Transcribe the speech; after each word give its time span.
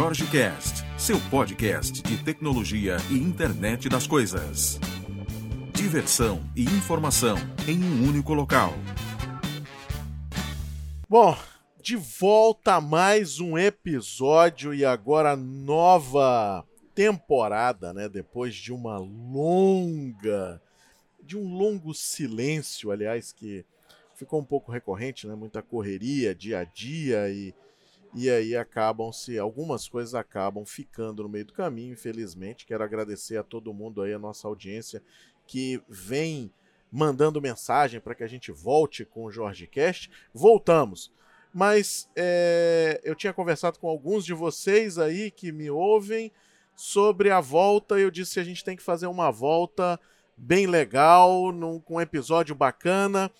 Jorge 0.00 0.30
Cast, 0.30 0.84
seu 0.96 1.18
podcast 1.28 2.00
de 2.04 2.22
tecnologia 2.22 2.98
e 3.10 3.14
internet 3.14 3.88
das 3.88 4.06
coisas. 4.06 4.78
Diversão 5.74 6.40
e 6.54 6.62
informação 6.62 7.36
em 7.66 7.82
um 7.82 8.08
único 8.08 8.32
local. 8.32 8.74
Bom, 11.08 11.36
de 11.82 11.96
volta 11.96 12.74
a 12.74 12.80
mais 12.80 13.40
um 13.40 13.58
episódio 13.58 14.72
e 14.72 14.84
agora 14.84 15.34
nova 15.34 16.64
temporada, 16.94 17.92
né? 17.92 18.08
Depois 18.08 18.54
de 18.54 18.72
uma 18.72 18.98
longa, 18.98 20.62
de 21.20 21.36
um 21.36 21.52
longo 21.52 21.92
silêncio, 21.92 22.92
aliás, 22.92 23.32
que 23.32 23.66
ficou 24.14 24.38
um 24.38 24.44
pouco 24.44 24.70
recorrente, 24.70 25.26
né? 25.26 25.34
Muita 25.34 25.60
correria, 25.60 26.36
dia 26.36 26.60
a 26.60 26.64
dia 26.64 27.28
e 27.30 27.52
e 28.14 28.30
aí 28.30 28.56
acabam-se, 28.56 29.38
algumas 29.38 29.88
coisas 29.88 30.14
acabam 30.14 30.64
ficando 30.64 31.22
no 31.22 31.28
meio 31.28 31.44
do 31.44 31.52
caminho, 31.52 31.92
infelizmente. 31.92 32.66
Quero 32.66 32.82
agradecer 32.82 33.36
a 33.36 33.42
todo 33.42 33.74
mundo 33.74 34.02
aí, 34.02 34.12
a 34.12 34.18
nossa 34.18 34.48
audiência, 34.48 35.02
que 35.46 35.80
vem 35.88 36.50
mandando 36.90 37.40
mensagem 37.40 38.00
para 38.00 38.14
que 38.14 38.24
a 38.24 38.28
gente 38.28 38.50
volte 38.50 39.04
com 39.04 39.24
o 39.24 39.30
Jorge 39.30 39.66
Cast. 39.66 40.10
Voltamos. 40.32 41.12
Mas 41.52 42.08
é, 42.16 43.00
eu 43.04 43.14
tinha 43.14 43.32
conversado 43.32 43.78
com 43.78 43.88
alguns 43.88 44.24
de 44.24 44.34
vocês 44.34 44.98
aí 44.98 45.30
que 45.30 45.52
me 45.52 45.70
ouvem 45.70 46.32
sobre 46.74 47.30
a 47.30 47.40
volta. 47.40 47.98
Eu 47.98 48.10
disse 48.10 48.34
que 48.34 48.40
a 48.40 48.44
gente 48.44 48.64
tem 48.64 48.76
que 48.76 48.82
fazer 48.82 49.06
uma 49.06 49.30
volta 49.30 49.98
bem 50.36 50.66
legal, 50.66 51.52
num, 51.52 51.80
com 51.80 51.94
um 51.94 52.00
episódio 52.00 52.54
bacana. 52.54 53.30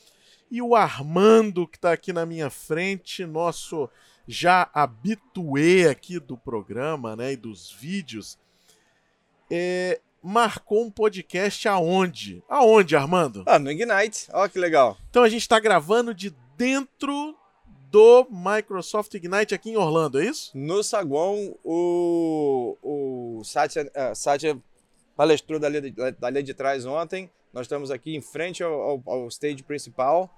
E 0.50 0.60
o 0.62 0.74
Armando, 0.74 1.66
que 1.66 1.76
está 1.76 1.92
aqui 1.92 2.12
na 2.12 2.24
minha 2.24 2.50
frente, 2.50 3.24
nosso 3.24 3.88
já 4.28 4.68
habituê 4.74 5.88
aqui 5.88 6.20
do 6.20 6.36
programa 6.36 7.16
né, 7.16 7.32
e 7.32 7.36
dos 7.36 7.72
vídeos, 7.72 8.38
é, 9.50 9.98
marcou 10.22 10.84
um 10.84 10.90
podcast 10.90 11.66
aonde? 11.66 12.44
Aonde, 12.46 12.94
Armando? 12.94 13.42
Ah, 13.46 13.58
no 13.58 13.70
Ignite. 13.70 14.28
Olha 14.34 14.48
que 14.50 14.58
legal. 14.58 14.98
Então 15.08 15.22
a 15.22 15.28
gente 15.30 15.40
está 15.40 15.58
gravando 15.58 16.14
de 16.14 16.36
dentro 16.58 17.34
do 17.90 18.26
Microsoft 18.30 19.14
Ignite 19.14 19.54
aqui 19.54 19.70
em 19.70 19.78
Orlando, 19.78 20.20
é 20.20 20.26
isso? 20.26 20.50
No 20.54 20.82
saguão, 20.82 21.56
o, 21.64 22.76
o 22.82 23.42
Satya, 23.44 23.84
uh, 23.84 24.14
Satya 24.14 24.58
palestrou 25.16 25.58
dali, 25.58 25.94
dali 26.18 26.42
de 26.42 26.52
trás 26.52 26.84
ontem. 26.84 27.30
Nós 27.50 27.62
estamos 27.62 27.90
aqui 27.90 28.14
em 28.14 28.20
frente 28.20 28.62
ao, 28.62 28.74
ao, 28.74 29.02
ao 29.06 29.28
stage 29.28 29.62
principal 29.62 30.30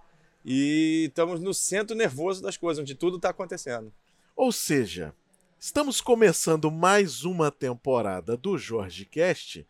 e 0.45 1.07
estamos 1.09 1.41
no 1.41 1.53
centro 1.53 1.97
nervoso 1.97 2.43
das 2.43 2.57
coisas, 2.57 2.83
onde 2.83 2.95
tudo 2.95 3.17
está 3.17 3.31
acontecendo. 3.31 3.93
Ou 4.35 4.51
seja, 4.51 5.15
estamos 5.59 6.01
começando 6.01 6.71
mais 6.71 7.25
uma 7.25 7.51
temporada 7.51 8.37
do 8.37 8.57
Jorge 8.57 9.05
Cast 9.05 9.67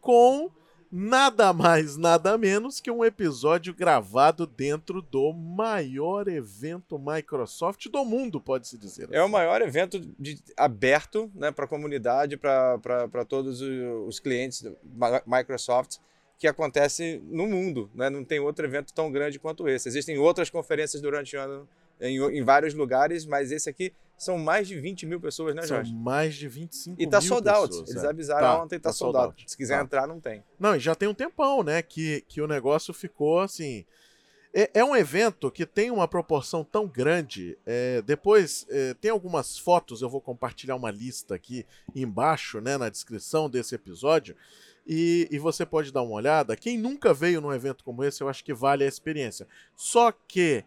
com 0.00 0.50
nada 0.90 1.52
mais, 1.52 1.96
nada 1.96 2.38
menos 2.38 2.80
que 2.80 2.90
um 2.90 3.04
episódio 3.04 3.74
gravado 3.74 4.46
dentro 4.46 5.02
do 5.02 5.32
maior 5.32 6.28
evento 6.28 6.98
Microsoft 6.98 7.88
do 7.88 8.04
mundo, 8.04 8.40
pode-se 8.40 8.78
dizer. 8.78 9.08
É 9.12 9.22
o 9.22 9.28
maior 9.28 9.60
evento 9.60 10.00
de, 10.18 10.38
aberto 10.56 11.30
né, 11.34 11.50
para 11.50 11.64
a 11.64 11.68
comunidade, 11.68 12.36
para 12.36 13.24
todos 13.28 13.60
os 13.60 14.18
clientes 14.20 14.62
da 14.82 15.22
Microsoft 15.26 15.98
que 16.38 16.46
acontece 16.46 17.22
no 17.24 17.46
mundo. 17.46 17.90
Né? 17.94 18.10
Não 18.10 18.24
tem 18.24 18.38
outro 18.40 18.66
evento 18.66 18.92
tão 18.92 19.10
grande 19.10 19.38
quanto 19.38 19.68
esse. 19.68 19.88
Existem 19.88 20.18
outras 20.18 20.50
conferências 20.50 21.00
durante 21.00 21.36
o 21.36 21.40
ano 21.40 21.68
em, 22.00 22.18
em 22.18 22.42
vários 22.42 22.74
lugares, 22.74 23.24
mas 23.24 23.50
esse 23.50 23.68
aqui 23.68 23.92
são 24.16 24.38
mais 24.38 24.66
de 24.66 24.78
20 24.80 25.06
mil 25.06 25.20
pessoas, 25.20 25.54
né, 25.54 25.66
Jorge? 25.66 25.90
São 25.90 25.98
mais 25.98 26.34
de 26.34 26.48
25 26.48 27.00
e 27.00 27.06
tá 27.06 27.20
mil 27.20 27.28
sold 27.28 27.48
out. 27.48 27.68
pessoas. 27.68 27.90
Eles 27.90 28.04
é. 28.04 28.08
avisaram 28.08 28.46
tá, 28.46 28.62
ontem, 28.62 28.78
tá, 28.78 28.88
tá 28.88 28.92
sold 28.92 29.16
out. 29.16 29.44
Se 29.46 29.56
quiser 29.56 29.76
tá. 29.76 29.82
entrar, 29.82 30.06
não 30.06 30.20
tem. 30.20 30.42
Não, 30.58 30.76
e 30.76 30.80
já 30.80 30.94
tem 30.94 31.08
um 31.08 31.14
tempão, 31.14 31.62
né, 31.62 31.82
que, 31.82 32.24
que 32.28 32.40
o 32.40 32.46
negócio 32.46 32.92
ficou 32.94 33.40
assim... 33.40 33.84
É, 34.54 34.70
é 34.72 34.82
um 34.82 34.96
evento 34.96 35.50
que 35.50 35.66
tem 35.66 35.90
uma 35.90 36.08
proporção 36.08 36.64
tão 36.64 36.86
grande. 36.88 37.58
É, 37.66 38.00
depois, 38.00 38.64
é, 38.70 38.94
tem 38.94 39.10
algumas 39.10 39.58
fotos, 39.58 40.00
eu 40.00 40.08
vou 40.08 40.18
compartilhar 40.18 40.76
uma 40.76 40.90
lista 40.90 41.34
aqui 41.34 41.66
embaixo, 41.94 42.58
né, 42.58 42.78
na 42.78 42.88
descrição 42.88 43.50
desse 43.50 43.74
episódio, 43.74 44.34
e, 44.86 45.28
e, 45.30 45.38
você 45.38 45.66
pode 45.66 45.92
dar 45.92 46.02
uma 46.02 46.14
olhada. 46.14 46.56
Quem 46.56 46.78
nunca 46.78 47.12
veio 47.12 47.40
num 47.40 47.52
evento 47.52 47.82
como 47.82 48.04
esse, 48.04 48.22
eu 48.22 48.28
acho 48.28 48.44
que 48.44 48.54
vale 48.54 48.84
a 48.84 48.86
experiência. 48.86 49.46
Só 49.74 50.12
que 50.12 50.64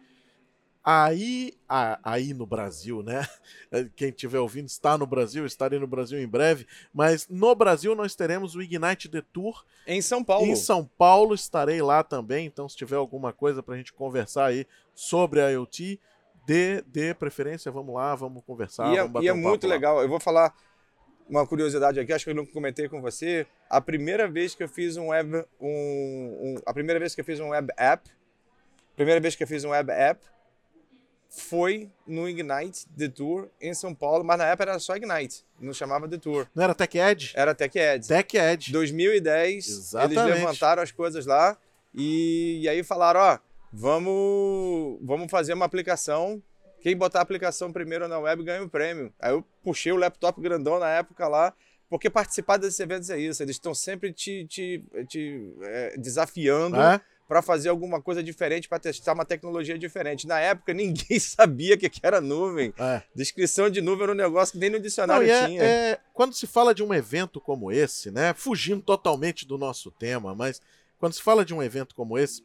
aí, 0.84 1.54
aí 2.02 2.34
no 2.34 2.46
Brasil, 2.46 3.02
né? 3.02 3.26
Quem 3.96 4.08
estiver 4.10 4.38
ouvindo 4.38 4.66
está 4.66 4.98
no 4.98 5.06
Brasil, 5.06 5.46
estarei 5.46 5.78
no 5.78 5.86
Brasil 5.86 6.20
em 6.20 6.28
breve. 6.28 6.66
Mas 6.92 7.28
no 7.28 7.54
Brasil 7.54 7.94
nós 7.94 8.14
teremos 8.14 8.54
o 8.54 8.62
Ignite 8.62 9.08
The 9.08 9.22
Tour. 9.32 9.64
Em 9.86 10.02
São 10.02 10.22
Paulo. 10.22 10.46
Em 10.46 10.56
São 10.56 10.84
Paulo 10.98 11.34
estarei 11.34 11.80
lá 11.80 12.02
também. 12.02 12.46
Então, 12.46 12.68
se 12.68 12.76
tiver 12.76 12.96
alguma 12.96 13.32
coisa 13.32 13.62
para 13.62 13.74
a 13.74 13.78
gente 13.78 13.92
conversar 13.92 14.46
aí 14.46 14.66
sobre 14.94 15.40
a 15.40 15.48
IoT, 15.48 15.98
dê, 16.46 16.82
dê 16.82 17.14
preferência, 17.14 17.70
vamos 17.70 17.94
lá, 17.94 18.14
vamos 18.14 18.42
conversar. 18.44 18.92
E 18.92 18.98
é, 18.98 19.02
vamos 19.02 19.22
e 19.22 19.28
é 19.28 19.32
muito 19.32 19.66
lá. 19.66 19.72
legal. 19.72 20.02
Eu 20.02 20.08
vou 20.08 20.20
falar 20.20 20.54
uma 21.30 21.46
curiosidade 21.46 22.00
aqui, 22.00 22.12
acho 22.12 22.24
que 22.24 22.30
eu 22.30 22.34
não 22.34 22.44
comentei 22.44 22.88
com 22.88 23.00
você. 23.00 23.46
A 23.68 23.80
primeira 23.80 24.28
vez 24.28 24.54
que 24.54 24.64
eu 24.64 24.68
fiz 24.68 24.96
um 24.96 25.08
web, 25.08 25.44
um, 25.60 25.68
um, 25.68 26.54
a 26.66 26.74
primeira 26.74 26.98
vez 26.98 27.14
que 27.14 27.20
eu 27.20 27.24
fiz 27.24 27.38
um 27.38 27.50
web 27.50 27.72
app, 27.76 28.10
primeira 28.96 29.20
vez 29.20 29.36
que 29.36 29.44
eu 29.44 29.46
fiz 29.46 29.64
um 29.64 29.70
web 29.70 29.90
app 29.92 30.20
foi 31.28 31.88
no 32.04 32.28
Ignite 32.28 32.88
The 32.98 33.08
Tour 33.08 33.48
em 33.60 33.72
São 33.72 33.94
Paulo, 33.94 34.24
mas 34.24 34.38
na 34.38 34.46
época 34.46 34.70
era 34.70 34.78
só 34.80 34.96
Ignite, 34.96 35.44
não 35.60 35.72
chamava 35.72 36.08
The 36.08 36.18
Tour. 36.18 36.48
Não 36.52 36.64
era 36.64 36.74
Tech 36.74 36.98
Edge? 36.98 37.32
Era 37.36 37.54
Tech 37.54 37.78
Edge. 37.78 38.08
Tech 38.08 38.36
Edge. 38.36 38.72
2010, 38.72 39.68
Exatamente. 39.68 40.18
eles 40.18 40.34
levantaram 40.40 40.82
as 40.82 40.90
coisas 40.90 41.24
lá 41.26 41.56
e, 41.94 42.62
e 42.62 42.68
aí 42.68 42.82
falaram, 42.82 43.20
ó, 43.20 43.38
vamos, 43.72 44.98
vamos 45.00 45.30
fazer 45.30 45.54
uma 45.54 45.64
aplicação 45.64 46.42
quem 46.80 46.96
botar 46.96 47.18
a 47.20 47.22
aplicação 47.22 47.72
primeiro 47.72 48.08
na 48.08 48.18
web 48.18 48.42
ganha 48.42 48.62
o 48.62 48.66
um 48.66 48.68
prêmio. 48.68 49.12
Aí 49.20 49.32
eu 49.32 49.44
puxei 49.62 49.92
o 49.92 49.96
laptop 49.96 50.40
grandão 50.40 50.78
na 50.78 50.88
época 50.88 51.28
lá, 51.28 51.52
porque 51.88 52.08
participar 52.08 52.56
desses 52.56 52.78
eventos 52.80 53.10
é 53.10 53.18
isso. 53.18 53.42
Eles 53.42 53.56
estão 53.56 53.74
sempre 53.74 54.12
te, 54.12 54.46
te, 54.46 54.82
te 55.08 55.52
é, 55.62 55.96
desafiando 55.96 56.76
É? 56.80 57.00
para 57.28 57.42
fazer 57.42 57.68
alguma 57.68 58.02
coisa 58.02 58.22
diferente, 58.24 58.68
para 58.68 58.80
testar 58.80 59.12
uma 59.12 59.24
tecnologia 59.24 59.78
diferente. 59.78 60.26
Na 60.26 60.40
época, 60.40 60.72
ninguém 60.74 61.18
sabia 61.20 61.74
o 61.76 61.78
que 61.78 61.88
que 61.88 62.00
era 62.02 62.20
nuvem. 62.20 62.72
É. 62.78 63.02
Descrição 63.14 63.70
de 63.70 63.80
nuvem 63.80 64.02
era 64.04 64.12
um 64.12 64.16
negócio 64.16 64.52
que 64.52 64.58
nem 64.58 64.70
no 64.70 64.76
Não, 64.76 64.82
dicionário 64.82 65.26
e 65.26 65.30
é- 65.30 65.46
tinha. 65.46 65.62
é, 65.62 65.98
quando 66.12 66.34
se 66.34 66.46
fala 66.46 66.74
de 66.74 66.82
um 66.82 66.92
evento 66.92 67.40
como 67.40 67.70
esse, 67.70 68.10
né, 68.10 68.34
fugindo 68.34 68.82
totalmente 68.82 69.46
do 69.46 69.56
nosso 69.56 69.90
tema, 69.92 70.34
mas 70.34 70.60
quando 70.98 71.12
se 71.12 71.22
fala 71.22 71.44
de 71.44 71.54
um 71.54 71.62
evento 71.62 71.94
como 71.94 72.18
esse, 72.18 72.44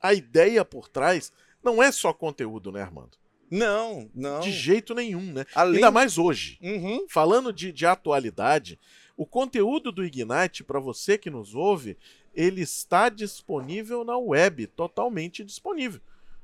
a 0.00 0.12
ideia 0.12 0.64
por 0.64 0.88
trás 0.88 1.32
não 1.62 1.82
é 1.82 1.90
só 1.92 2.12
conteúdo, 2.12 2.70
né, 2.72 2.82
Armando? 2.82 3.21
Não, 3.52 4.10
não. 4.14 4.40
De 4.40 4.50
jeito 4.50 4.94
nenhum, 4.94 5.32
né? 5.32 5.44
Além- 5.54 5.76
Ainda 5.76 5.90
mais 5.90 6.16
hoje. 6.16 6.58
Uhum. 6.62 7.06
Falando 7.08 7.52
de, 7.52 7.70
de 7.70 7.84
atualidade, 7.84 8.78
o 9.16 9.26
conteúdo 9.26 9.92
do 9.92 10.04
Ignite, 10.04 10.64
para 10.64 10.80
você 10.80 11.18
que 11.18 11.28
nos 11.30 11.54
ouve, 11.54 11.98
ele 12.34 12.62
está 12.62 13.10
disponível 13.10 14.04
na 14.04 14.16
web, 14.16 14.66
totalmente 14.68 15.44
disponível. 15.44 16.00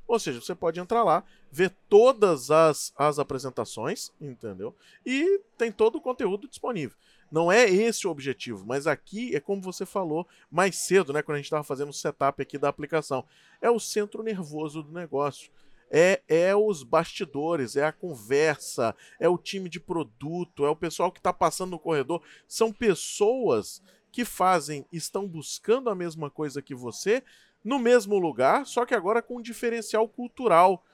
Ou 0.07 0.19
seja, 0.19 0.41
você 0.41 0.55
pode 0.55 0.79
entrar 0.81 1.03
lá, 1.03 1.23
ver 1.51 1.75
todas 1.89 2.51
as, 2.51 2.93
as 2.97 3.19
apresentações, 3.19 4.11
entendeu? 4.21 4.75
E 5.05 5.41
tem 5.57 5.71
todo 5.73 5.97
o 5.97 6.01
conteúdo 6.01 6.47
disponível. 6.49 6.97
Não 7.31 7.53
é 7.53 7.69
esse 7.69 8.07
o 8.07 8.11
objetivo, 8.11 8.65
mas 8.67 8.87
aqui 8.87 9.35
é 9.37 9.41
como 9.41 9.61
você 9.61 9.85
falou 9.85 10.27
mais 10.51 10.77
cedo, 10.77 11.13
né? 11.13 11.21
Quando 11.23 11.35
a 11.37 11.39
gente 11.39 11.45
estava 11.47 11.63
fazendo 11.65 11.91
o 11.91 11.93
setup 11.93 12.41
aqui 12.41 12.57
da 12.57 12.69
aplicação. 12.71 13.23
É 13.61 13.71
o 13.71 13.79
centro 13.79 14.23
nervoso 14.23 14.83
do 14.83 14.93
negócio. 14.93 15.51
É, 15.91 16.23
é 16.29 16.55
os 16.55 16.83
bastidores, 16.83 17.77
é 17.77 17.85
a 17.85 17.93
conversa, 17.93 18.95
é 19.19 19.29
o 19.29 19.39
time 19.39 19.69
de 19.69 19.81
produto, 19.81 20.67
é 20.67 20.71
o 20.71 20.77
pessoal 20.77 21.11
que 21.11 21.19
está 21.19 21.33
passando 21.33 21.71
no 21.71 21.79
corredor. 21.79 22.23
São 22.47 22.73
pessoas 22.73 23.83
que 24.11 24.25
fazem, 24.25 24.87
estão 24.93 25.27
buscando 25.27 25.91
a 25.91 25.95
mesma 25.95 26.31
coisa 26.31 26.63
que 26.63 26.75
você, 26.75 27.23
no 27.65 27.79
mesmo 27.79 28.19
lugar, 28.19 28.67
só 28.67 28.85
que 28.85 28.95
agora 28.95 29.23
com 29.23 29.39
um 29.39 29.43
diferencial 29.43 30.09
cultural. 30.09 30.85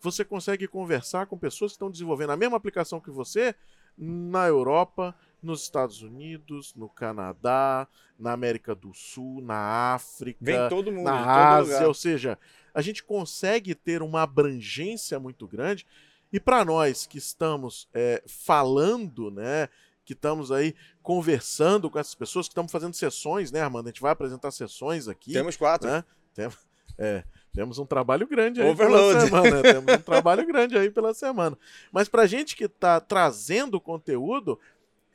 Você 0.00 0.24
consegue 0.24 0.68
conversar 0.68 1.26
com 1.26 1.36
pessoas 1.36 1.72
que 1.72 1.76
estão 1.76 1.90
desenvolvendo 1.90 2.30
a 2.30 2.36
mesma 2.36 2.56
aplicação 2.56 3.00
que 3.00 3.10
você 3.10 3.54
na 3.96 4.46
Europa, 4.46 5.14
nos 5.42 5.62
Estados 5.62 6.02
Unidos, 6.02 6.74
no 6.74 6.88
Canadá, 6.88 7.86
na 8.18 8.32
América 8.32 8.74
do 8.74 8.92
Sul, 8.92 9.40
na 9.42 9.94
África, 9.94 10.38
Vem 10.40 10.68
todo 10.68 10.90
mundo, 10.90 11.04
na 11.04 11.56
Ásia, 11.56 11.74
lugar. 11.74 11.88
ou 11.88 11.94
seja, 11.94 12.38
a 12.74 12.82
gente 12.82 13.02
consegue 13.04 13.74
ter 13.74 14.02
uma 14.02 14.22
abrangência 14.22 15.18
muito 15.20 15.46
grande. 15.46 15.86
E 16.32 16.38
para 16.38 16.64
nós 16.64 17.06
que 17.06 17.16
estamos 17.18 17.88
é, 17.94 18.22
falando, 18.26 19.30
né, 19.30 19.68
que 20.04 20.12
estamos 20.12 20.50
aí 20.52 20.74
conversando 21.02 21.88
com 21.90 21.98
essas 21.98 22.14
pessoas, 22.14 22.46
que 22.48 22.52
estamos 22.52 22.70
fazendo 22.72 22.94
sessões, 22.94 23.50
né, 23.52 23.60
Armando? 23.60 23.86
A 23.86 23.90
gente 23.90 24.00
vai 24.02 24.12
apresentar 24.12 24.50
sessões 24.50 25.08
aqui. 25.08 25.32
Temos 25.32 25.56
quatro. 25.56 25.88
né? 25.88 26.04
Tem- 26.34 26.48
é, 26.98 27.22
Temos 27.52 27.78
um 27.78 27.86
trabalho 27.86 28.26
grande 28.26 28.60
aí 28.60 28.68
Overload. 28.70 29.14
pela 29.14 29.20
semana. 29.26 29.62
Temos 29.62 29.94
um 29.94 29.98
trabalho 30.02 30.46
grande 30.46 30.76
aí 30.76 30.90
pela 30.90 31.14
semana. 31.14 31.56
Mas 31.92 32.08
pra 32.08 32.26
gente 32.26 32.54
que 32.56 32.68
tá 32.68 33.00
trazendo 33.00 33.80
conteúdo, 33.80 34.58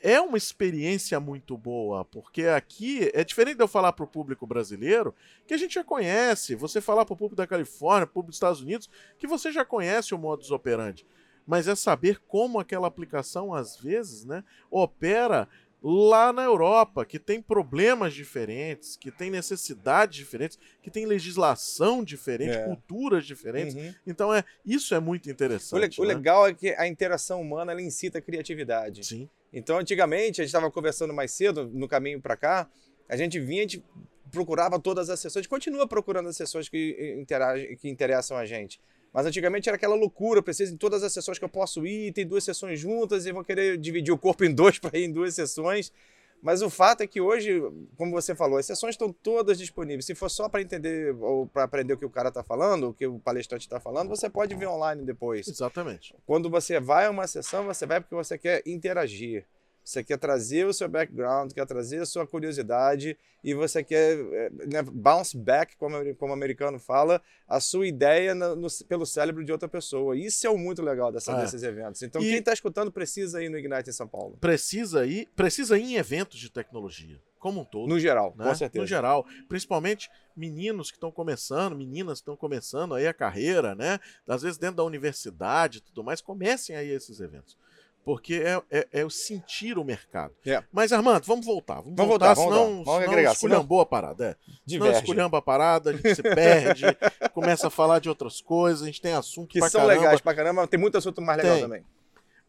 é 0.04 0.20
uma 0.22 0.38
experiência 0.38 1.18
muito 1.20 1.58
boa, 1.58 2.04
porque 2.04 2.44
aqui 2.46 3.10
é 3.14 3.24
diferente 3.24 3.56
de 3.56 3.64
eu 3.64 3.68
falar 3.68 3.94
pro 3.94 4.06
público 4.06 4.46
brasileiro, 4.46 5.16
que 5.48 5.54
a 5.54 5.58
gente 5.58 5.76
já 5.76 5.84
conhece, 5.84 6.54
você 6.56 6.82
falar 6.82 7.06
pro 7.06 7.16
público 7.16 7.38
da 7.38 7.48
Califórnia, 7.48 8.06
público 8.06 8.28
dos 8.32 8.36
Estados 8.36 8.62
Unidos, 8.62 8.90
que 9.18 9.26
você 9.26 9.52
já 9.52 9.64
conhece 9.64 10.14
o 10.14 10.18
modus 10.18 10.52
operandi. 10.52 11.08
Mas 11.48 11.68
é 11.68 11.76
saber 11.76 12.20
como 12.28 12.60
aquela 12.60 12.88
aplicação, 12.88 13.54
às 13.54 13.78
vezes, 13.78 14.26
né, 14.26 14.44
opera 14.70 15.48
lá 15.86 16.32
na 16.32 16.44
Europa, 16.44 17.06
que 17.06 17.20
tem 17.20 17.42
problemas 17.42 18.14
diferentes, 18.14 18.96
que 18.96 19.12
tem 19.12 19.30
necessidades 19.30 20.16
diferentes, 20.16 20.58
que 20.82 20.90
tem 20.90 21.06
legislação 21.06 22.02
diferente, 22.04 22.56
É. 22.56 22.64
culturas 22.66 23.26
diferentes. 23.26 23.76
Uhum. 23.76 23.94
Então 24.08 24.34
é 24.34 24.46
isso 24.66 24.96
é 24.96 25.00
muito 25.02 25.26
O, 25.26 25.28
le- 25.28 25.34
interessante. 25.34 26.00
o 26.00 26.06
né? 26.06 26.14
legal 26.14 26.48
é 26.48 26.54
que 26.54 26.70
a 26.70 26.88
interação 26.88 27.42
humana 27.42 27.74
ela 27.74 27.82
incita 27.82 28.20
a 28.20 28.22
criatividade. 28.22 29.06
Sim. 29.06 29.30
Então, 29.54 29.78
antigamente, 29.78 30.42
a 30.42 30.44
gente 30.44 30.50
estava 30.50 30.72
conversando 30.72 31.14
mais 31.14 31.32
cedo, 31.32 31.70
no 31.72 31.88
caminho 31.88 32.20
para 32.20 32.36
cá, 32.36 32.68
a 33.08 33.16
gente 33.16 33.40
vinha, 33.40 33.60
a 33.60 33.68
gente 33.68 33.84
procurava 34.32 34.80
todas 34.80 35.12
as 35.12 35.20
sessões, 35.20 35.46
continua 35.46 35.88
procurando 35.88 36.28
as 36.28 36.36
sessões 36.36 36.68
que, 36.68 37.16
interagem, 37.20 37.76
que 37.78 37.88
interessam 37.88 38.36
a 38.36 38.46
gente. 38.46 38.82
Mas 39.14 39.28
antigamente 39.28 39.70
era 39.70 39.76
aquela 39.76 39.94
loucura, 39.94 40.40
eu 40.40 40.44
preciso 40.44 40.74
em 40.74 40.78
todas 40.78 41.04
as 41.04 41.14
sessões 41.14 41.38
que 41.38 41.46
eu 41.46 41.50
posso 41.50 41.86
ir, 41.86 42.12
tem 42.14 42.26
duas 42.26 42.44
sessões 42.44 42.80
juntas 42.80 43.28
e 43.28 43.32
vou 43.32 43.44
querer 43.44 43.78
dividir 43.78 44.12
o 44.12 44.18
corpo 44.18 44.44
em 44.44 44.52
dois 44.52 44.80
para 44.80 44.98
ir 44.98 45.04
em 45.04 45.12
duas 45.12 45.36
sessões. 45.36 45.94
Mas 46.44 46.62
o 46.62 46.70
fato 46.70 47.02
é 47.02 47.08
que 47.08 47.22
hoje, 47.22 47.62
como 47.96 48.12
você 48.12 48.36
falou, 48.36 48.58
as 48.58 48.66
sessões 48.66 48.96
estão 48.96 49.14
todas 49.14 49.58
disponíveis. 49.58 50.06
Se 50.06 50.14
for 50.14 50.28
só 50.28 50.50
para 50.50 50.62
entender 50.62 51.16
ou 51.22 51.48
para 51.48 51.64
aprender 51.64 51.94
o 51.94 51.98
que 51.98 52.06
o 52.06 52.10
cara 52.10 52.28
está 52.28 52.44
falando, 52.44 52.90
o 52.90 52.94
que 52.94 53.08
o 53.08 53.18
palestrante 53.18 53.66
está 53.66 53.80
falando, 53.80 54.10
você 54.10 54.30
pode 54.30 54.54
ver 54.54 54.68
online 54.68 55.06
depois. 55.06 55.48
Exatamente. 55.48 56.14
Quando 56.26 56.50
você 56.50 56.82
vai 56.82 57.06
a 57.06 57.10
uma 57.10 57.28
sessão, 57.28 57.64
você 57.64 57.86
vai 57.86 58.02
porque 58.02 58.14
você 58.14 58.38
quer 58.38 58.62
interagir. 58.66 59.46
Você 59.84 60.04
quer 60.04 60.18
trazer 60.18 60.66
o 60.66 60.74
seu 60.74 60.88
background, 60.88 61.52
quer 61.52 61.66
trazer 61.66 62.00
a 62.02 62.06
sua 62.06 62.26
curiosidade 62.26 63.18
e 63.44 63.54
você 63.54 63.84
quer 63.84 64.18
eh, 64.18 64.50
né, 64.66 64.82
bounce 64.82 65.36
back, 65.38 65.76
como, 65.76 66.16
como 66.16 66.32
o 66.32 66.34
americano 66.36 66.80
fala, 66.80 67.22
a 67.46 67.60
sua 67.60 67.86
ideia 67.86 68.34
no- 68.34 68.56
no- 68.56 68.68
pelo 68.88 69.06
cérebro 69.06 69.44
de 69.44 69.52
outra 69.52 69.68
pessoa. 69.68 70.16
Isso 70.18 70.48
é 70.48 70.50
o 70.50 70.58
muito 70.58 70.82
legal 70.82 71.12
dessa- 71.12 71.34
É. 71.34 71.42
desses 71.42 71.62
eventos. 71.64 72.02
Então, 72.02 72.22
E- 72.22 72.30
quem 72.30 72.40
está 72.40 72.54
escutando 72.54 72.92
precisa 72.92 73.44
ir 73.44 73.50
no 73.50 73.58
Ignite 73.58 73.90
em 73.90 73.94
São 73.94 74.08
Paulo. 74.08 74.38
Precisa 74.40 75.06
ir, 75.06 75.28
precisa 75.36 75.78
ir 75.78 75.84
em 75.84 75.96
eventos 75.96 76.40
de 76.40 76.50
tecnologia, 76.50 77.20
como 77.38 77.60
um 77.62 77.66
todo. 77.66 77.90
No 77.90 78.00
geral, 78.00 78.34
né? 78.38 78.46
com 78.46 78.56
certeza. 78.56 78.82
No 78.82 78.88
geral, 78.88 79.26
principalmente 79.50 80.10
meninos 80.36 80.90
que 80.90 80.96
estão 80.96 81.12
começando, 81.12 81.76
meninas 81.76 82.20
que 82.20 82.22
estão 82.22 82.38
começando 82.38 82.96
aí 82.96 83.06
a 83.06 83.14
carreira, 83.14 83.76
né? 83.76 84.00
Às 84.26 84.42
vezes 84.44 84.58
dentro 84.58 84.78
da 84.78 84.84
universidade 84.86 85.80
e 85.80 85.82
tudo 85.82 86.04
mais, 86.06 86.22
comecem 86.22 86.76
aí 86.78 86.90
esses 86.90 87.20
eventos. 87.20 87.58
Porque 88.04 88.36
é, 88.36 88.62
é, 88.70 88.88
é 88.92 89.06
o 89.06 89.10
sentir 89.10 89.78
o 89.78 89.84
mercado. 89.84 90.34
É. 90.46 90.62
Mas, 90.74 90.92
Armando, 90.92 91.24
vamos 91.26 91.46
voltar. 91.46 91.76
Vamos, 91.76 91.94
Vamos 91.96 92.10
voltar, 92.10 92.34
voltar, 92.34 92.52
senão. 92.52 92.84
Vamos 92.84 92.86
senão 92.86 93.12
agregar, 93.12 93.32
esculhambou 93.32 93.80
a 93.80 93.86
parada. 93.86 94.26
É. 94.26 94.30
Senão 94.32 94.58
Diverge. 94.66 95.00
esculhamba 95.00 95.38
a 95.38 95.42
parada, 95.42 95.90
a 95.92 95.94
gente 95.94 96.16
se 96.16 96.22
perde, 96.22 96.84
começa 97.34 97.68
a 97.68 97.70
falar 97.70 98.00
de 98.00 98.10
outras 98.10 98.42
coisas, 98.42 98.84
a 98.84 98.86
gente 98.86 99.02
tem 99.02 99.14
assunto 99.14 99.48
Que 99.50 99.60
pra 99.60 99.70
são 99.70 99.82
caramba. 99.82 100.02
legais 100.02 100.20
pra 100.22 100.36
caramba, 100.36 100.68
tem 100.68 100.80
muito 100.80 100.98
assunto 100.98 101.22
mais 101.22 101.38
legal 101.38 101.56
Tem. 101.56 101.64
também. 101.64 101.86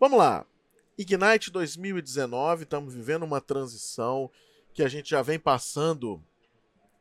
Vamos 0.00 0.18
lá. 0.18 0.44
Ignite 0.98 1.50
2019, 1.52 2.64
estamos 2.64 2.92
vivendo 2.92 3.22
uma 3.22 3.40
transição 3.40 4.30
que 4.72 4.82
a 4.82 4.88
gente 4.88 5.10
já 5.10 5.22
vem 5.22 5.38
passando 5.38 6.20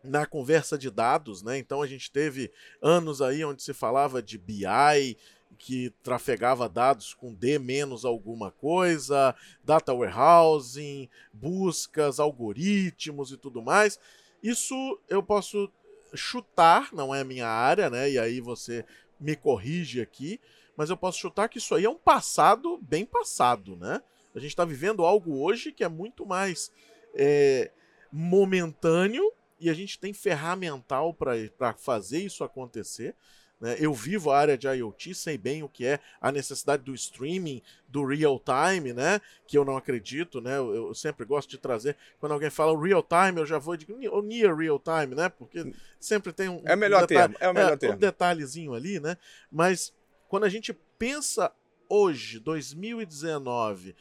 na 0.04 0.26
conversa 0.26 0.78
de 0.78 0.92
dados, 0.92 1.42
né? 1.42 1.58
Então 1.58 1.82
a 1.82 1.88
gente 1.88 2.12
teve 2.12 2.52
anos 2.82 3.22
aí 3.22 3.44
onde 3.44 3.64
se 3.64 3.74
falava 3.74 4.22
de 4.22 4.38
BI, 4.38 5.18
que 5.58 5.92
trafegava 6.04 6.68
dados 6.68 7.14
com 7.14 7.34
D 7.34 7.58
menos 7.60 8.06
alguma 8.06 8.52
coisa, 8.52 9.36
data 9.64 9.94
warehousing, 9.94 11.10
buscas, 11.32 12.20
algoritmos 12.20 13.32
e 13.32 13.38
tudo 13.38 13.62
mais. 13.62 14.00
Isso 14.42 15.00
eu 15.08 15.24
posso 15.24 15.72
chutar, 16.14 16.90
não 16.94 17.14
é 17.14 17.22
a 17.22 17.26
minha 17.26 17.48
área, 17.48 17.90
né? 17.90 18.10
E 18.12 18.20
aí 18.20 18.42
você 18.42 18.86
me 19.20 19.36
corrige 19.36 20.02
aqui, 20.02 20.40
mas 20.76 20.90
eu 20.90 20.98
posso 20.98 21.20
chutar 21.20 21.48
que 21.48 21.58
isso 21.58 21.74
aí 21.76 21.86
é 21.86 21.90
um 21.90 21.98
passado 21.98 22.78
bem 22.82 23.06
passado, 23.06 23.76
né? 23.76 24.02
A 24.36 24.40
gente 24.40 24.50
está 24.50 24.66
vivendo 24.66 25.06
algo 25.06 25.40
hoje 25.40 25.72
que 25.72 25.84
é 25.84 25.88
muito 25.88 26.26
mais 26.26 26.72
é, 27.14 27.72
momentâneo 28.12 29.32
e 29.60 29.70
a 29.70 29.74
gente 29.74 30.00
tem 30.00 30.14
ferramental 30.14 31.14
para 31.14 31.74
fazer 31.78 32.20
isso 32.20 32.44
acontecer. 32.44 33.16
Né? 33.64 33.78
Eu 33.80 33.94
vivo 33.94 34.30
a 34.30 34.38
área 34.38 34.58
de 34.58 34.68
IoT, 34.68 35.16
sei 35.16 35.38
bem 35.38 35.64
o 35.64 35.70
que 35.70 35.86
é 35.86 35.98
a 36.20 36.34
necessidade 36.34 36.84
do 36.84 36.94
streaming, 36.94 37.62
do 37.88 38.04
real 38.04 38.38
time, 38.38 38.92
né? 38.92 39.22
Que 39.48 39.58
eu 39.58 39.64
não 39.64 39.78
acredito, 39.78 40.42
né? 40.42 40.58
Eu, 40.58 40.76
eu 40.90 40.94
sempre 40.94 41.24
gosto 41.26 41.50
de 41.50 41.58
trazer. 41.58 41.96
Quando 42.20 42.34
alguém 42.34 42.50
fala 42.50 42.78
real 42.78 43.02
time, 43.02 43.40
eu 43.40 43.46
já 43.46 43.58
vou 43.58 43.78
de 43.78 43.88
ou 44.10 44.22
near 44.22 44.54
real 44.54 44.78
time, 44.78 45.16
né? 45.16 45.30
Porque 45.30 45.74
sempre 45.98 46.34
tem 46.34 46.50
um. 46.50 46.62
É 46.66 46.76
melhor 46.76 47.06
um 47.06 47.08
detalhe- 47.08 47.36
termo, 47.36 47.38
é 47.40 47.50
o 47.50 47.54
melhor 47.54 47.76
um 47.76 47.78
termo. 47.78 47.98
detalhezinho 47.98 48.74
ali, 48.74 49.00
né? 49.00 49.16
Mas 49.50 49.94
quando 50.28 50.44
a 50.44 50.50
gente 50.50 50.74
pensa 51.00 51.50
hoje, 51.88 52.40
2019, 52.40 53.96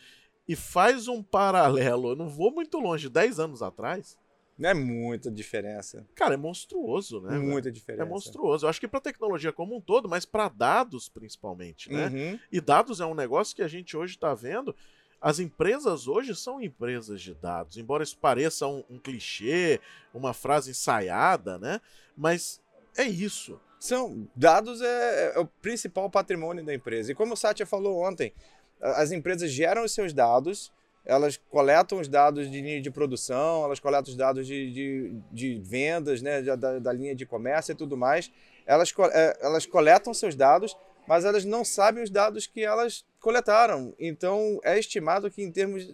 e 0.49 0.57
faz 0.57 1.07
um 1.07 1.23
paralelo, 1.23 2.11
eu 2.11 2.17
não 2.17 2.29
vou 2.29 2.51
muito 2.51 2.81
longe, 2.81 3.09
10 3.09 3.39
anos 3.39 3.63
atrás, 3.63 4.19
Não 4.63 4.71
é 4.71 4.75
muita 4.75 5.29
diferença. 5.29 6.07
cara, 6.15 6.35
é 6.35 6.37
monstruoso, 6.37 7.21
né? 7.21 7.31
velho? 7.31 7.43
muita 7.43 7.73
diferença. 7.73 8.05
É 8.05 8.07
monstruoso. 8.07 8.65
Eu 8.65 8.71
acho 8.71 8.79
que 8.79 8.87
para 8.87 9.01
tecnologia 9.01 9.53
como 9.53 9.77
um 9.77 9.81
todo, 9.81 10.09
mas 10.09 10.25
para 10.25 10.49
dados 10.49 11.09
principalmente, 11.09 11.91
né? 11.93 12.07
Uhum. 12.07 12.39
E 12.51 12.61
dados 12.61 13.01
é 13.01 13.05
um 13.05 13.15
negócio 13.15 13.57
que 13.57 13.63
a 13.63 13.67
gente 13.67 13.97
hoje 13.97 14.15
está 14.15 14.33
vendo. 14.35 14.75
As 15.21 15.41
empresas 15.41 16.07
hoje 16.07 16.35
são 16.37 16.61
empresas 16.61 17.21
de 17.21 17.35
dados, 17.35 17.77
embora 17.77 18.05
isso 18.05 18.17
pareça 18.17 18.67
um, 18.69 18.85
um 18.89 18.99
clichê, 18.99 19.81
uma 20.15 20.33
frase 20.33 20.71
ensaiada, 20.71 21.59
né? 21.59 21.81
Mas 22.17 22.61
é 22.97 23.03
isso. 23.03 23.61
São 23.81 24.29
dados 24.37 24.81
é, 24.81 25.33
é 25.35 25.39
o 25.41 25.47
principal 25.47 26.09
patrimônio 26.09 26.65
da 26.65 26.73
empresa. 26.73 27.11
E 27.11 27.17
como 27.17 27.35
o 27.35 27.37
Satya 27.37 27.67
falou 27.67 28.01
ontem, 28.01 28.33
as 28.81 29.11
empresas 29.11 29.51
geram 29.51 29.85
os 29.85 29.93
seus 29.93 30.13
dados, 30.13 30.73
elas 31.05 31.37
coletam 31.51 31.99
os 32.01 32.09
dados 32.09 32.51
de 32.51 32.61
linha 32.61 32.81
de 32.81 32.91
produção, 32.91 33.65
elas 33.65 33.81
coletam 33.81 34.11
os 34.11 34.17
dados 34.17 34.47
de, 34.47 34.71
de, 34.73 35.17
de 35.33 35.61
vendas, 35.63 36.23
né, 36.23 36.41
da, 36.43 36.79
da- 36.79 36.93
linha 36.93 37.15
de 37.15 37.27
comércio 37.27 37.73
e 37.73 37.75
tudo 37.75 37.97
mais. 37.97 38.31
Elas, 38.65 38.93
é, 39.13 39.39
elas 39.41 39.67
coletam 39.67 40.15
seus 40.15 40.35
dados, 40.35 40.77
mas 41.09 41.25
elas 41.25 41.45
não 41.45 41.65
sabem 41.65 42.05
os 42.05 42.11
dados 42.11 42.47
que 42.47 42.63
elas 42.63 43.05
coletaram. 43.21 43.93
Então, 43.99 44.61
é 44.63 44.79
estimado 44.79 45.29
que, 45.31 45.43
em 45.43 45.51
termos, 45.51 45.93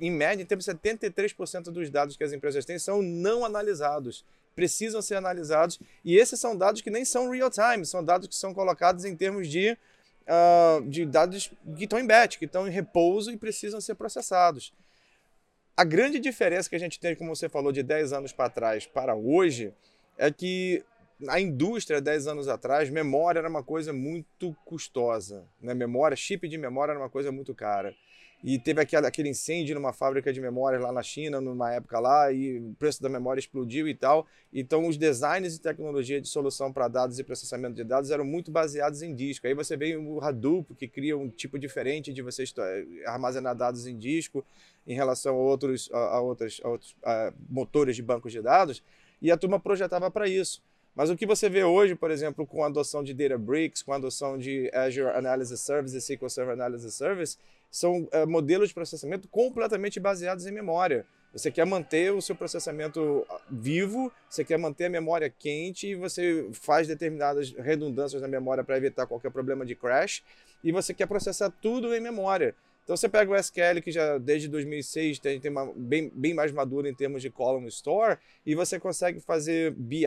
em 0.00 0.10
média, 0.10 0.42
em 0.42 0.46
termos 0.46 0.64
de 0.64 0.72
73% 0.72 1.64
dos 1.64 1.90
dados 1.90 2.16
que 2.16 2.24
as 2.24 2.32
empresas 2.32 2.64
têm 2.64 2.78
são 2.78 3.02
não 3.02 3.44
analisados. 3.44 4.24
Precisam 4.54 5.02
ser 5.02 5.16
analisados. 5.16 5.78
E 6.04 6.16
esses 6.16 6.40
são 6.40 6.56
dados 6.56 6.80
que 6.80 6.90
nem 6.90 7.04
são 7.04 7.30
real 7.30 7.50
time, 7.50 7.84
são 7.84 8.02
dados 8.02 8.26
que 8.26 8.34
são 8.34 8.54
colocados 8.54 9.04
em 9.04 9.14
termos 9.14 9.48
de, 9.48 9.76
ah, 10.28 10.80
de 10.86 11.06
dados 11.06 11.50
que 11.76 11.84
estão 11.84 11.98
em 11.98 12.06
batch, 12.06 12.38
que 12.38 12.44
estão 12.44 12.68
em 12.68 12.70
repouso 12.70 13.30
e 13.30 13.36
precisam 13.36 13.80
ser 13.80 13.94
processados. 13.94 14.72
A 15.76 15.84
grande 15.84 16.18
diferença 16.18 16.68
que 16.68 16.76
a 16.76 16.78
gente 16.78 17.00
tem, 17.00 17.14
como 17.14 17.34
você 17.34 17.48
falou, 17.48 17.72
de 17.72 17.82
10 17.82 18.12
anos 18.12 18.32
para 18.32 18.50
trás 18.50 18.86
para 18.86 19.14
hoje, 19.14 19.72
é 20.18 20.30
que 20.30 20.84
a 21.26 21.40
indústria, 21.40 22.00
10 22.00 22.26
anos 22.26 22.48
atrás, 22.48 22.90
memória 22.90 23.38
era 23.40 23.48
uma 23.48 23.62
coisa 23.62 23.92
muito 23.92 24.54
custosa. 24.64 25.44
Né? 25.60 25.74
Memória, 25.74 26.16
chip 26.16 26.46
de 26.48 26.58
memória 26.58 26.92
era 26.92 27.00
uma 27.00 27.08
coisa 27.08 27.32
muito 27.32 27.54
cara. 27.54 27.94
E 28.42 28.56
teve 28.56 28.80
aquele, 28.80 29.06
aquele 29.06 29.28
incêndio 29.28 29.74
numa 29.74 29.92
fábrica 29.92 30.32
de 30.32 30.40
memórias 30.40 30.80
lá 30.80 30.92
na 30.92 31.02
China, 31.02 31.40
numa 31.40 31.72
época 31.72 31.98
lá, 31.98 32.32
e 32.32 32.58
o 32.58 32.74
preço 32.78 33.02
da 33.02 33.08
memória 33.08 33.40
explodiu 33.40 33.88
e 33.88 33.94
tal. 33.94 34.26
Então, 34.52 34.86
os 34.86 34.96
designs 34.96 35.54
de 35.54 35.60
tecnologia 35.60 36.20
de 36.20 36.28
solução 36.28 36.72
para 36.72 36.86
dados 36.86 37.18
e 37.18 37.24
processamento 37.24 37.74
de 37.74 37.82
dados 37.82 38.10
eram 38.10 38.24
muito 38.24 38.50
baseados 38.50 39.02
em 39.02 39.12
disco. 39.12 39.46
Aí 39.46 39.54
você 39.54 39.76
vê 39.76 39.96
o 39.96 40.20
Hadoop, 40.20 40.72
que 40.76 40.86
cria 40.86 41.18
um 41.18 41.28
tipo 41.28 41.58
diferente 41.58 42.12
de 42.12 42.22
você 42.22 42.44
esto- 42.44 42.62
armazenar 43.06 43.56
dados 43.56 43.86
em 43.86 43.98
disco 43.98 44.44
em 44.86 44.94
relação 44.94 45.34
a 45.34 45.38
outros, 45.38 45.90
a, 45.92 45.98
a 45.98 46.20
outras, 46.20 46.60
a 46.62 46.68
outros 46.68 46.96
a 47.04 47.32
motores 47.48 47.96
de 47.96 48.02
bancos 48.02 48.32
de 48.32 48.40
dados, 48.40 48.82
e 49.20 49.32
a 49.32 49.36
turma 49.36 49.58
projetava 49.58 50.10
para 50.10 50.28
isso. 50.28 50.62
Mas 50.98 51.10
o 51.10 51.16
que 51.16 51.24
você 51.24 51.48
vê 51.48 51.62
hoje, 51.62 51.94
por 51.94 52.10
exemplo, 52.10 52.44
com 52.44 52.64
a 52.64 52.66
adoção 52.66 53.04
de 53.04 53.14
Databricks, 53.14 53.82
com 53.82 53.92
a 53.92 53.96
adoção 53.96 54.36
de 54.36 54.68
Azure 54.74 55.16
Analysis 55.16 55.60
Service 55.60 55.94
e 55.94 55.98
SQL 56.00 56.28
Server 56.28 56.54
Analysis 56.54 56.92
Service, 56.92 57.38
são 57.70 58.08
eh, 58.10 58.26
modelos 58.26 58.70
de 58.70 58.74
processamento 58.74 59.28
completamente 59.28 60.00
baseados 60.00 60.44
em 60.44 60.50
memória. 60.50 61.06
Você 61.32 61.52
quer 61.52 61.64
manter 61.64 62.12
o 62.12 62.20
seu 62.20 62.34
processamento 62.34 63.24
ah, 63.30 63.40
vivo, 63.48 64.10
você 64.28 64.44
quer 64.44 64.58
manter 64.58 64.86
a 64.86 64.90
memória 64.90 65.30
quente 65.30 65.86
e 65.86 65.94
você 65.94 66.48
faz 66.50 66.88
determinadas 66.88 67.52
redundâncias 67.52 68.20
na 68.20 68.26
memória 68.26 68.64
para 68.64 68.76
evitar 68.76 69.06
qualquer 69.06 69.30
problema 69.30 69.64
de 69.64 69.76
crash 69.76 70.24
e 70.64 70.72
você 70.72 70.92
quer 70.92 71.06
processar 71.06 71.48
tudo 71.62 71.94
em 71.94 72.00
memória. 72.00 72.56
Então 72.88 72.96
você 72.96 73.06
pega 73.06 73.30
o 73.30 73.36
SQL, 73.36 73.82
que 73.82 73.92
já 73.92 74.16
desde 74.16 74.48
2006 74.48 75.18
tem, 75.18 75.38
tem 75.38 75.50
uma 75.50 75.70
bem, 75.76 76.10
bem 76.14 76.32
mais 76.32 76.50
madura 76.50 76.88
em 76.88 76.94
termos 76.94 77.20
de 77.20 77.28
column 77.28 77.68
store, 77.68 78.16
e 78.46 78.54
você 78.54 78.80
consegue 78.80 79.20
fazer 79.20 79.72
BI 79.72 80.06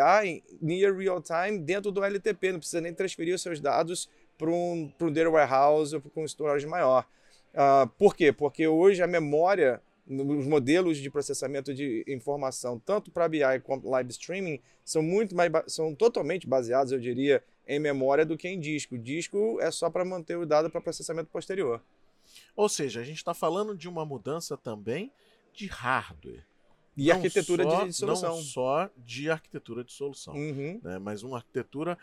near 0.59 0.97
real 0.97 1.21
time 1.21 1.59
dentro 1.59 1.91
do 1.91 2.03
LTP, 2.03 2.53
não 2.53 2.57
precisa 2.57 2.81
nem 2.81 2.91
transferir 2.91 3.35
os 3.35 3.41
seus 3.43 3.59
dados 3.59 4.09
para 4.35 4.49
um, 4.49 4.91
um 4.99 5.11
data 5.11 5.29
warehouse 5.29 5.93
ou 5.93 6.01
para 6.01 6.23
um 6.23 6.25
storage 6.25 6.65
maior. 6.65 7.05
Uh, 7.53 7.87
por 7.99 8.15
quê? 8.15 8.33
Porque 8.33 8.67
hoje 8.67 9.03
a 9.03 9.07
memória, 9.07 9.79
os 10.07 10.47
modelos 10.47 10.97
de 10.97 11.11
processamento 11.11 11.75
de 11.75 12.03
informação, 12.07 12.81
tanto 12.83 13.11
para 13.11 13.29
BI 13.29 13.59
quanto 13.61 13.87
live 13.91 14.09
streaming, 14.09 14.59
são 14.83 15.03
muito 15.03 15.35
mais 15.35 15.51
são 15.67 15.93
totalmente 15.93 16.47
baseados, 16.47 16.91
eu 16.91 16.99
diria, 16.99 17.43
em 17.67 17.77
memória 17.77 18.25
do 18.25 18.35
que 18.35 18.47
em 18.47 18.59
disco. 18.59 18.97
Disco 18.97 19.59
é 19.61 19.69
só 19.69 19.87
para 19.87 20.03
manter 20.03 20.35
o 20.35 20.47
dado 20.47 20.67
para 20.67 20.81
processamento 20.81 21.29
posterior. 21.29 21.79
Ou 22.55 22.69
seja, 22.69 22.99
a 23.01 23.03
gente 23.03 23.17
está 23.17 23.33
falando 23.33 23.75
de 23.75 23.87
uma 23.87 24.05
mudança 24.05 24.57
também 24.57 25.11
de 25.53 25.67
hardware. 25.67 26.45
E 26.95 27.07
não 27.07 27.15
arquitetura 27.15 27.63
só, 27.63 27.85
de 27.85 27.93
solução. 27.93 28.35
Não 28.35 28.41
só 28.41 28.89
de 28.97 29.29
arquitetura 29.29 29.83
de 29.83 29.93
solução, 29.93 30.33
uhum. 30.33 30.79
né? 30.83 30.99
mas 30.99 31.23
uma 31.23 31.37
arquitetura 31.37 31.97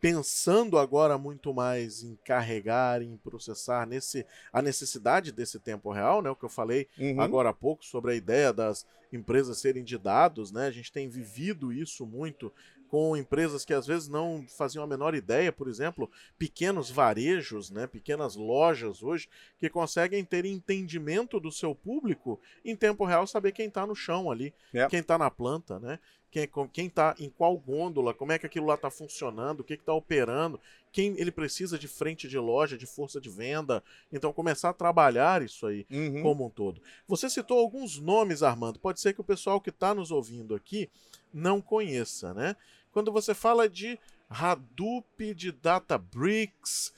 pensando 0.00 0.76
agora 0.78 1.16
muito 1.16 1.54
mais 1.54 2.02
em 2.02 2.14
carregar, 2.24 3.00
em 3.00 3.16
processar 3.16 3.86
nesse 3.86 4.26
a 4.52 4.60
necessidade 4.60 5.32
desse 5.32 5.58
tempo 5.58 5.90
real, 5.90 6.20
né? 6.20 6.28
O 6.28 6.36
que 6.36 6.44
eu 6.44 6.50
falei 6.50 6.86
uhum. 6.98 7.18
agora 7.18 7.48
há 7.48 7.54
pouco 7.54 7.82
sobre 7.86 8.12
a 8.12 8.14
ideia 8.14 8.52
das 8.52 8.86
empresas 9.12 9.58
serem 9.58 9.84
de 9.84 9.98
dados, 9.98 10.50
né? 10.50 10.66
A 10.66 10.70
gente 10.70 10.92
tem 10.92 11.08
vivido 11.08 11.72
isso 11.72 12.06
muito 12.06 12.52
com 12.94 13.16
empresas 13.16 13.64
que 13.64 13.74
às 13.74 13.88
vezes 13.88 14.08
não 14.08 14.44
faziam 14.46 14.84
a 14.84 14.86
menor 14.86 15.16
ideia, 15.16 15.50
por 15.50 15.66
exemplo, 15.66 16.08
pequenos 16.38 16.90
varejos, 16.92 17.68
né, 17.68 17.88
pequenas 17.88 18.36
lojas 18.36 19.02
hoje, 19.02 19.28
que 19.58 19.68
conseguem 19.68 20.24
ter 20.24 20.44
entendimento 20.44 21.40
do 21.40 21.50
seu 21.50 21.74
público 21.74 22.40
em 22.64 22.76
tempo 22.76 23.04
real, 23.04 23.26
saber 23.26 23.50
quem 23.50 23.66
está 23.66 23.84
no 23.84 23.96
chão 23.96 24.30
ali, 24.30 24.54
yep. 24.72 24.88
quem 24.88 25.00
está 25.00 25.18
na 25.18 25.28
planta, 25.28 25.80
né? 25.80 25.98
Quem, 26.30 26.48
quem 26.72 26.88
tá 26.88 27.14
em 27.18 27.28
qual 27.28 27.56
gôndola, 27.56 28.14
como 28.14 28.32
é 28.32 28.38
que 28.38 28.46
aquilo 28.46 28.66
lá 28.66 28.74
está 28.74 28.90
funcionando, 28.90 29.60
o 29.60 29.64
que 29.64 29.74
está 29.74 29.92
operando, 29.92 30.60
quem 30.94 31.18
ele 31.18 31.32
precisa 31.32 31.76
de 31.76 31.88
frente 31.88 32.28
de 32.28 32.38
loja, 32.38 32.78
de 32.78 32.86
força 32.86 33.20
de 33.20 33.28
venda. 33.28 33.82
Então, 34.12 34.32
começar 34.32 34.70
a 34.70 34.72
trabalhar 34.72 35.42
isso 35.42 35.66
aí 35.66 35.84
uhum. 35.90 36.22
como 36.22 36.46
um 36.46 36.48
todo. 36.48 36.80
Você 37.08 37.28
citou 37.28 37.58
alguns 37.58 37.98
nomes, 37.98 38.44
Armando. 38.44 38.78
Pode 38.78 39.00
ser 39.00 39.12
que 39.12 39.20
o 39.20 39.24
pessoal 39.24 39.60
que 39.60 39.70
está 39.70 39.92
nos 39.92 40.12
ouvindo 40.12 40.54
aqui 40.54 40.88
não 41.32 41.60
conheça, 41.60 42.32
né? 42.32 42.54
Quando 42.92 43.10
você 43.10 43.34
fala 43.34 43.68
de 43.68 43.98
Hadoop, 44.30 45.34
de 45.34 45.50
Databricks, 45.50 46.94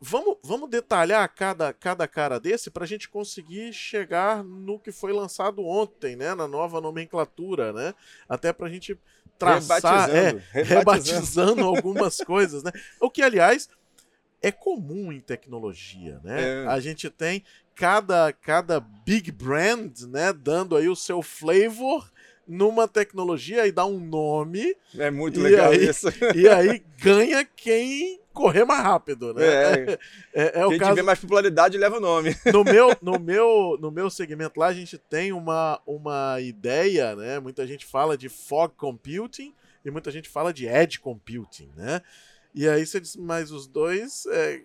Vamos, 0.00 0.36
vamos 0.44 0.70
detalhar 0.70 1.28
cada, 1.34 1.72
cada 1.72 2.06
cara 2.06 2.38
desse 2.38 2.70
para 2.70 2.84
a 2.84 2.86
gente 2.86 3.08
conseguir 3.08 3.72
chegar 3.72 4.44
no 4.44 4.78
que 4.78 4.92
foi 4.92 5.12
lançado 5.12 5.66
ontem, 5.66 6.14
né? 6.14 6.36
Na 6.36 6.46
nova 6.46 6.80
nomenclatura, 6.80 7.72
né? 7.72 7.92
Até 8.28 8.52
para 8.52 8.68
a 8.68 8.70
gente 8.70 8.96
traçar, 9.38 10.08
rebatizando, 10.10 10.42
é, 10.52 10.62
rebatizando 10.62 11.64
algumas 11.66 12.18
coisas, 12.18 12.62
né? 12.62 12.72
O 13.00 13.10
que, 13.10 13.22
aliás, 13.22 13.68
é 14.42 14.50
comum 14.50 15.12
em 15.12 15.20
tecnologia, 15.20 16.20
né? 16.22 16.64
É. 16.64 16.66
A 16.66 16.80
gente 16.80 17.08
tem 17.10 17.44
cada, 17.74 18.32
cada 18.32 18.80
big 18.80 19.30
brand, 19.30 20.00
né? 20.08 20.32
Dando 20.32 20.76
aí 20.76 20.88
o 20.88 20.96
seu 20.96 21.22
flavor 21.22 22.10
numa 22.46 22.88
tecnologia 22.88 23.66
e 23.66 23.72
dá 23.72 23.84
um 23.84 24.00
nome. 24.00 24.74
É 24.96 25.10
muito 25.10 25.40
legal 25.40 25.70
aí, 25.70 25.88
isso. 25.88 26.08
E 26.34 26.48
aí 26.48 26.82
ganha 26.98 27.44
quem 27.44 28.20
correr 28.38 28.64
mais 28.64 28.80
rápido, 28.80 29.34
né? 29.34 29.44
É, 29.44 29.98
é, 30.32 30.60
é 30.60 30.66
o 30.66 30.70
Quem 30.70 30.78
caso... 30.78 30.92
tiver 30.92 31.02
mais 31.02 31.18
popularidade 31.18 31.76
leva 31.76 31.96
o 31.96 32.00
nome. 32.00 32.36
No 32.54 32.62
meu, 32.62 32.96
no, 33.02 33.18
meu, 33.18 33.76
no 33.80 33.90
meu 33.90 34.08
segmento 34.08 34.60
lá, 34.60 34.68
a 34.68 34.72
gente 34.72 34.96
tem 34.96 35.32
uma, 35.32 35.80
uma 35.84 36.40
ideia, 36.40 37.16
né? 37.16 37.40
Muita 37.40 37.66
gente 37.66 37.84
fala 37.84 38.16
de 38.16 38.28
fog 38.28 38.72
computing 38.76 39.52
e 39.84 39.90
muita 39.90 40.10
gente 40.10 40.28
fala 40.28 40.52
de 40.52 40.66
edge 40.66 41.00
computing, 41.00 41.70
né? 41.76 42.00
E 42.54 42.68
aí 42.68 42.86
você 42.86 43.00
diz, 43.00 43.16
mas 43.16 43.50
os 43.50 43.66
dois 43.66 44.24
é, 44.26 44.62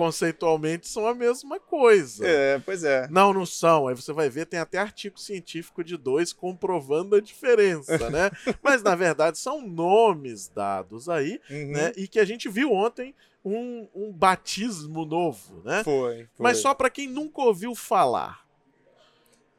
conceitualmente 0.00 0.88
são 0.88 1.06
a 1.06 1.14
mesma 1.14 1.60
coisa. 1.60 2.26
É, 2.26 2.58
pois 2.58 2.82
é. 2.84 3.06
Não, 3.10 3.32
não 3.34 3.44
são. 3.44 3.86
Aí 3.86 3.94
você 3.94 4.12
vai 4.12 4.30
ver, 4.30 4.46
tem 4.46 4.58
até 4.58 4.78
artigo 4.78 5.20
científico 5.20 5.84
de 5.84 5.96
dois 5.96 6.32
comprovando 6.32 7.16
a 7.16 7.20
diferença, 7.20 8.08
né? 8.08 8.30
Mas 8.62 8.82
na 8.82 8.94
verdade 8.94 9.38
são 9.38 9.60
nomes 9.60 10.48
dados 10.48 11.08
aí, 11.08 11.40
Uhum. 11.50 11.72
né? 11.72 11.92
E 11.96 12.08
que 12.08 12.18
a 12.18 12.24
gente 12.24 12.48
viu 12.48 12.72
ontem 12.72 13.14
um, 13.44 13.86
um 13.94 14.10
batismo 14.12 15.04
novo, 15.04 15.62
né? 15.64 15.84
Foi, 15.84 16.16
foi. 16.16 16.26
Mas 16.38 16.58
só 16.58 16.72
para 16.74 16.88
quem 16.90 17.06
nunca 17.06 17.42
ouviu 17.42 17.74
falar. 17.74 18.46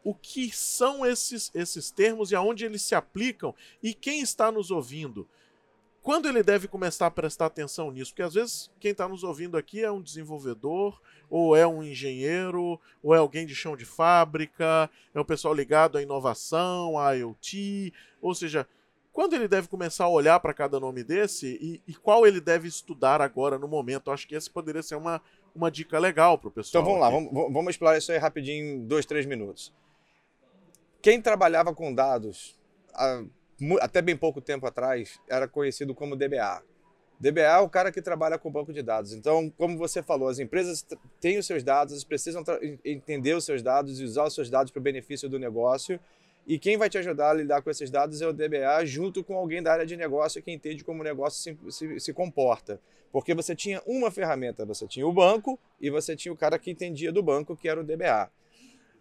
O 0.03 0.15
que 0.15 0.51
são 0.51 1.05
esses, 1.05 1.51
esses 1.53 1.91
termos 1.91 2.31
e 2.31 2.35
aonde 2.35 2.65
eles 2.65 2.81
se 2.81 2.95
aplicam? 2.95 3.53
E 3.83 3.93
quem 3.93 4.21
está 4.21 4.51
nos 4.51 4.71
ouvindo? 4.71 5.29
Quando 6.03 6.27
ele 6.27 6.41
deve 6.41 6.67
começar 6.67 7.05
a 7.05 7.11
prestar 7.11 7.45
atenção 7.45 7.91
nisso? 7.91 8.11
Porque 8.11 8.23
às 8.23 8.33
vezes 8.33 8.71
quem 8.79 8.91
está 8.91 9.07
nos 9.07 9.23
ouvindo 9.23 9.55
aqui 9.55 9.83
é 9.83 9.91
um 9.91 10.01
desenvolvedor, 10.01 10.99
ou 11.29 11.55
é 11.55 11.65
um 11.65 11.83
engenheiro, 11.83 12.79
ou 13.03 13.13
é 13.13 13.19
alguém 13.19 13.45
de 13.45 13.53
chão 13.53 13.77
de 13.77 13.85
fábrica, 13.85 14.89
é 15.13 15.19
o 15.19 15.25
pessoal 15.25 15.53
ligado 15.53 15.97
à 15.97 16.01
inovação, 16.01 16.97
à 16.97 17.11
IoT. 17.13 17.93
Ou 18.19 18.33
seja, 18.33 18.67
quando 19.13 19.33
ele 19.33 19.47
deve 19.47 19.67
começar 19.67 20.05
a 20.05 20.09
olhar 20.09 20.39
para 20.39 20.53
cada 20.53 20.79
nome 20.79 21.03
desse 21.03 21.57
e, 21.61 21.81
e, 21.87 21.93
qual 21.93 22.25
ele 22.25 22.41
deve 22.41 22.67
estudar 22.67 23.21
agora 23.21 23.59
no 23.59 23.67
momento? 23.67 24.09
Acho 24.09 24.27
que 24.27 24.35
esse 24.35 24.49
poderia 24.49 24.81
ser 24.81 24.95
uma, 24.95 25.21
uma 25.53 25.69
dica 25.69 25.99
legal 25.99 26.37
para 26.37 26.47
o 26.47 26.51
pessoal. 26.51 26.81
Então 26.81 26.93
vamos 26.93 26.99
lá, 26.99 27.15
aqui. 27.15 27.31
vamos, 27.31 27.53
vamos 27.53 27.69
explorar 27.71 27.97
isso 27.97 28.11
aí 28.11 28.17
rapidinho 28.17 28.65
em 28.65 28.87
dois, 28.87 29.05
três 29.05 29.25
minutos. 29.25 29.71
Quem 31.01 31.21
trabalhava 31.21 31.73
com 31.75 31.93
dados 31.93 32.55
há, 32.93 33.23
até 33.79 34.01
bem 34.01 34.15
pouco 34.15 34.41
tempo 34.41 34.65
atrás 34.65 35.19
era 35.29 35.47
conhecido 35.47 35.93
como 35.93 36.15
DBA. 36.15 36.63
DBA 37.19 37.41
é 37.41 37.59
o 37.59 37.69
cara 37.69 37.91
que 37.91 38.01
trabalha 38.01 38.39
com 38.39 38.51
banco 38.51 38.73
de 38.73 38.81
dados. 38.81 39.13
Então, 39.13 39.53
como 39.55 39.77
você 39.77 40.01
falou, 40.01 40.27
as 40.27 40.39
empresas 40.39 40.83
têm 41.19 41.37
os 41.37 41.45
seus 41.45 41.61
dados, 41.61 41.93
elas 41.93 42.03
precisam 42.03 42.43
entender 42.83 43.35
os 43.35 43.45
seus 43.45 43.61
dados 43.61 43.99
e 43.99 44.03
usar 44.03 44.23
os 44.23 44.33
seus 44.33 44.49
dados 44.49 44.71
para 44.71 44.79
o 44.79 44.83
benefício 44.83 45.29
do 45.29 45.37
negócio. 45.37 45.99
E 46.47 46.57
quem 46.57 46.77
vai 46.77 46.89
te 46.89 46.97
ajudar 46.97 47.29
a 47.29 47.33
lidar 47.33 47.61
com 47.61 47.69
esses 47.69 47.91
dados 47.91 48.19
é 48.21 48.27
o 48.27 48.33
DBA, 48.33 48.83
junto 48.85 49.23
com 49.23 49.35
alguém 49.35 49.61
da 49.61 49.71
área 49.71 49.85
de 49.85 49.95
negócio 49.95 50.41
que 50.41 50.51
entende 50.51 50.83
como 50.83 51.01
o 51.01 51.03
negócio 51.03 51.39
se, 51.39 51.71
se, 51.71 51.99
se, 51.99 52.13
comporta. 52.13 52.79
Porque 53.11 53.35
você 53.35 53.55
tinha 53.55 53.79
uma 53.85 54.09
ferramenta, 54.09 54.65
você 54.65 54.87
tinha 54.87 55.05
o 55.05 55.13
banco 55.13 55.59
e 55.79 55.91
você 55.91 56.15
tinha 56.15 56.33
o 56.33 56.37
cara 56.37 56.57
que 56.57 56.71
entendia 56.71 57.11
do 57.11 57.21
banco, 57.21 57.55
que 57.55 57.69
era 57.69 57.79
o 57.79 57.83
DBA. 57.83 58.31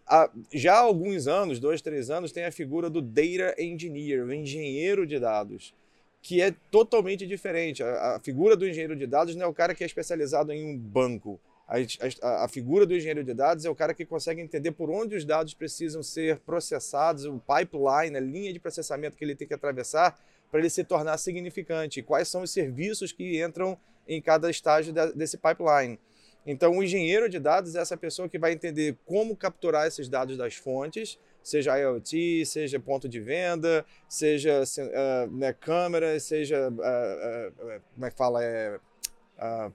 Há, 0.07 0.29
já 0.53 0.75
há 0.75 0.79
alguns 0.79 1.27
anos, 1.27 1.59
dois, 1.59 1.81
três 1.81 2.09
anos, 2.09 2.31
tem 2.31 2.43
a 2.43 2.51
figura 2.51 2.89
do 2.89 3.01
Data 3.01 3.55
Engineer, 3.57 4.25
o 4.25 4.33
engenheiro 4.33 5.05
de 5.05 5.19
dados, 5.19 5.73
que 6.21 6.41
é 6.41 6.53
totalmente 6.69 7.25
diferente. 7.25 7.81
A, 7.83 8.15
a 8.15 8.19
figura 8.19 8.55
do 8.55 8.67
engenheiro 8.67 8.95
de 8.95 9.07
dados 9.07 9.35
não 9.35 9.45
é 9.45 9.47
o 9.47 9.53
cara 9.53 9.73
que 9.73 9.83
é 9.83 9.87
especializado 9.87 10.51
em 10.51 10.65
um 10.65 10.77
banco. 10.77 11.39
A, 11.67 11.75
a, 12.21 12.43
a, 12.43 12.47
figura 12.49 12.85
do 12.85 12.93
engenheiro 12.93 13.23
de 13.23 13.33
dados 13.33 13.63
é 13.63 13.69
o 13.69 13.75
cara 13.75 13.93
que 13.93 14.05
consegue 14.05 14.41
entender 14.41 14.71
por 14.71 14.89
onde 14.89 15.15
os 15.15 15.23
dados 15.23 15.53
precisam 15.53 16.03
ser 16.03 16.39
processados, 16.39 17.23
o 17.23 17.39
pipeline, 17.39 18.17
a 18.17 18.19
linha 18.19 18.51
de 18.51 18.59
processamento 18.59 19.15
que 19.15 19.23
ele 19.23 19.35
tem 19.35 19.47
que 19.47 19.53
atravessar 19.53 20.19
para 20.51 20.59
ele 20.59 20.69
se 20.69 20.83
tornar 20.83 21.17
significante, 21.17 22.01
quais 22.01 22.27
são 22.27 22.41
os 22.41 22.51
serviços 22.51 23.13
que 23.13 23.41
entram 23.41 23.77
em 24.05 24.21
cada 24.21 24.49
estágio 24.49 24.93
desse 25.15 25.37
pipeline. 25.37 25.97
Então, 26.45 26.77
o 26.77 26.83
engenheiro 26.83 27.29
de 27.29 27.39
dados 27.39 27.75
é 27.75 27.79
essa 27.79 27.95
pessoa 27.95 28.27
que 28.27 28.39
vai 28.39 28.53
entender 28.53 28.95
como 29.05 29.35
capturar 29.35 29.87
esses 29.87 30.09
dados 30.09 30.37
das 30.37 30.55
fontes, 30.55 31.19
seja 31.43 31.77
IoT, 31.77 32.45
seja 32.45 32.79
ponto 32.79 33.07
de 33.07 33.19
venda, 33.19 33.85
seja 34.07 34.63
uh, 34.63 35.31
né, 35.37 35.53
câmera, 35.53 36.19
seja, 36.19 36.69
uh, 36.69 36.73
uh, 36.73 37.81
como 37.93 38.05
é 38.05 38.11
que 38.11 38.17
fala, 38.17 38.43
é, 38.43 38.79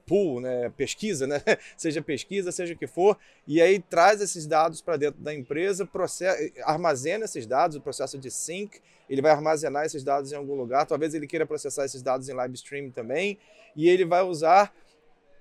pool, 0.05 0.39
né, 0.39 0.71
pesquisa, 0.77 1.27
né, 1.27 1.41
seja 1.75 2.01
pesquisa, 2.01 2.51
seja 2.51 2.73
o 2.73 2.77
que 2.77 2.87
for, 2.87 3.17
e 3.45 3.61
aí 3.61 3.79
traz 3.79 4.21
esses 4.21 4.47
dados 4.47 4.81
para 4.81 4.95
dentro 4.95 5.21
da 5.21 5.33
empresa, 5.33 5.85
processa, 5.85 6.37
armazena 6.63 7.25
esses 7.25 7.45
dados, 7.45 7.75
o 7.75 7.81
processo 7.81 8.17
de 8.17 8.31
sync, 8.31 8.79
ele 9.09 9.21
vai 9.21 9.31
armazenar 9.31 9.85
esses 9.85 10.03
dados 10.03 10.31
em 10.31 10.35
algum 10.35 10.55
lugar, 10.55 10.85
talvez 10.85 11.13
ele 11.13 11.27
queira 11.27 11.45
processar 11.45 11.85
esses 11.85 12.01
dados 12.01 12.29
em 12.29 12.33
live 12.33 12.55
stream 12.55 12.91
também, 12.91 13.37
e 13.75 13.89
ele 13.89 14.05
vai 14.05 14.23
usar 14.23 14.73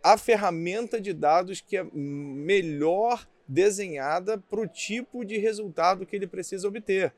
a 0.02 0.16
ferramenta 0.16 1.00
de 1.00 1.12
dados 1.12 1.60
que 1.60 1.76
é 1.76 1.84
melhor 1.92 3.26
desenhada 3.48 4.38
para 4.38 4.60
o 4.60 4.66
tipo 4.66 5.24
de 5.24 5.38
resultado 5.38 6.06
que 6.06 6.16
ele 6.16 6.26
precisa 6.26 6.66
obter. 6.68 7.12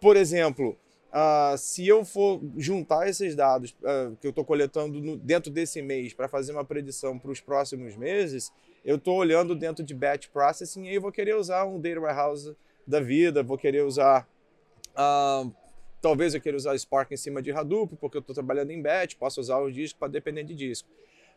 Por 0.00 0.16
exemplo, 0.16 0.76
Uh, 1.12 1.58
se 1.58 1.86
eu 1.86 2.06
for 2.06 2.40
juntar 2.56 3.06
esses 3.06 3.36
dados 3.36 3.76
uh, 3.82 4.16
que 4.16 4.26
eu 4.26 4.30
estou 4.30 4.42
coletando 4.46 4.98
no, 4.98 5.14
dentro 5.14 5.52
desse 5.52 5.82
mês 5.82 6.14
para 6.14 6.26
fazer 6.26 6.52
uma 6.52 6.64
predição 6.64 7.18
para 7.18 7.30
os 7.30 7.38
próximos 7.38 7.94
meses, 7.94 8.50
eu 8.82 8.96
estou 8.96 9.16
olhando 9.18 9.54
dentro 9.54 9.84
de 9.84 9.94
batch 9.94 10.28
processing 10.28 10.86
e 10.86 10.88
aí 10.88 10.98
vou 10.98 11.12
querer 11.12 11.36
usar 11.36 11.66
um 11.66 11.78
data 11.78 12.00
warehouse 12.00 12.56
da 12.86 12.98
vida, 12.98 13.42
vou 13.42 13.58
querer 13.58 13.84
usar. 13.84 14.26
Uh, 14.92 15.52
talvez 16.00 16.34
eu 16.34 16.40
queira 16.40 16.56
usar 16.56 16.78
Spark 16.78 17.12
em 17.12 17.16
cima 17.18 17.42
de 17.42 17.52
Hadoop, 17.52 17.94
porque 17.96 18.16
eu 18.16 18.20
estou 18.20 18.34
trabalhando 18.34 18.70
em 18.70 18.80
batch, 18.80 19.16
posso 19.16 19.38
usar 19.38 19.58
o 19.58 19.70
disco 19.70 19.98
para 19.98 20.08
depender 20.08 20.44
de 20.44 20.54
disco. 20.54 20.88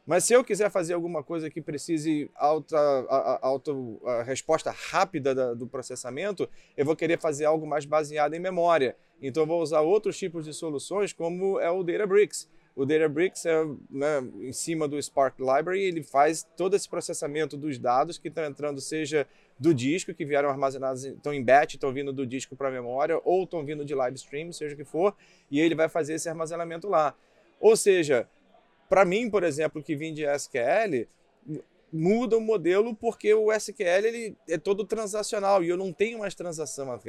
Mas 0.06 0.24
se 0.24 0.34
eu 0.34 0.44
quiser 0.44 0.70
fazer 0.70 0.94
alguma 0.94 1.24
coisa 1.24 1.50
que 1.50 1.60
precise 1.60 2.30
alta, 2.36 2.78
a, 2.78 3.40
alta 3.42 3.72
a 4.06 4.24
resposta 4.24 4.72
rápida 4.72 5.34
da, 5.34 5.54
do 5.54 5.66
processamento, 5.66 6.48
eu 6.78 6.86
vou 6.86 6.96
querer 6.96 7.20
fazer 7.20 7.46
algo 7.46 7.66
mais 7.66 7.86
baseado 7.86 8.36
em 8.36 8.40
memória. 8.40 8.96
Então 9.22 9.44
eu 9.44 9.48
vou 9.48 9.62
usar 9.62 9.82
outros 9.82 10.18
tipos 10.18 10.46
de 10.46 10.54
soluções, 10.54 11.12
como 11.12 11.60
é 11.60 11.72
o 11.72 11.82
Databricks. 11.82 12.48
O 12.76 12.86
Databricks 12.86 13.46
é 13.46 13.66
né, 13.90 14.20
em 14.42 14.52
cima 14.52 14.88
do 14.88 15.02
Spark 15.02 15.40
Library, 15.40 15.82
ele 15.82 16.04
faz 16.04 16.46
todo 16.58 16.76
esse 16.76 16.88
processamento 16.88 17.56
dos 17.56 17.80
dados 17.80 18.18
que 18.18 18.28
estão 18.28 18.44
entrando, 18.44 18.82
seja 18.82 19.26
do 19.58 19.74
disco, 19.74 20.14
que 20.14 20.26
vieram 20.26 20.50
armazenados, 20.50 21.06
estão 21.06 21.34
em 21.34 21.42
batch, 21.42 21.76
estão 21.76 21.94
vindo 21.94 22.12
do 22.12 22.28
disco 22.28 22.56
para 22.56 22.68
a 22.68 22.72
memória, 22.72 23.20
ou 23.24 23.46
estão 23.46 23.64
vindo 23.64 23.86
de 23.86 23.96
live 23.96 24.18
stream, 24.18 24.52
seja 24.52 24.76
o 24.76 24.78
que 24.78 24.84
for, 24.84 25.16
e 25.50 25.60
ele 25.62 25.74
vai 25.74 25.88
fazer 25.88 26.16
esse 26.16 26.28
armazenamento 26.28 26.90
lá. 26.90 27.16
Ou 27.62 27.78
seja, 27.78 28.28
para 28.90 29.06
mim, 29.06 29.30
por 29.30 29.44
exemplo, 29.44 29.82
que 29.82 29.96
vim 29.96 30.14
de 30.14 30.24
SQL, 30.26 31.08
muda 31.92 32.38
o 32.38 32.42
modelo 32.42 32.94
porque 32.94 33.34
o 33.34 33.52
SQL 33.52 34.06
ele 34.06 34.38
é 34.48 34.58
todo 34.58 34.84
transacional 34.84 35.64
e 35.64 35.70
eu 35.70 35.78
não 35.78 35.94
tenho 35.94 36.20
mais 36.20 36.36
transação. 36.36 37.00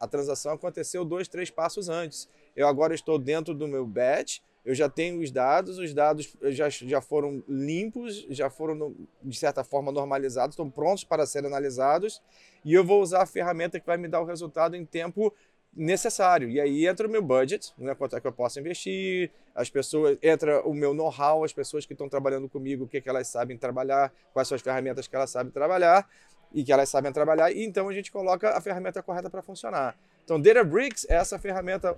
A 0.00 0.08
transação 0.08 0.52
aconteceu 0.52 1.04
dois, 1.04 1.28
três 1.28 1.50
passos 1.50 1.88
antes. 1.88 2.28
Eu 2.56 2.66
agora 2.66 2.94
estou 2.94 3.18
dentro 3.18 3.54
do 3.54 3.68
meu 3.68 3.86
batch, 3.86 4.40
eu 4.64 4.74
já 4.74 4.88
tenho 4.88 5.20
os 5.20 5.30
dados, 5.30 5.78
os 5.78 5.92
dados 5.92 6.36
já, 6.44 6.68
já 6.68 7.00
foram 7.00 7.42
limpos, 7.48 8.26
já 8.30 8.48
foram, 8.48 8.94
de 9.22 9.36
certa 9.36 9.64
forma, 9.64 9.90
normalizados, 9.90 10.54
estão 10.54 10.70
prontos 10.70 11.02
para 11.02 11.26
serem 11.26 11.48
analisados, 11.48 12.22
e 12.64 12.72
eu 12.72 12.84
vou 12.84 13.02
usar 13.02 13.22
a 13.22 13.26
ferramenta 13.26 13.80
que 13.80 13.86
vai 13.86 13.96
me 13.96 14.06
dar 14.06 14.20
o 14.20 14.24
resultado 14.24 14.76
em 14.76 14.84
tempo 14.84 15.34
necessário. 15.74 16.48
E 16.48 16.60
aí 16.60 16.86
entra 16.86 17.06
o 17.06 17.10
meu 17.10 17.22
budget, 17.22 17.72
né, 17.78 17.94
quanto 17.94 18.16
é 18.16 18.20
que 18.20 18.26
eu 18.26 18.32
posso 18.32 18.60
investir, 18.60 19.30
as 19.54 19.70
pessoas, 19.70 20.18
entra 20.22 20.66
o 20.66 20.74
meu 20.74 20.94
know-how, 20.94 21.44
as 21.44 21.52
pessoas 21.52 21.86
que 21.86 21.92
estão 21.92 22.08
trabalhando 22.08 22.48
comigo, 22.48 22.84
o 22.84 22.88
que, 22.88 23.00
que 23.00 23.08
elas 23.08 23.28
sabem 23.28 23.56
trabalhar, 23.56 24.12
quais 24.32 24.48
são 24.48 24.56
as 24.56 24.62
ferramentas 24.62 25.06
que 25.06 25.16
elas 25.16 25.30
sabem 25.30 25.52
trabalhar 25.52 26.08
e 26.52 26.62
que 26.62 26.72
elas 26.72 26.88
sabem 26.88 27.12
trabalhar, 27.12 27.50
e 27.50 27.64
então 27.64 27.88
a 27.88 27.92
gente 27.92 28.12
coloca 28.12 28.50
a 28.50 28.60
ferramenta 28.60 29.02
correta 29.02 29.30
para 29.30 29.40
funcionar. 29.40 29.96
Então, 30.24 30.40
Databricks 30.40 31.06
é 31.08 31.14
essa 31.14 31.38
ferramenta, 31.38 31.96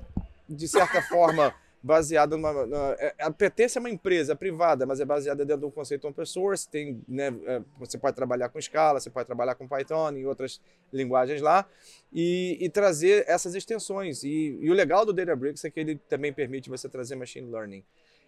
de 0.49 0.69
certa 0.69 1.03
forma, 1.03 1.53
baseada 1.85 2.35
numa. 2.35 2.67
numa 2.67 2.97
é, 2.99 3.15
a 3.19 3.31
pertence 3.31 3.77
a 3.77 3.81
uma 3.81 3.91
empresa 3.91 4.35
privada, 4.35 4.87
mas 4.87 5.01
é 5.01 5.05
baseada 5.05 5.45
dentro 5.45 5.61
de 5.61 5.67
um 5.67 5.71
conceito 5.71 6.09
open 6.09 6.25
source. 6.25 6.67
Tem, 6.67 7.03
né, 7.07 7.27
é, 7.45 7.61
você 7.79 7.99
pode 7.99 8.17
trabalhar 8.17 8.49
com 8.49 8.61
Scala, 8.61 8.99
você 8.99 9.11
pode 9.11 9.27
trabalhar 9.27 9.55
com 9.55 9.69
Python 9.69 10.13
e 10.13 10.25
outras 10.25 10.63
linguagens 10.91 11.43
lá, 11.43 11.69
e, 12.11 12.57
e 12.59 12.71
trazer 12.71 13.25
essas 13.29 13.55
extensões. 13.55 14.25
E, 14.25 14.59
e, 14.61 14.71
o 14.71 14.73
legal 14.73 15.05
do 15.05 15.13
Databricks 15.13 15.63
é 15.65 15.71
que 15.71 15.79
ele 15.79 15.97
também 16.09 16.33
permite 16.33 16.71
você 16.71 16.89
trazer 16.89 17.17
machine 17.17 17.51
learning. 17.51 17.85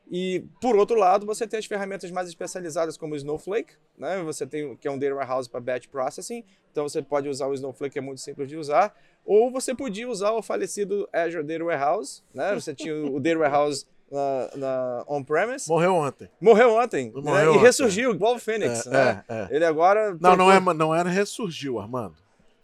E, 0.08 0.44
por 0.60 0.76
outro 0.76 0.96
lado, 0.96 1.26
você 1.26 1.48
tem 1.48 1.58
as 1.58 1.66
ferramentas 1.66 2.10
mais 2.12 2.28
especializadas, 2.28 2.96
como 2.96 3.14
o 3.14 3.16
Snowflake, 3.16 3.74
né? 3.98 4.22
você 4.22 4.46
tem, 4.46 4.76
que 4.76 4.86
é 4.86 4.90
um 4.90 4.98
data 4.98 5.14
warehouse 5.14 5.50
para 5.50 5.60
batch 5.60 5.88
processing, 5.88 6.44
então 6.70 6.88
você 6.88 7.02
pode 7.02 7.28
usar 7.28 7.48
o 7.48 7.54
Snowflake, 7.54 7.98
é 7.98 8.00
muito 8.00 8.20
simples 8.20 8.48
de 8.48 8.56
usar, 8.56 8.94
ou 9.26 9.50
você 9.50 9.74
podia 9.74 10.08
usar 10.08 10.32
o 10.32 10.42
falecido 10.42 11.08
Azure 11.12 11.42
Data 11.42 11.64
Warehouse, 11.64 12.22
né? 12.32 12.54
você 12.54 12.74
tinha 12.74 12.94
o 12.94 13.20
Data 13.20 13.38
Warehouse 13.38 13.86
na, 14.10 14.50
na 14.56 15.04
on-premise. 15.08 15.68
Morreu 15.68 15.94
ontem. 15.94 16.28
Morreu 16.40 16.74
ontem. 16.74 17.12
Morreu 17.12 17.34
né? 17.34 17.48
ontem. 17.48 17.58
E 17.58 17.62
ressurgiu, 17.62 18.12
igual 18.12 18.36
o 18.36 18.38
Fênix. 18.38 18.86
É, 18.86 18.90
né? 18.90 19.24
é, 19.28 19.34
é. 19.34 19.48
Ele 19.50 19.64
agora. 19.64 20.16
Não, 20.20 20.36
não, 20.36 20.50
é, 20.50 20.60
não 20.60 20.94
era 20.94 21.08
ressurgiu, 21.08 21.78
Armando. 21.78 22.14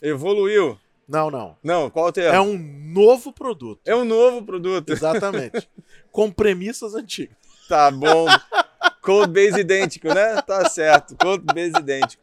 Evoluiu. 0.00 0.78
Não, 1.08 1.30
não. 1.30 1.56
Não, 1.62 1.90
qual 1.90 2.06
o 2.06 2.12
termo? 2.12 2.34
É 2.34 2.40
um 2.40 2.56
novo 2.56 3.32
produto. 3.32 3.80
É 3.84 3.94
um 3.94 4.04
novo 4.04 4.42
produto. 4.44 4.90
Exatamente. 4.90 5.68
Com 6.10 6.30
premissas 6.30 6.94
antigas. 6.94 7.36
Tá 7.68 7.90
bom. 7.90 8.26
Code 9.02 9.32
base 9.32 9.60
idêntico, 9.60 10.08
né? 10.08 10.40
Tá 10.42 10.68
certo. 10.68 11.16
Code 11.16 11.44
base 11.44 11.76
idêntico. 11.78 12.22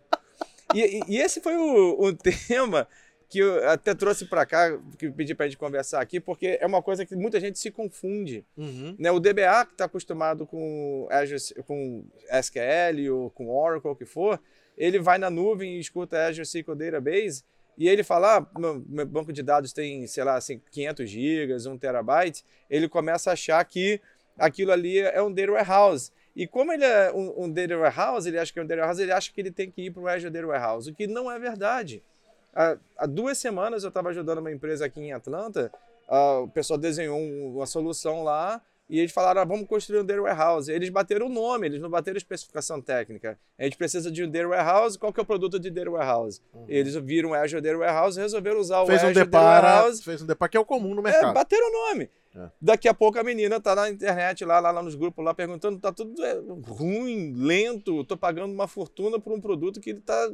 E, 0.73 0.79
e, 0.79 1.03
e 1.07 1.17
esse 1.17 1.41
foi 1.41 1.55
o, 1.57 1.97
o, 1.99 2.13
tema 2.15 2.87
que 3.29 3.39
eu 3.39 3.69
até 3.69 3.93
trouxe 3.93 4.25
para 4.25 4.43
cá, 4.43 4.75
que 4.97 5.11
pedi 5.11 5.35
para 5.35 5.45
a 5.45 5.49
gente 5.49 5.57
conversar 5.57 6.01
aqui, 6.01 6.19
porque 6.19 6.57
é 6.59 6.65
uma 6.65 6.81
coisa 6.81 7.05
que 7.05 7.15
muita 7.15 7.39
gente 7.39 7.59
se 7.59 7.69
confunde. 7.69 8.43
Uhum. 8.57 8.95
Né? 8.97 9.11
O 9.11 9.19
DBA, 9.19 9.65
que 9.67 9.73
está 9.73 9.85
acostumado 9.85 10.47
com, 10.47 11.07
Azure, 11.11 11.63
com 11.63 12.03
SQL 12.31 13.13
ou 13.13 13.29
com 13.29 13.49
Oracle, 13.49 13.91
o 13.91 13.95
que 13.95 14.05
for, 14.05 14.41
ele 14.75 14.97
vai 14.97 15.19
na 15.19 15.29
nuvem 15.29 15.75
e 15.75 15.79
escuta 15.79 16.25
Azure 16.25 16.41
SQL 16.41 16.75
Database 16.75 17.43
e 17.77 17.87
ele 17.87 18.03
fala, 18.03 18.37
ah, 18.37 18.59
meu, 18.59 18.83
meu 18.89 19.05
banco 19.05 19.31
de 19.31 19.43
dados 19.43 19.71
tem, 19.71 20.07
sei 20.07 20.23
lá, 20.23 20.35
assim, 20.35 20.59
500 20.71 21.09
gigas, 21.09 21.65
1 21.67 21.77
terabyte, 21.77 22.43
ele 22.67 22.89
começa 22.89 23.29
a 23.29 23.33
achar 23.33 23.63
que 23.63 24.01
aquilo 24.37 24.71
ali 24.71 24.97
é 24.99 25.21
um 25.21 25.31
data 25.31 25.51
warehouse. 25.51 26.11
E 26.35 26.47
como 26.47 26.73
ele 26.73 26.83
é 26.83 27.11
um, 27.13 27.45
um 27.45 27.51
data 27.51 27.77
warehouse, 27.77 28.27
ele 28.27 28.39
acha 28.39 28.51
que 28.51 28.59
é 28.59 28.63
um 28.63 28.65
data 28.65 28.81
warehouse, 28.81 29.01
ele 29.01 29.11
acha 29.11 29.31
que 29.31 29.39
ele 29.39 29.51
tem 29.51 29.69
que 29.69 29.83
ir 29.83 29.91
para 29.91 30.01
o 30.01 30.07
Azure 30.07 30.31
Data 30.31 30.47
Warehouse, 30.47 30.89
o 30.89 30.95
que 30.95 31.05
não 31.05 31.31
é 31.31 31.37
verdade. 31.37 32.03
Há, 32.53 32.77
há 32.97 33.05
duas 33.05 33.37
semanas 33.37 33.83
eu 33.83 33.89
estava 33.89 34.09
ajudando 34.09 34.39
uma 34.39 34.51
empresa 34.51 34.85
aqui 34.85 34.99
em 34.99 35.13
Atlanta, 35.13 35.71
uh, 36.07 36.43
o 36.43 36.47
pessoal 36.49 36.77
desenhou 36.77 37.17
um, 37.17 37.55
uma 37.55 37.65
solução 37.65 38.23
lá 38.23 38.61
e 38.89 38.99
eles 38.99 39.11
falaram, 39.11 39.41
ah, 39.41 39.45
vamos 39.45 39.67
construir 39.67 39.99
um 39.99 40.05
Data 40.05 40.19
Warehouse. 40.19 40.71
Eles 40.71 40.89
bateram 40.89 41.27
o 41.27 41.29
nome, 41.29 41.67
eles 41.67 41.79
não 41.79 41.91
bateram 41.91 42.17
especificação 42.17 42.81
técnica. 42.81 43.37
A 43.57 43.63
gente 43.63 43.77
precisa 43.77 44.11
de 44.11 44.23
um 44.23 44.29
Data 44.29 44.47
Warehouse, 44.47 44.97
qual 44.97 45.13
que 45.13 45.19
é 45.19 45.23
o 45.23 45.25
produto 45.25 45.59
de 45.59 45.69
Data 45.69 45.91
Warehouse? 45.91 46.41
Uhum. 46.51 46.65
Eles 46.67 46.95
viram 46.95 47.29
o 47.29 47.33
Azure 47.35 47.61
Data 47.61 47.77
Warehouse 47.77 48.17
e 48.17 48.21
resolveram 48.23 48.59
usar 48.59 48.83
fez 48.87 49.03
o 49.03 49.05
um 49.05 49.09
Azure 49.09 49.25
depara, 49.25 49.61
Data 49.61 49.67
Warehouse. 49.67 50.03
Fez 50.03 50.21
um 50.23 50.25
depara, 50.25 50.49
que 50.49 50.57
é 50.57 50.59
o 50.59 50.65
comum 50.65 50.95
no 50.95 51.03
mercado. 51.03 51.29
É, 51.29 51.33
bateram 51.33 51.67
o 51.67 51.71
nome. 51.71 52.09
É. 52.35 52.49
Daqui 52.61 52.87
a 52.87 52.93
pouco 52.93 53.17
a 53.17 53.23
menina 53.23 53.59
tá 53.59 53.73
na 53.73 53.89
internet, 53.89 54.45
lá, 54.45 54.59
lá, 54.59 54.71
lá 54.71 54.83
nos 54.83 54.95
grupos, 54.95 55.23
lá 55.25 55.33
perguntando, 55.33 55.79
tá 55.79 55.91
tudo 55.91 56.23
é, 56.23 56.39
ruim, 56.67 57.33
lento, 57.35 58.03
tô 58.03 58.15
pagando 58.15 58.53
uma 58.53 58.67
fortuna 58.67 59.19
por 59.19 59.33
um 59.33 59.41
produto 59.41 59.79
que 59.79 59.89
ele 59.89 60.01
tá 60.01 60.29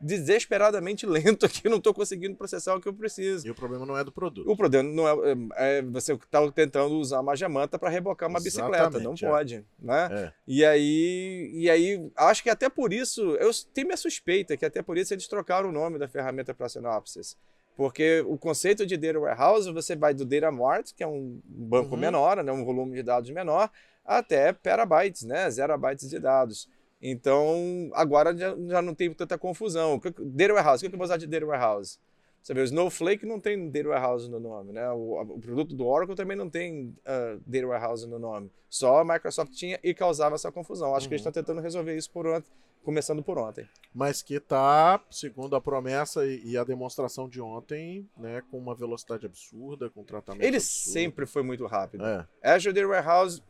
desesperadamente 0.00 1.04
lento 1.06 1.46
aqui, 1.46 1.68
não 1.68 1.80
tô 1.80 1.92
conseguindo 1.92 2.36
processar 2.36 2.76
o 2.76 2.80
que 2.80 2.88
eu 2.88 2.94
preciso. 2.94 3.46
E 3.46 3.50
o 3.50 3.54
problema 3.54 3.84
não 3.84 3.96
é 3.96 4.04
do 4.04 4.12
produto. 4.12 4.50
O 4.50 4.56
problema 4.56 4.88
não 4.88 5.08
é, 5.08 5.32
é, 5.56 5.78
é 5.78 5.82
você 5.82 6.16
tá 6.30 6.50
tentando 6.52 6.94
usar 6.94 7.20
uma 7.20 7.34
jamanta 7.34 7.78
para 7.78 7.88
rebocar 7.88 8.28
uma 8.28 8.40
bicicleta, 8.40 9.00
não 9.00 9.14
é. 9.14 9.16
pode, 9.16 9.64
né? 9.80 10.08
É. 10.12 10.32
E 10.46 10.64
aí, 10.64 11.50
e 11.54 11.68
aí, 11.68 12.10
acho 12.16 12.42
que 12.42 12.50
até 12.50 12.68
por 12.68 12.92
isso, 12.92 13.20
eu 13.36 13.50
tenho 13.74 13.88
minha 13.88 13.96
suspeita 13.96 14.56
que 14.56 14.64
até 14.64 14.80
por 14.80 14.96
isso 14.96 15.12
eles 15.12 15.26
trocaram 15.26 15.70
o 15.70 15.72
nome 15.72 15.98
da 15.98 16.06
ferramenta 16.06 16.54
para 16.54 16.68
Synopsys. 16.68 17.36
Porque 17.76 18.22
o 18.26 18.36
conceito 18.36 18.84
de 18.84 18.96
data 18.96 19.18
warehouse, 19.18 19.72
você 19.72 19.96
vai 19.96 20.12
do 20.12 20.24
data 20.24 20.50
mart, 20.50 20.92
que 20.94 21.02
é 21.02 21.06
um 21.06 21.40
banco 21.44 21.94
Uhum. 21.94 22.00
menor, 22.00 22.42
né, 22.42 22.52
um 22.52 22.64
volume 22.64 22.94
de 22.94 23.02
dados 23.02 23.30
menor, 23.30 23.70
até 24.04 24.52
petabytes, 24.52 25.22
né, 25.22 25.50
zerabytes 25.50 26.08
de 26.08 26.18
dados. 26.18 26.68
Então, 27.00 27.90
agora 27.94 28.36
já, 28.36 28.54
já 28.68 28.80
não 28.82 28.94
tem 28.94 29.12
tanta 29.12 29.36
confusão. 29.38 30.00
Data 30.20 30.54
warehouse, 30.54 30.84
o 30.84 30.88
que 30.88 30.94
eu 30.94 30.98
vou 30.98 31.04
usar 31.04 31.16
de 31.16 31.26
data 31.26 31.46
warehouse? 31.46 31.98
Você 32.42 32.52
vê, 32.54 32.60
o 32.60 32.64
Snowflake 32.64 33.24
não 33.24 33.38
tem 33.38 33.70
data 33.70 33.88
warehouse 33.88 34.28
no 34.28 34.40
nome, 34.40 34.72
né? 34.72 34.90
O, 34.90 35.20
o 35.20 35.38
produto 35.40 35.76
do 35.76 35.86
Oracle 35.86 36.16
também 36.16 36.36
não 36.36 36.50
tem 36.50 36.88
uh, 37.06 37.40
data 37.46 37.66
warehouse 37.66 38.06
no 38.08 38.18
nome. 38.18 38.50
Só 38.68 38.98
a 38.98 39.04
Microsoft 39.04 39.52
tinha 39.52 39.78
e 39.82 39.94
causava 39.94 40.34
essa 40.34 40.50
confusão. 40.50 40.94
Acho 40.96 41.06
que 41.08 41.14
eles 41.14 41.24
Uhum. 41.24 41.28
estão 41.30 41.42
tentando 41.42 41.62
resolver 41.62 41.96
isso 41.96 42.10
por 42.10 42.26
ontem, 42.26 42.50
começando 42.82 43.22
por 43.22 43.38
ontem. 43.38 43.68
Mas 43.94 44.22
que 44.22 44.40
tá, 44.40 45.00
segundo 45.08 45.54
a 45.54 45.60
promessa 45.60 46.26
e, 46.26 46.42
e 46.44 46.58
a 46.58 46.64
demonstração 46.64 47.28
de 47.28 47.40
ontem, 47.40 48.08
né, 48.18 48.42
com 48.50 48.58
uma 48.58 48.74
velocidade 48.74 49.24
absurda, 49.24 49.88
com 49.88 50.02
tratamento 50.02 50.42
Ele 50.44 50.56
absurdo. 50.56 50.92
sempre 50.92 51.26
foi 51.26 51.44
muito 51.44 51.64
rápido. 51.66 52.04
É. 52.04 52.26
Azure 52.42 52.74
Data 52.74 52.88
Warehouse, 52.88 53.40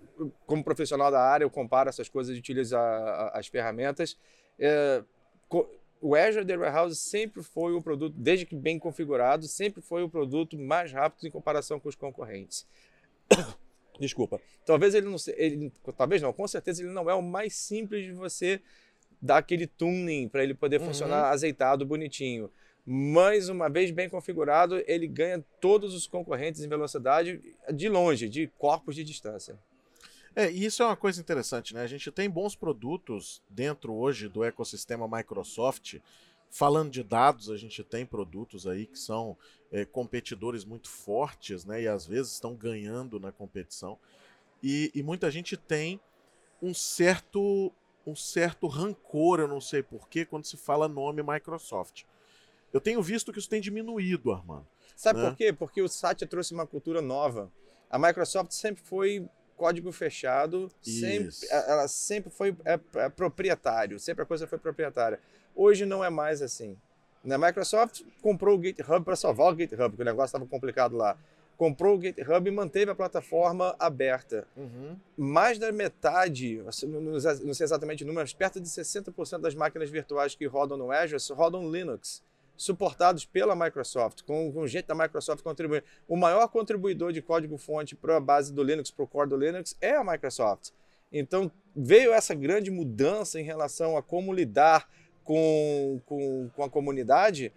como 0.45 0.63
profissional 0.63 1.11
da 1.11 1.21
área, 1.23 1.45
eu 1.45 1.51
comparo 1.51 1.89
essas 1.89 2.11
coisas 2.11 2.37
utilizo 2.37 2.77
a- 2.77 2.81
a- 2.81 3.39
as 3.39 3.47
ferramentas. 3.47 4.19
É, 4.59 5.03
co- 5.49 5.67
o 6.03 6.17
Azure 6.17 6.45
Data 6.45 6.61
Warehouse 6.61 6.97
sempre 6.97 7.43
foi 7.43 7.73
o 7.75 7.81
produto, 7.81 8.15
desde 8.19 8.45
que 8.45 8.57
bem 8.57 8.79
configurado, 8.79 9.47
sempre 9.47 9.81
foi 9.81 10.03
o 10.03 10.09
produto 10.09 10.59
mais 10.59 10.93
rápido 10.93 11.27
em 11.27 11.31
comparação 11.31 11.79
com 11.79 11.89
os 11.89 11.95
concorrentes. 11.95 12.67
Desculpa. 14.01 14.41
Talvez 14.67 14.95
ele 14.95 15.07
não 15.07 15.17
ele, 15.37 15.73
talvez 15.97 16.21
não, 16.21 16.33
com 16.33 16.49
certeza 16.49 16.83
ele 16.83 16.91
não 16.91 17.09
é 17.09 17.15
o 17.15 17.23
mais 17.23 17.55
simples 17.55 18.05
de 18.05 18.13
você 18.13 18.61
dar 19.21 19.39
aquele 19.39 19.67
tuning 19.67 20.29
para 20.29 20.43
ele 20.43 20.55
poder 20.55 20.81
Uhum. 20.81 20.87
funcionar 20.87 21.31
azeitado, 21.31 21.87
bonitinho. 21.87 22.51
Mas 22.85 23.49
uma 23.49 23.69
vez 23.69 23.93
bem 23.93 24.09
configurado, 24.09 24.83
ele 24.89 25.07
ganha 25.07 25.45
todos 25.61 25.95
os 25.95 26.09
concorrentes 26.09 26.63
em 26.65 26.69
velocidade 26.69 27.41
de 27.73 27.89
longe, 27.89 28.29
de 28.29 28.49
corpos 28.59 28.97
de 28.97 29.05
distância. 29.05 29.57
É, 30.35 30.51
e 30.51 30.65
isso 30.65 30.83
é 30.83 30.87
uma 30.87 30.97
coisa 30.97 31.21
interessante, 31.21 31.75
né? 31.75 31.83
A 31.83 31.87
gente 31.87 32.11
tem 32.11 32.29
bons 32.29 32.55
produtos 32.57 33.43
dentro 33.49 33.95
hoje 33.95 34.29
do 34.29 34.43
ecossistema 34.45 35.09
Microsoft. 35.09 35.99
Falando 36.51 36.91
de 36.91 37.03
dados, 37.03 37.51
a 37.51 37.57
gente 37.57 37.83
tem 37.83 38.05
produtos 38.05 38.67
aí 38.67 38.87
que 38.87 38.99
são 38.99 39.37
é, 39.71 39.85
competidores 39.85 40.65
muito 40.65 40.89
fortes, 40.89 41.65
né? 41.65 41.83
E 41.83 41.89
às 41.89 42.07
vezes 42.07 42.33
estão 42.33 42.55
ganhando 42.55 43.19
na 43.19 43.33
competição. 43.33 43.99
E, 44.63 44.91
e 44.95 45.03
muita 45.03 45.31
gente 45.31 45.57
tem 45.57 46.01
um 46.61 46.73
certo, 46.75 47.73
um 48.07 48.15
certo 48.15 48.67
rancor, 48.67 49.41
eu 49.41 49.49
não 49.49 49.61
sei 49.61 49.83
porquê, 49.83 50.25
quando 50.25 50.45
se 50.45 50.57
fala 50.57 50.89
nome 50.89 51.23
Microsoft. 51.23 52.05
Eu 52.73 52.81
tenho 52.81 53.03
visto 53.03 53.33
que 53.33 53.39
isso 53.39 53.49
tem 53.49 53.61
diminuído, 53.61 54.33
Armando. 54.33 54.67
Sabe 54.95 55.21
Né? 55.21 55.29
por 55.29 55.37
quê? 55.37 55.53
Porque 55.53 55.83
o 55.83 55.89
Satya 55.89 56.27
trouxe 56.27 56.55
uma 56.55 56.67
cultura 56.67 57.03
nova. 57.03 57.51
A 57.91 57.99
Microsoft 57.99 58.53
sempre 58.53 58.83
foi 58.83 59.27
código 59.57 59.93
fechado, 59.93 60.71
sempre, 60.81 61.31
ela 61.51 61.89
sempre 61.89 62.31
foi 62.31 62.57
é, 62.65 62.79
é 62.95 63.09
proprietário, 63.09 63.99
sempre 63.99 64.23
a 64.23 64.27
coisa 64.27 64.47
foi 64.47 64.59
proprietária. 64.59 65.21
Hoje 65.55 65.85
não 65.85 66.05
é 66.05 66.11
mais 66.11 66.43
assim. 66.43 66.77
Né? 67.25 67.35
A 67.35 67.39
Microsoft 67.39 68.03
comprou 68.21 68.59
o 68.59 68.63
GitHub 68.63 69.05
para 69.05 69.17
salvar 69.17 69.53
o 69.53 69.57
GitHub, 69.57 69.91
porque 69.91 70.03
o 70.03 70.05
negócio 70.05 70.27
estava 70.27 70.47
complicado 70.47 70.97
lá. 70.97 71.17
Comprou 71.57 71.97
o 71.97 72.01
GitHub 72.01 72.49
e 72.49 72.51
manteve 72.51 72.91
a 72.91 72.95
plataforma 72.95 73.77
aberta. 73.79 74.47
Uhum. 74.57 74.97
Mais 75.17 75.59
da 75.59 75.71
metade, 75.71 76.63
assim, 76.67 76.87
não 76.87 77.01
não 77.01 77.21
sei 77.55 77.65
exatamente 77.65 78.03
o 78.03 78.07
número, 78.07 78.25
mas 78.25 78.33
perto 78.33 78.61
de 78.61 78.69
60% 78.69 79.39
das 79.39 79.55
máquinas 79.55 79.89
virtuais 79.91 80.35
que 80.35 80.47
rodam 80.47 80.77
no 80.77 80.91
Azure 80.91 81.23
rodam 81.33 81.71
Linux, 81.71 82.23
suportados 82.63 83.25
pela 83.25 83.55
Microsoft, 83.55 84.23
com, 84.23 84.53
com 84.53 84.67
gente 84.67 84.87
da 84.87 84.95
Microsoft 84.95 85.43
contribuindo. 85.43 85.85
O 86.09 86.17
maior 86.17 86.47
contribuidor 86.49 87.13
de 87.13 87.21
código-fonte 87.21 87.95
para 87.95 88.17
a 88.17 88.21
base 88.21 88.53
do 88.53 88.63
Linux, 88.63 88.91
para 88.91 89.05
o 89.05 89.09
core 89.09 89.29
do 89.29 89.37
Linux, 89.37 89.77
é 89.81 89.97
a 89.97 90.05
Microsoft. 90.05 90.71
Então, 91.13 91.51
veio 91.75 92.13
essa 92.13 92.35
grande 92.35 92.71
mudança 92.71 93.41
em 93.41 93.45
relação 93.45 93.97
a 93.97 94.03
como 94.03 94.33
lidar 94.33 94.89
com, 95.23 96.01
com, 96.07 96.51
com 96.55 96.65
a 96.65 96.71
comunidade. 96.71 97.53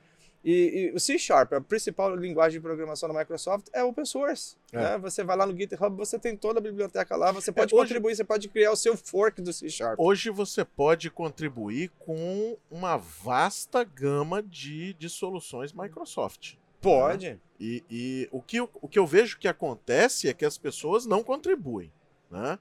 E, 0.48 0.92
e 0.92 0.96
o 0.96 1.00
C 1.00 1.18
Sharp, 1.18 1.54
a 1.54 1.60
principal 1.62 2.16
linguagem 2.16 2.60
de 2.60 2.64
programação 2.64 3.12
da 3.12 3.18
Microsoft, 3.20 3.66
é 3.74 3.84
open 3.84 4.06
source. 4.06 4.56
É. 4.72 4.78
Né? 4.78 4.98
Você 5.00 5.24
vai 5.24 5.36
lá 5.36 5.46
no 5.48 5.58
GitHub, 5.58 5.98
você 5.98 6.20
tem 6.20 6.38
toda 6.38 6.60
a 6.60 6.62
biblioteca 6.62 7.16
lá, 7.16 7.32
você 7.32 7.52
pode 7.52 7.74
hoje- 7.74 7.82
contribuir, 7.84 8.16
você 8.16 8.24
pode 8.24 8.48
criar 8.48 8.72
o 8.72 8.76
seu 8.76 8.96
fork 8.96 9.42
do 9.42 9.52
C 9.52 9.68
Sharp. 9.70 10.00
Hoje 10.00 10.30
você 10.30 10.64
pode 10.64 11.10
contribuir 11.10 11.90
com 11.98 12.56
uma 12.70 12.96
vasta 12.96 13.84
gama 13.84 14.44
de, 14.44 14.94
de 14.94 15.10
soluções 15.10 15.74
Microsoft. 15.74 16.54
Pode. 16.80 17.40
E, 17.60 17.84
e 17.90 18.30
o, 18.32 18.40
que, 18.40 18.58
eu- 18.58 18.70
o 18.76 18.88
que 18.88 19.00
eu 19.00 19.08
vejo 19.08 19.40
que 19.40 19.48
acontece 19.48 20.28
é 20.30 20.34
que 20.34 20.46
as 20.46 20.58
pessoas 20.60 21.08
não 21.08 21.24
contribuem. 21.24 21.92
Né? 22.30 22.60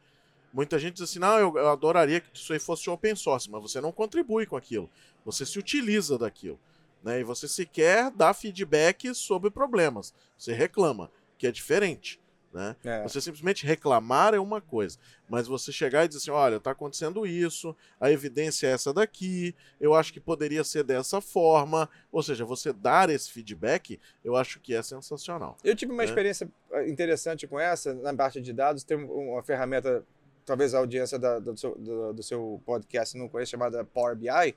Muita 0.55 0.79
gente 0.79 0.95
diz 0.95 1.03
assim: 1.03 1.19
não, 1.19 1.39
eu, 1.39 1.55
eu 1.59 1.69
adoraria 1.69 2.21
que 2.21 2.29
isso 2.33 2.51
aí 2.55 2.59
fosse 2.59 2.89
open 2.89 3.15
source, 3.15 3.51
mas 3.51 3.61
você 3.61 3.79
não 3.81 3.93
contribui 3.93 4.47
com 4.47 4.57
aquilo. 4.57 4.89
Você 5.25 5.45
se 5.45 5.59
utiliza 5.59 6.17
daquilo. 6.17 6.59
Né? 7.05 7.21
E 7.21 7.25
você 7.25 7.47
sequer 7.47 8.11
dá 8.11 8.33
feedback 8.33 9.15
sobre 9.15 9.51
problemas. 9.51 10.15
Você 10.39 10.53
reclama, 10.55 11.11
que 11.39 11.47
é 11.47 11.53
diferente. 11.53 12.19
Né? 12.53 12.77
É. 12.85 13.03
Você 13.03 13.21
simplesmente 13.21 13.67
reclamar 13.67 14.33
é 14.33 14.39
uma 14.39 14.61
coisa, 14.61 14.97
mas 15.29 15.49
você 15.49 15.73
chegar 15.73 16.05
e 16.05 16.09
dizer 16.09 16.19
assim, 16.21 16.31
olha, 16.31 16.55
está 16.57 16.71
acontecendo 16.71 17.27
isso, 17.27 17.77
a 18.01 18.13
evidência 18.13 18.69
é 18.69 18.71
essa 18.71 18.93
daqui, 18.95 19.53
eu 19.81 19.93
acho 19.93 20.13
que 20.13 20.21
poderia 20.21 20.63
ser 20.63 20.85
dessa 20.85 21.21
forma, 21.21 21.91
ou 22.13 22.23
seja, 22.23 22.45
você 22.45 22.73
dar 22.73 23.11
esse 23.11 23.29
feedback, 23.33 23.99
eu 24.25 24.37
acho 24.37 24.61
que 24.61 24.73
é 24.73 24.81
sensacional. 24.85 25.57
Eu 25.65 25.75
tive 25.75 25.91
uma 25.91 26.05
né? 26.05 26.09
experiência 26.09 26.49
eh, 26.71 26.89
interessante 26.89 27.45
com 27.49 27.59
essa, 27.59 27.93
na 27.93 28.15
parte 28.15 28.41
de 28.41 28.53
dados, 28.53 28.85
tem 28.85 28.97
um- 28.99 29.33
uma 29.33 29.43
ferramenta, 29.43 30.05
talvez 30.47 30.75
a 30.75 30.79
audiência 30.79 31.19
da- 31.19 31.41
do, 31.41 31.57
seu, 31.59 31.75
do- 31.77 32.13
do 32.13 32.23
seu 32.23 32.63
podcast 32.65 33.19
não 33.19 33.29
conheça, 33.29 33.51
chamada 33.51 33.85
Power 33.85 34.15
BI, 34.15 34.55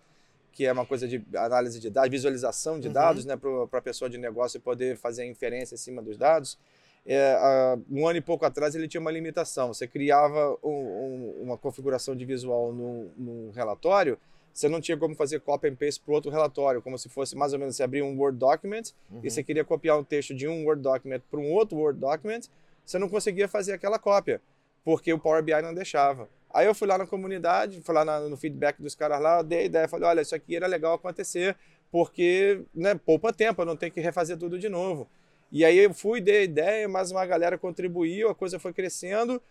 que 0.57 0.65
é 0.65 0.71
uma 0.71 0.87
coisa 0.87 1.07
de 1.07 1.23
análise 1.35 1.79
de 1.79 1.87
dados, 1.87 2.09
visualização 2.09 2.79
de 2.79 2.87
Uhum. 2.87 2.93
dados, 2.95 3.25
né, 3.25 3.37
para 3.37 3.77
a 3.77 3.81
pessoa 3.81 4.09
de 4.09 4.17
negócio 4.17 4.59
poder 4.59 4.97
fazer 4.97 5.21
a 5.21 5.25
inferência 5.27 5.75
em 5.75 5.77
cima 5.77 6.01
dos 6.01 6.17
dados. 6.17 6.57
É, 7.05 7.37
um 7.91 8.07
ano 8.07 8.17
e 8.17 8.21
pouco 8.21 8.43
atrás 8.43 8.73
ele 8.73 8.87
tinha 8.87 8.99
uma 8.99 9.11
limitação. 9.11 9.71
Você 9.71 9.87
criava 9.87 10.57
um- 10.63 10.69
um- 10.69 11.43
uma 11.43 11.57
configuração 11.59 12.15
de 12.15 12.25
visual 12.25 12.73
num, 12.73 13.11
num 13.15 13.51
relatório, 13.51 14.17
você 14.51 14.67
não 14.67 14.81
tinha 14.81 14.97
como 14.97 15.13
fazer 15.13 15.39
copy 15.41 15.67
and 15.67 15.75
paste 15.75 16.01
para 16.03 16.11
outro 16.15 16.31
relatório, 16.31 16.81
como 16.81 16.97
se 16.97 17.07
fosse 17.07 17.35
mais 17.35 17.53
ou 17.53 17.59
menos 17.59 17.75
você 17.75 17.83
abrir 17.83 18.01
um 18.01 18.17
Word 18.19 18.39
document 18.39 18.93
Uhum. 19.11 19.19
e 19.23 19.29
você 19.29 19.43
queria 19.43 19.63
copiar 19.63 19.99
um 19.99 20.03
texto 20.03 20.33
de 20.33 20.47
um 20.47 20.65
Word 20.65 20.81
document 20.81 21.21
para 21.29 21.39
um 21.39 21.51
outro 21.51 21.77
Word 21.77 21.99
document, 21.99 22.41
você 22.83 22.97
não 22.97 23.07
conseguia 23.07 23.47
fazer 23.47 23.73
aquela 23.73 23.99
cópia, 23.99 24.41
porque 24.83 25.13
o 25.13 25.19
Power 25.19 25.43
BI 25.43 25.61
não 25.61 25.73
deixava. 25.75 26.27
Aí 26.53 26.65
eu 26.65 26.73
fui 26.75 26.87
lá 26.87 26.97
na 26.97 27.05
comunidade, 27.05 27.81
fui 27.81 27.93
lá 27.93 28.03
na- 28.05 28.21
no 28.21 28.37
feedback 28.37 28.81
dos 28.81 28.95
caras 28.95 29.21
lá, 29.21 29.41
dei 29.41 29.59
a 29.59 29.63
ideia, 29.65 29.87
falei, 29.87 30.07
olha, 30.07 30.21
isso 30.21 30.33
aqui 30.35 30.55
era 30.55 30.65
legal 30.67 30.93
acontecer, 30.93 31.55
porque 31.91 32.61
né, 32.73 32.95
poupa 32.95 33.33
tempo, 33.33 33.61
eu 33.61 33.65
não 33.65 33.75
tenho 33.75 33.91
que 33.91 33.99
refazer 33.99 34.37
tudo 34.37 34.57
de 34.57 34.69
novo. 34.69 35.07
E 35.51 35.63
aí 35.63 35.77
eu 35.77 35.93
fui, 35.93 36.19
dei 36.19 36.37
a 36.39 36.43
ideia, 36.43 36.87
mais 36.89 37.11
uma 37.11 37.25
galera 37.25 37.57
contribuiu, 37.57 38.29
a 38.29 38.35
coisa 38.35 38.59
foi 38.59 38.73
crescendo. 38.73 39.41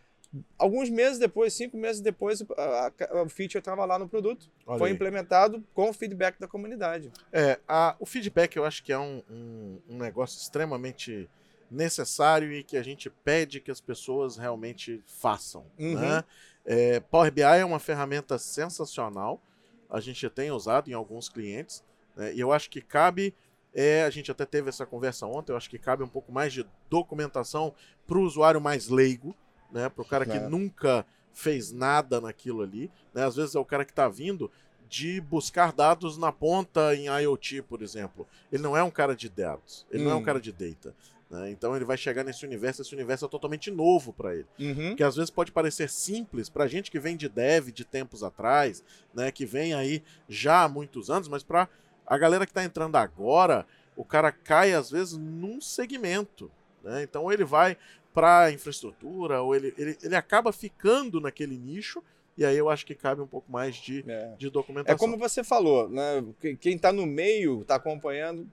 Alguns 0.59 0.91
meses 0.91 1.19
depois, 1.19 1.55
cinco 1.55 1.77
meses 1.77 2.03
depois, 2.03 2.45
a, 2.57 2.93
a- 3.11 3.23
o 3.23 3.29
feature 3.29 3.59
estava 3.61 3.85
lá 3.85 3.99
no 3.99 4.09
produto. 4.09 4.51
Olha 4.67 4.79
foi 4.79 4.89
aí. 4.91 4.95
implementado 4.95 5.65
com 5.73 5.89
o 5.89 5.93
feedback 5.93 6.39
da 6.39 6.47
comunidade. 6.49 7.11
É, 7.33 7.59
a- 7.67 7.95
o 7.99 8.05
feedback 8.05 8.57
eu 8.57 8.65
acho 8.65 8.83
que 8.83 8.93
é 8.93 8.99
um, 8.99 9.23
um- 9.31 9.79
um 9.91 9.99
negócio 9.99 10.39
extremamente 10.39 11.29
necessário 11.71 12.53
e 12.53 12.63
que 12.63 12.77
a 12.77 12.83
gente 12.83 13.11
pede 13.11 13.61
que 13.61 13.71
as 13.71 13.81
pessoas 13.81 14.37
realmente 14.37 15.03
façam. 15.07 15.67
Uhum. 15.79 15.95
Né? 15.95 16.25
É, 16.65 17.01
Power 17.01 17.31
BI 17.33 17.43
é 17.43 17.65
uma 17.65 17.79
ferramenta 17.79 18.39
sensacional, 18.39 19.41
a 19.89 20.01
gente 20.01 20.29
tem 20.31 20.51
usado 20.51 20.91
em 20.91 20.95
alguns 20.95 21.29
clientes, 21.29 21.85
né? 22.17 22.35
e 22.35 22.41
eu 22.41 22.53
acho 22.53 22.69
que 22.71 22.81
cabe, 22.81 23.35
é, 23.73 24.03
a 24.05 24.11
gente 24.11 24.31
até 24.31 24.45
teve 24.45 24.69
essa 24.69 24.85
conversa 24.87 25.27
ontem, 25.27 25.53
eu 25.53 25.57
acho 25.57 25.71
que 25.71 25.79
cabe 25.79 26.03
um 26.03 26.09
pouco 26.09 26.33
mais 26.33 26.53
de 26.53 26.67
documentação 26.91 27.73
para 28.07 28.19
o 28.19 28.23
usuário 28.23 28.61
mais 28.61 28.89
leigo, 28.89 29.35
né? 29.71 29.89
para 29.89 30.03
o 30.03 30.05
cara 30.05 30.25
que 30.25 30.37
É. 30.37 30.49
nunca 30.49 31.05
fez 31.33 31.71
nada 31.71 32.21
naquilo 32.21 32.63
ali. 32.63 32.91
Né? 33.13 33.25
Às 33.25 33.37
vezes 33.37 33.55
é 33.55 33.59
o 33.59 33.65
cara 33.65 33.85
que 33.85 33.93
está 33.93 34.09
vindo 34.09 34.51
de 34.89 35.21
buscar 35.21 35.73
dados 35.73 36.17
na 36.17 36.33
ponta 36.33 36.95
em 36.95 37.07
IoT, 37.07 37.63
por 37.63 37.83
exemplo. 37.83 38.27
Ele 38.51 38.63
não 38.63 38.77
é 38.77 38.83
um 38.83 38.91
cara 38.91 39.15
de 39.17 39.29
dados, 39.29 39.85
ele 39.91 40.05
não 40.05 40.13
é 40.13 40.15
um 40.15 40.19
Hum. 40.19 40.23
cara 40.23 40.41
de 40.41 40.53
data. 40.53 40.95
Né? 41.31 41.51
Então 41.51 41.75
ele 41.75 41.85
vai 41.85 41.97
chegar 41.97 42.23
nesse 42.25 42.45
universo, 42.47 42.83
esse 42.83 42.95
universo 42.95 43.25
é 43.25 43.29
totalmente 43.29 43.71
novo 43.71 44.13
para 44.13 44.35
ele 44.35 44.47
Uhum. 44.59 44.95
que 44.95 45.03
às 45.03 45.17
vezes 45.17 45.31
pode 45.31 45.51
parecer 45.53 45.89
simples 45.89 46.49
para 46.49 46.67
gente 46.69 46.91
que 46.91 46.99
vem 47.01 47.17
de 47.17 47.29
dev 47.29 47.69
de 47.71 47.85
tempos 47.85 48.23
atrás, 48.23 48.83
né, 49.15 49.31
que 49.33 49.45
vem 49.45 49.75
aí 49.75 50.03
já 50.29 50.63
há 50.65 50.69
muitos 50.69 51.11
anos, 51.11 51.29
mas 51.29 51.43
para 51.43 51.69
a 52.07 52.17
galera 52.17 52.47
que 52.47 52.51
está 52.53 52.63
entrando 52.65 52.95
agora, 52.97 53.67
o 53.97 54.05
cara 54.05 54.31
cai 54.31 54.73
às 54.73 54.91
vezes 54.91 55.17
num 55.17 55.61
segmento, 55.61 56.51
né? 56.85 57.03
Então 57.03 57.33
ele 57.33 57.45
vai 57.45 57.77
para 58.15 58.51
infraestrutura 58.53 59.43
ou 59.43 59.55
ele, 59.55 59.75
ele, 59.77 59.99
ele 60.03 60.15
acaba 60.15 60.53
ficando 60.53 61.21
naquele 61.21 61.57
nicho 61.59 62.03
e 62.39 62.45
aí 62.45 62.57
eu 62.57 62.69
acho 62.69 62.85
que 62.87 62.95
cabe 62.95 63.21
um 63.23 63.27
pouco 63.27 63.51
mais 63.51 63.75
de, 63.77 64.05
É. 64.07 64.35
de 64.39 64.49
documentação. 64.51 64.95
É 64.95 64.99
como 64.99 65.19
você 65.19 65.43
falou, 65.43 65.89
né? 65.89 66.25
Que- 66.41 66.55
Quem 66.57 66.77
está 66.77 66.93
no 66.93 67.07
meio, 67.07 67.63
está 67.63 67.75
acompanhando, 67.77 68.49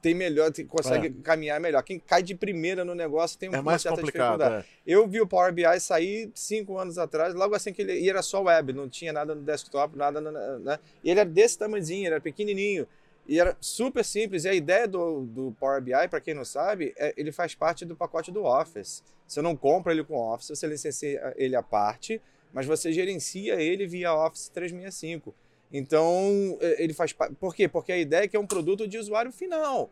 tem 0.00 0.14
melhor, 0.14 0.52
tem- 0.52 0.66
consegue 0.66 1.10
caminhar 1.22 1.60
melhor. 1.60 1.82
Quem 1.82 1.98
cai 1.98 2.22
de 2.22 2.34
primeira 2.34 2.84
no 2.84 2.94
negócio 2.94 3.38
tem 3.38 3.48
é 3.48 3.52
uma 3.52 3.62
mais 3.62 3.82
certa 3.82 3.96
complicado. 4.00 4.38
dificuldade. 4.38 4.66
é. 4.86 4.92
Eu 4.94 5.06
vi 5.08 5.20
o 5.20 5.26
Power 5.26 5.52
BI 5.52 5.80
sair 5.80 6.30
cinco 6.34 6.78
anos 6.78 6.98
atrás, 6.98 7.34
logo 7.34 7.54
assim 7.54 7.72
que 7.72 7.82
ele 7.82 7.98
e 8.00 8.08
era 8.08 8.22
só 8.22 8.42
web, 8.42 8.72
não 8.72 8.88
tinha 8.88 9.12
nada 9.12 9.34
no 9.34 9.42
desktop, 9.42 9.96
nada, 9.96 10.20
no- 10.20 10.58
né? 10.60 10.78
E 11.02 11.10
ele 11.10 11.20
era 11.20 11.28
desse 11.28 11.58
tamanhozinho, 11.58 12.06
era 12.06 12.20
pequenininho. 12.20 12.86
E 13.26 13.38
era 13.38 13.56
super 13.60 14.04
simples. 14.04 14.44
E 14.44 14.48
a 14.48 14.54
ideia 14.54 14.86
do, 14.88 15.22
do 15.26 15.56
Power 15.60 15.80
BI, 15.80 16.08
para 16.08 16.20
quem 16.20 16.34
não 16.34 16.44
sabe, 16.44 16.92
é, 16.96 17.14
ele 17.16 17.30
faz 17.30 17.54
parte 17.54 17.84
do 17.84 17.94
pacote 17.94 18.32
do 18.32 18.44
Office. 18.44 19.02
Você 19.28 19.40
não 19.40 19.56
compra 19.56 19.92
ele 19.92 20.02
com 20.04 20.14
Office, 20.16 20.48
você 20.48 20.66
licencia 20.66 21.32
ele 21.36 21.54
à 21.54 21.62
parte, 21.62 22.20
mas 22.52 22.66
você 22.66 22.92
gerencia 22.92 23.54
ele 23.60 23.86
via 23.86 24.12
Office 24.14 24.48
365. 24.48 25.32
Então, 25.72 26.58
é, 26.60 26.82
ele 26.82 26.92
faz 26.92 27.12
parte. 27.12 27.34
Por 27.34 27.54
quê? 27.54 27.66
Porque 27.66 27.92
a 27.92 27.98
ideia 27.98 28.24
é 28.24 28.28
que 28.28 28.36
é 28.36 28.40
um 28.40 28.46
produto 28.46 28.86
de 28.86 28.98
usuário 28.98 29.32
final. 29.32 29.90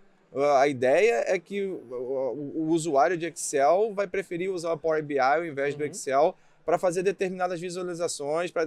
A 0.59 0.69
ideia 0.69 1.25
é 1.27 1.39
que 1.41 1.65
o, 1.65 2.67
usuário 2.69 3.17
de 3.17 3.27
Excel 3.27 3.93
vai 3.93 4.07
preferir 4.07 4.51
usar 4.51 4.73
o 4.73 4.79
Power 4.79 5.03
BI 5.03 5.19
ao 5.19 5.45
invés 5.45 5.75
do 5.75 5.83
Uhum. 5.83 5.91
Excel 5.91 6.37
para 6.65 6.79
fazer 6.79 7.03
determinadas 7.03 7.59
visualizações, 7.59 8.53
para 8.53 8.65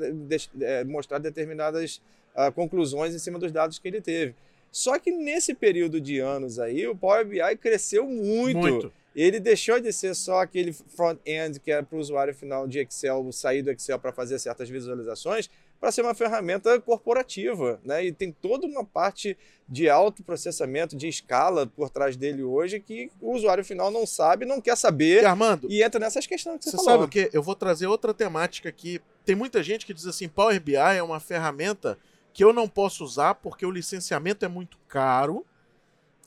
mostrar 0.85 1.19
determinadas 1.19 2.01
ah, 2.35 2.51
conclusões 2.51 3.15
em 3.15 3.19
cima 3.19 3.39
dos 3.39 3.51
dados 3.51 3.79
que 3.79 3.87
ele 3.87 4.01
teve. 4.01 4.35
Só 4.71 4.99
que 4.99 5.11
nesse 5.11 5.53
período 5.53 6.01
de 6.01 6.19
anos 6.19 6.59
aí, 6.59 6.85
o 6.85 6.95
Power 6.95 7.25
BI 7.25 7.55
cresceu 7.61 8.05
muito. 8.05 8.57
Muito. 8.57 8.93
Ele 9.15 9.39
deixou 9.39 9.79
de 9.79 9.93
ser 9.93 10.15
só 10.15 10.39
aquele 10.39 10.73
front-end 10.73 11.59
que 11.59 11.71
era 11.71 11.83
para 11.83 11.95
o 11.95 11.99
usuário 11.99 12.33
final 12.33 12.67
de 12.67 12.79
Excel 12.79 13.31
sair 13.31 13.61
do 13.61 13.69
Excel 13.69 13.99
para 13.99 14.11
fazer 14.11 14.39
certas 14.39 14.67
visualizações, 14.67 15.49
para 15.83 15.91
ser 15.91 16.01
uma 16.01 16.13
ferramenta 16.15 16.79
corporativa. 16.79 17.77
Né? 17.83 18.05
E 18.05 18.13
tem 18.13 18.31
toda 18.31 18.65
uma 18.65 18.85
parte 18.85 19.37
de 19.67 19.89
autoprocessamento, 19.89 20.95
de 20.95 21.09
escala 21.09 21.67
por 21.67 21.89
trás 21.89 22.15
dele 22.15 22.41
hoje 22.41 22.79
que 22.79 23.11
o 23.19 23.33
usuário 23.35 23.65
final 23.65 23.91
não 23.91 24.07
sabe, 24.07 24.45
não 24.45 24.61
quer 24.61 24.75
E 24.75 24.77
saber 24.77 25.25
Armando, 25.25 25.67
e 25.69 25.83
entra 25.83 25.99
nessas 25.99 26.25
questões 26.25 26.59
que 26.59 26.63
você, 26.63 26.71
Você 26.71 26.77
falou. 26.77 26.91
sabe 26.91 27.03
o 27.03 27.07
que? 27.09 27.29
Eu 27.35 27.43
vou 27.43 27.53
trazer 27.53 27.87
outra 27.87 28.13
temática 28.13 28.69
aqui. 28.69 29.01
Tem 29.25 29.35
muita 29.35 29.61
gente 29.61 29.85
que 29.85 29.93
diz 29.93 30.07
assim: 30.07 30.29
Power 30.29 30.57
BI 30.61 30.77
é 30.77 31.03
uma 31.03 31.19
ferramenta 31.19 31.99
que 32.31 32.45
eu 32.45 32.53
não 32.53 32.65
posso 32.65 33.03
usar 33.03 33.35
porque 33.35 33.65
o 33.65 33.71
licenciamento 33.71 34.45
é 34.45 34.47
muito 34.47 34.77
caro 34.87 35.45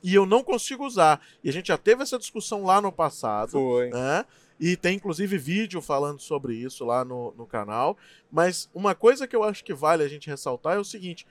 e 0.02 0.14
eu 0.14 0.26
não 0.26 0.44
consigo 0.44 0.84
usar. 0.84 1.18
E 1.42 1.48
a 1.48 1.52
gente 1.52 1.68
já 1.68 1.78
teve 1.78 2.02
essa 2.02 2.18
discussão 2.18 2.62
lá 2.62 2.82
no 2.82 2.92
passado. 2.92 3.52
Foi. 3.52 3.88
né? 3.88 4.22
E 4.58 4.76
tem 4.76 4.96
inclusive 4.96 5.36
vídeo 5.36 5.80
falando 5.82 6.18
sobre 6.20 6.54
isso 6.54 6.84
lá 6.84 7.04
no, 7.04 7.32
no 7.36 7.46
canal. 7.46 7.96
Mas 8.30 8.70
uma 8.74 8.94
coisa 8.94 9.26
que 9.26 9.36
eu 9.36 9.42
acho 9.44 9.62
que 9.64 9.74
vale 9.74 10.02
a 10.02 10.08
gente 10.08 10.28
ressaltar 10.30 10.76
é 10.76 10.78
o 10.78 10.84
seguinte: 10.84 11.26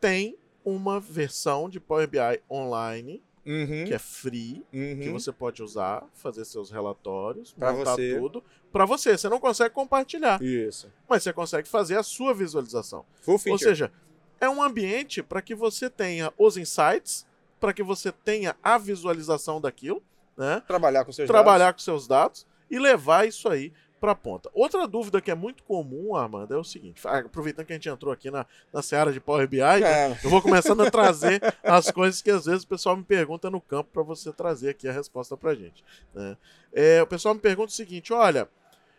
tem 0.00 0.36
uma 0.64 0.98
versão 0.98 1.68
de 1.68 1.78
Power 1.80 2.08
BI 2.08 2.18
online 2.50 3.22
Uhum. 3.48 3.84
que 3.86 3.94
é 3.94 3.98
free, 4.00 4.66
Uhum. 4.72 4.98
que 5.00 5.08
você 5.08 5.30
pode 5.30 5.62
usar, 5.62 6.04
fazer 6.14 6.44
seus 6.44 6.68
relatórios, 6.68 7.52
Pra 7.52 7.72
montar 7.72 7.94
você. 7.94 8.18
tudo 8.18 8.42
para 8.72 8.84
você. 8.84 9.16
Você 9.16 9.28
não 9.28 9.38
consegue 9.38 9.72
compartilhar, 9.72 10.42
Isso. 10.42 10.90
mas 11.08 11.22
você 11.22 11.32
consegue 11.32 11.68
fazer 11.68 11.96
a 11.96 12.02
sua 12.02 12.34
visualização. 12.34 13.04
Full 13.22 13.38
feature. 13.38 13.52
Ou 13.52 13.58
seja, 13.60 13.92
é 14.40 14.48
um 14.48 14.60
ambiente 14.60 15.22
para 15.22 15.40
que 15.40 15.54
você 15.54 15.88
tenha 15.88 16.32
os 16.36 16.56
insights, 16.56 17.24
para 17.60 17.72
que 17.72 17.84
você 17.84 18.10
tenha 18.10 18.56
a 18.60 18.76
visualização 18.78 19.60
daquilo, 19.60 20.02
né? 20.36 20.60
trabalhar 20.66 21.04
com 21.04 21.12
seus 21.12 21.28
trabalhar 21.28 21.72
com 21.72 21.78
seus 21.78 22.08
dados 22.08 22.44
e 22.70 22.78
levar 22.78 23.26
isso 23.26 23.48
aí 23.48 23.72
para 23.98 24.12
a 24.12 24.14
ponta. 24.14 24.50
Outra 24.52 24.86
dúvida 24.86 25.20
que 25.22 25.30
é 25.30 25.34
muito 25.34 25.62
comum, 25.64 26.14
Armando, 26.14 26.52
é 26.52 26.56
o 26.58 26.62
seguinte: 26.64 27.00
ah, 27.06 27.18
aproveitando 27.18 27.66
que 27.66 27.72
a 27.72 27.76
gente 27.76 27.88
entrou 27.88 28.12
aqui 28.12 28.30
na, 28.30 28.44
na 28.72 28.82
seara 28.82 29.10
de 29.12 29.18
Power 29.20 29.48
BI, 29.48 29.58
né, 29.58 29.80
É, 30.12 30.18
eu 30.22 30.28
vou 30.30 30.42
começando 30.42 30.82
a 30.82 30.90
trazer 30.90 31.40
as 31.64 31.90
coisas 31.90 32.20
que 32.20 32.30
às 32.30 32.44
vezes 32.44 32.64
o 32.64 32.68
pessoal 32.68 32.96
me 32.96 33.02
pergunta 33.04 33.48
no 33.50 33.60
campo 33.60 33.90
para 33.92 34.02
você 34.02 34.32
trazer 34.32 34.68
aqui 34.70 34.86
a 34.86 34.92
resposta 34.92 35.36
para 35.36 35.54
gente. 35.54 35.82
né? 36.14 36.36
É, 36.72 37.02
o 37.02 37.06
pessoal 37.06 37.34
me 37.34 37.40
pergunta 37.40 37.68
o 37.72 37.74
seguinte: 37.74 38.12
olha, 38.12 38.48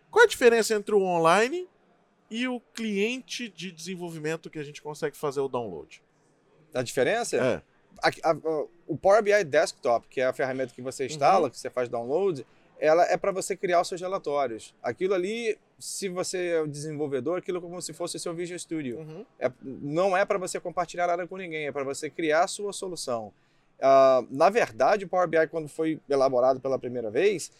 qual 0.10 0.25
a 0.25 0.27
diferença 0.27 0.73
entre 0.73 0.95
o 0.95 1.01
online 1.01 1.67
e 2.30 2.47
o 2.47 2.60
cliente 2.73 3.47
de 3.49 3.71
desenvolvimento 3.71 4.49
que 4.49 4.58
a 4.60 4.63
gente 4.63 4.82
consegue 4.82 5.15
fazer 5.15 5.39
o 5.41 5.47
download? 5.47 6.01
a 6.73 6.82
diferença? 6.84 7.38
É. 7.38 7.62
a- 8.03 8.32
a- 8.32 8.65
o 8.86 8.95
Power 8.97 9.23
BI 9.23 9.43
Desktop, 9.43 10.08
que 10.08 10.21
é 10.21 10.25
a 10.25 10.34
ferramenta 10.34 10.71
que 10.73 10.82
você 10.82 11.06
instala, 11.08 11.45
Uhum. 11.45 11.49
que 11.49 11.58
você 11.58 11.69
faz 11.69 11.88
download, 11.89 12.45
ela 12.79 13.03
é 13.05 13.17
para 13.17 13.31
você 13.31 13.55
criar 13.55 13.81
os 13.81 13.87
seus 13.87 14.01
relatórios. 14.01 14.73
Aquilo 14.81 15.13
ali, 15.13 15.57
se 15.79 16.09
você 16.09 16.47
é 16.49 16.61
o 16.61 16.67
desenvolvedor, 16.67 17.39
aquilo 17.39 17.57
é 17.57 17.61
como 17.61 17.81
se 17.81 17.93
fosse 17.93 18.17
o 18.17 18.19
seu 18.19 18.33
Visual 18.33 18.59
Studio. 18.59 18.99
Uhum. 18.99 19.25
É- 19.39 19.51
não 19.63 20.15
é 20.15 20.25
para 20.25 20.37
você 20.37 20.59
compartilhar 20.59 21.07
nada 21.07 21.27
com 21.27 21.37
ninguém, 21.37 21.67
é 21.67 21.71
para 21.71 21.83
você 21.83 22.09
criar 22.09 22.43
a 22.43 22.47
sua 22.47 22.71
solução. 22.73 23.33
Ah, 23.81 24.23
na 24.29 24.49
verdade, 24.49 25.05
o 25.05 25.07
Power 25.07 25.27
BI, 25.27 25.47
quando 25.47 25.67
foi 25.67 25.99
elaborado 26.09 26.59
pela 26.59 26.79
primeira 26.79 27.09
vez, 27.11 27.51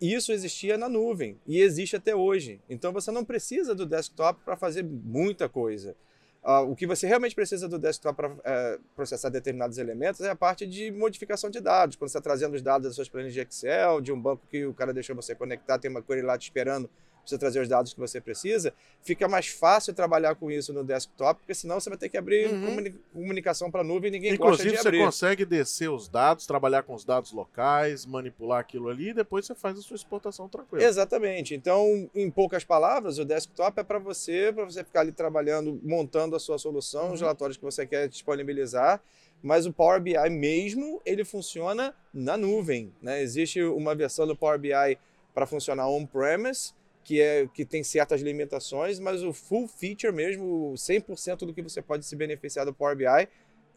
isso 0.00 0.32
existia 0.32 0.78
na 0.78 0.88
nuvem 0.88 1.38
e 1.46 1.60
existe 1.60 1.96
até 1.96 2.14
hoje. 2.14 2.60
Então 2.68 2.92
você 2.92 3.10
não 3.10 3.24
precisa 3.24 3.74
do 3.74 3.84
desktop 3.84 4.40
para 4.44 4.56
fazer 4.56 4.84
muita 4.84 5.48
coisa. 5.48 5.96
Ah, 6.42 6.60
o 6.62 6.74
que 6.74 6.86
você 6.86 7.06
realmente 7.06 7.34
precisa 7.34 7.68
do 7.68 7.78
desktop 7.78 8.16
para 8.16 8.78
processar 8.94 9.28
determinados 9.28 9.76
elementos 9.76 10.20
é 10.20 10.30
a 10.30 10.36
parte 10.36 10.66
de 10.66 10.90
modificação 10.90 11.50
de 11.50 11.60
dados. 11.60 11.96
Quando 11.96 12.10
você 12.10 12.18
está 12.18 12.30
trazendo 12.30 12.54
os 12.54 12.62
dados 12.62 12.86
das 12.86 12.94
suas 12.94 13.08
planilhas 13.08 13.34
de 13.34 13.40
Excel, 13.40 14.00
de 14.00 14.12
um 14.12 14.20
banco 14.20 14.46
que 14.48 14.64
o 14.64 14.72
cara 14.72 14.94
deixou 14.94 15.14
você 15.14 15.34
conectar, 15.34 15.78
tem 15.78 15.90
uma 15.90 16.02
query 16.02 16.22
lá 16.22 16.38
te 16.38 16.44
esperando 16.44 16.88
você 17.28 17.38
trazer 17.38 17.60
os 17.60 17.68
dados 17.68 17.92
que 17.92 18.00
você 18.00 18.20
precisa, 18.20 18.72
fica 19.02 19.28
mais 19.28 19.48
fácil 19.48 19.92
trabalhar 19.94 20.34
com 20.34 20.50
isso 20.50 20.72
no 20.72 20.82
desktop, 20.84 21.40
porque 21.40 21.54
senão 21.54 21.78
você 21.80 21.88
vai 21.88 21.98
ter 21.98 22.08
que 22.08 22.16
abrir 22.16 22.46
Uhum. 22.48 22.60
comuni- 22.64 22.94
comunicação 23.12 23.70
para 23.70 23.80
a 23.80 23.84
nuvem 23.84 24.08
e 24.08 24.12
ninguém 24.12 24.32
Inclusive, 24.34 24.70
gosta 24.70 24.90
de 24.90 24.96
você 24.98 25.04
consegue 25.04 25.44
descer 25.44 25.90
os 25.90 26.08
dados, 26.08 26.46
trabalhar 26.46 26.82
com 26.82 26.94
os 26.94 27.04
dados 27.04 27.32
locais, 27.32 28.06
manipular 28.06 28.60
aquilo 28.60 28.88
ali 28.88 29.10
e 29.10 29.14
depois 29.14 29.46
você 29.46 29.54
faz 29.54 29.78
a 29.78 29.82
sua 29.82 29.96
exportação 29.96 30.48
tranquila. 30.48 30.82
Exatamente. 30.82 31.54
Então, 31.54 32.10
em 32.14 32.30
poucas 32.30 32.64
palavras, 32.64 33.18
o 33.18 33.24
desktop 33.24 33.78
é 33.80 33.82
para 33.84 33.98
você, 33.98 34.52
para 34.54 34.64
você 34.64 34.82
ficar 34.84 35.00
ali 35.00 35.12
trabalhando, 35.12 35.80
montando 35.82 36.34
a 36.36 36.40
sua 36.40 36.58
solução, 36.58 37.06
os 37.12 37.20
Uhum. 37.20 37.26
relatórios 37.26 37.56
que 37.56 37.64
você 37.64 37.86
quer 37.86 38.08
disponibilizar. 38.08 39.00
Mas 39.42 39.66
o 39.66 39.72
Power 39.72 40.00
BI 40.00 40.16
mesmo, 40.30 41.00
ele 41.06 41.24
funciona 41.24 41.94
na 42.12 42.36
nuvem. 42.36 42.92
Né? 43.00 43.22
Existe 43.22 43.62
uma 43.62 43.94
versão 43.94 44.26
do 44.26 44.34
Power 44.36 44.58
BI 44.58 44.98
para 45.32 45.46
funcionar 45.46 45.88
on-premise, 45.88 46.72
que, 47.08 47.22
é, 47.22 47.48
que 47.54 47.64
tem 47.64 47.82
certas 47.82 48.20
limitações, 48.20 49.00
mas 49.00 49.22
o 49.22 49.32
full 49.32 49.66
feature 49.66 50.12
mesmo, 50.12 50.72
o 50.72 50.74
100% 50.74 51.38
do 51.38 51.54
que 51.54 51.62
você 51.62 51.80
pode 51.80 52.04
se 52.04 52.14
beneficiar 52.14 52.66
do 52.66 52.74
Power 52.74 52.94
BI 52.94 53.28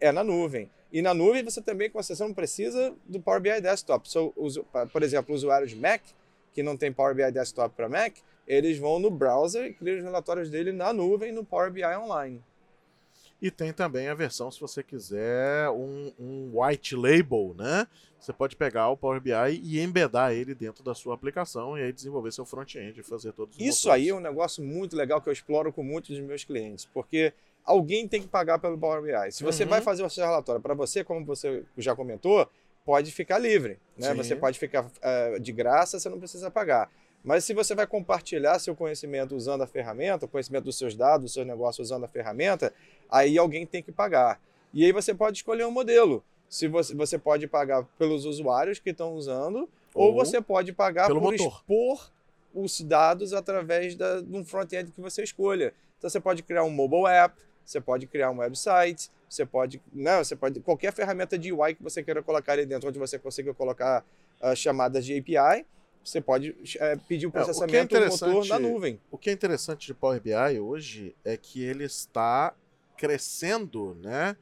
é 0.01 0.11
na 0.11 0.21
nuvem. 0.21 0.69
E 0.91 1.01
na 1.01 1.13
nuvem 1.13 1.41
você 1.41 1.61
também, 1.61 1.89
com 1.89 2.03
você 2.03 2.13
não 2.21 2.33
precisa 2.33 2.93
do 3.05 3.21
Power 3.21 3.39
BI 3.39 3.61
Desktop. 3.61 4.09
So, 4.09 4.33
por 4.91 5.01
exemplo, 5.01 5.33
usuários 5.33 5.71
de 5.71 5.77
Mac, 5.77 6.01
que 6.51 6.61
não 6.61 6.75
tem 6.75 6.91
Power 6.91 7.15
BI 7.15 7.31
Desktop 7.31 7.73
para 7.73 7.87
Mac, 7.87 8.17
eles 8.45 8.77
vão 8.77 8.99
no 8.99 9.09
browser 9.09 9.67
e 9.67 9.73
criam 9.73 9.99
os 9.99 10.03
relatórios 10.03 10.49
dele 10.49 10.73
na 10.73 10.91
nuvem 10.91 11.31
no 11.31 11.45
Power 11.45 11.71
BI 11.71 11.85
Online. 11.85 12.43
E 13.41 13.49
tem 13.49 13.73
também 13.73 14.07
a 14.07 14.13
versão, 14.13 14.51
se 14.51 14.59
você 14.61 14.83
quiser, 14.83 15.67
um, 15.71 16.13
um 16.19 16.51
white 16.61 16.95
label, 16.95 17.55
né? 17.57 17.87
Você 18.19 18.31
pode 18.31 18.55
pegar 18.55 18.89
o 18.89 18.95
Power 18.97 19.19
BI 19.19 19.31
e 19.63 19.79
embedar 19.81 20.31
ele 20.31 20.53
dentro 20.53 20.83
da 20.83 20.93
sua 20.93 21.15
aplicação 21.15 21.75
e 21.75 21.81
aí 21.81 21.91
desenvolver 21.91 22.31
seu 22.31 22.45
front-end 22.45 22.99
e 22.99 23.03
fazer 23.03 23.31
todos 23.33 23.55
os 23.55 23.61
Isso 23.61 23.87
motores. 23.87 24.03
aí 24.03 24.09
é 24.09 24.13
um 24.13 24.19
negócio 24.19 24.63
muito 24.63 24.95
legal 24.95 25.19
que 25.19 25.27
eu 25.27 25.33
exploro 25.33 25.73
com 25.73 25.81
muitos 25.81 26.15
dos 26.15 26.23
meus 26.23 26.43
clientes, 26.43 26.85
porque 26.93 27.33
alguém 27.65 28.07
tem 28.07 28.21
que 28.21 28.27
pagar 28.27 28.59
pelo 28.59 28.77
Power 28.77 29.01
BI. 29.01 29.31
Se 29.31 29.43
você 29.43 29.63
Uhum. 29.63 29.69
vai 29.71 29.81
fazer 29.81 30.03
o 30.03 30.09
seu 30.09 30.23
relatório 30.23 30.61
para 30.61 30.75
você, 30.75 31.03
como 31.03 31.25
você 31.25 31.63
já 31.75 31.95
comentou, 31.95 32.47
pode 32.85 33.11
ficar 33.11 33.39
livre. 33.39 33.79
Né? 33.97 34.09
Sim. 34.11 34.17
Você 34.17 34.35
pode 34.35 34.59
ficar 34.59 34.85
eh, 35.01 35.39
de 35.39 35.51
graça, 35.51 35.99
você 35.99 36.09
não 36.09 36.19
precisa 36.19 36.51
pagar. 36.51 36.91
Mas 37.23 37.43
se 37.43 37.53
você 37.53 37.75
vai 37.75 37.85
compartilhar 37.85 38.57
seu 38.59 38.75
conhecimento 38.75 39.35
usando 39.35 39.61
a 39.61 39.67
ferramenta, 39.67 40.25
o 40.25 40.27
conhecimento 40.27 40.65
dos 40.65 40.77
seus 40.77 40.95
dados, 40.95 41.31
do 41.31 41.33
seu 41.33 41.45
negócio 41.45 41.81
usando 41.81 42.03
a 42.03 42.07
ferramenta, 42.07 42.73
aí 43.09 43.37
alguém 43.37 43.65
tem 43.65 43.83
que 43.83 43.91
pagar. 43.91 44.41
E 44.73 44.85
aí 44.85 44.91
você 44.91 45.13
pode 45.13 45.37
escolher 45.37 45.65
um 45.65 45.71
modelo. 45.71 46.23
Se 46.49 46.67
você, 46.67 46.93
você 46.95 47.17
pode 47.17 47.47
pagar 47.47 47.85
pelos 47.97 48.25
usuários 48.25 48.79
que 48.79 48.89
estão 48.89 49.13
usando, 49.13 49.69
ou, 49.93 50.07
Ou 50.07 50.13
você 50.13 50.41
pode 50.41 50.73
pagar 50.73 51.07
por 51.07 51.21
motor. 51.21 51.35
expor 51.35 52.11
os 52.53 52.81
dados 52.81 53.33
através 53.33 53.95
da, 53.95 54.21
de 54.21 54.35
um 54.35 54.43
front-end 54.43 54.91
que 54.91 55.01
você 55.01 55.23
escolha. 55.23 55.73
Então 55.97 56.09
você 56.09 56.19
pode 56.19 56.43
criar 56.43 56.63
um 56.63 56.69
mobile 56.69 57.07
app, 57.07 57.35
você 57.65 57.79
pode 57.79 58.07
criar 58.07 58.31
um 58.31 58.39
website, 58.39 59.09
você 59.29 59.45
pode, 59.45 59.81
não, 59.93 60.23
você 60.23 60.35
pode 60.35 60.59
qualquer 60.61 60.91
ferramenta 60.93 61.37
de 61.37 61.53
UI 61.53 61.75
que 61.75 61.83
você 61.83 62.03
queira 62.03 62.21
colocar 62.21 62.53
ali 62.53 62.65
dentro, 62.65 62.89
onde 62.89 62.99
você 62.99 63.19
consiga 63.19 63.53
colocar 63.53 64.03
ah, 64.41 64.55
chamadas 64.55 65.05
de 65.05 65.17
API, 65.17 65.65
você 66.03 66.19
pode 66.19 66.55
eh, 66.79 66.97
pedir 67.07 67.27
o 67.27 67.29
É, 67.29 67.31
o 67.31 67.41
é 67.41 67.43
processamento 67.43 67.99
do 67.99 68.07
motor 68.07 68.47
na 68.47 68.59
nuvem. 68.59 68.99
O 69.09 69.17
que 69.17 69.29
é 69.29 69.33
interessante 69.33 69.87
de 69.87 69.93
Power 69.93 70.21
BI 70.21 70.59
hoje 70.59 71.15
é 71.23 71.37
que 71.37 71.63
ele 71.63 71.83
está 71.83 72.53
crescendo, 72.97 73.95
né, 74.01 74.35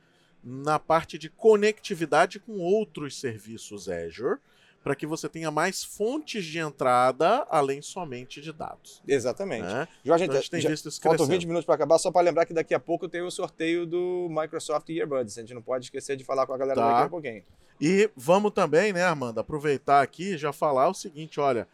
na 0.43 0.79
parte 0.79 1.17
de 1.17 1.29
conectividade 1.29 2.39
com 2.39 2.59
outros 2.59 3.19
serviços 3.19 3.89
Azure, 3.89 4.39
para 4.83 4.95
que 4.95 5.05
você 5.05 5.27
tenha 5.27 5.51
mais 5.51 5.83
fontes 5.83 6.45
de 6.45 6.57
entrada 6.59 7.45
além 7.49 7.81
somente 7.81 8.41
de 8.41 8.51
dados. 8.53 9.01
Exatamente. 9.07 9.63
Né? 9.63 9.87
Jorge, 10.03 10.23
Então 10.23 10.37
a 10.37 10.39
gente 10.39 10.49
tem 10.51 10.61
já- 10.61 10.69
visto 10.69 10.87
isso 10.89 11.01
faltam 11.01 11.17
crescendo. 11.25 11.39
20 11.41 11.45
minutos 11.47 11.65
para 11.65 11.75
acabar, 11.75 11.97
só 11.99 12.11
para 12.11 12.21
lembrar 12.21 12.45
que 12.45 12.53
daqui 12.53 12.73
a 12.73 12.79
pouco 12.79 13.07
tem 13.09 13.21
o 13.21 13.29
sorteio 13.29 13.85
do 13.85 14.27
Microsoft 14.29 14.87
Earbuds. 14.89 15.37
A 15.37 15.41
gente 15.41 15.53
não 15.53 15.61
pode 15.61 15.85
esquecer 15.85 16.15
de 16.15 16.23
falar 16.23 16.45
com 16.47 16.53
a 16.53 16.57
galera 16.57 16.79
Tá. 16.79 16.91
daqui 16.93 17.03
a 17.05 17.09
pouquinho. 17.09 17.43
E 17.81 18.09
vamos 18.15 18.51
também, 18.51 18.91
né, 18.93 19.03
Armando, 19.03 19.39
aproveitar 19.39 20.01
aqui 20.01 20.33
e 20.33 20.37
já 20.37 20.51
falar 20.51 20.89
o 20.89 20.93
seguinte, 20.93 21.39
olha, 21.39 21.67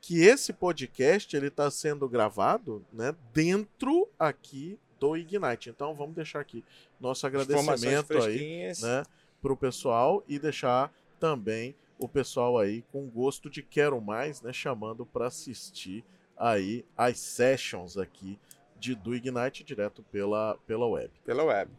que 0.00 0.20
esse 0.24 0.52
podcast 0.52 1.36
ele 1.36 1.46
está 1.48 1.70
sendo 1.70 2.08
gravado, 2.08 2.84
né, 2.92 3.14
dentro 3.32 4.08
aqui 4.18 4.78
do 4.98 5.16
Ignite. 5.16 5.70
Então 5.70 5.94
vamos 5.94 6.14
deixar 6.14 6.40
aqui 6.40 6.64
nosso 7.00 7.24
agradecimento 7.26 8.12
aí, 8.18 8.72
né, 8.80 9.04
pro 9.40 9.56
pessoal 9.56 10.22
e 10.28 10.38
deixar 10.38 10.92
também 11.20 11.74
o 12.04 12.08
pessoal 12.08 12.58
aí 12.58 12.82
com 12.92 13.06
gosto 13.08 13.48
de 13.50 13.62
quero 13.62 14.00
mais, 14.00 14.42
né, 14.42 14.52
chamando 14.52 15.06
para 15.06 15.26
assistir 15.26 16.04
aí 16.36 16.84
as 16.96 17.18
sessions 17.18 17.96
aqui 17.96 18.38
de 18.78 18.94
do 18.94 19.14
Ignite 19.14 19.62
direto 19.62 20.02
pela 20.10 20.56
pela 20.66 20.86
web. 20.86 21.10
pela 21.24 21.44
web. 21.44 21.70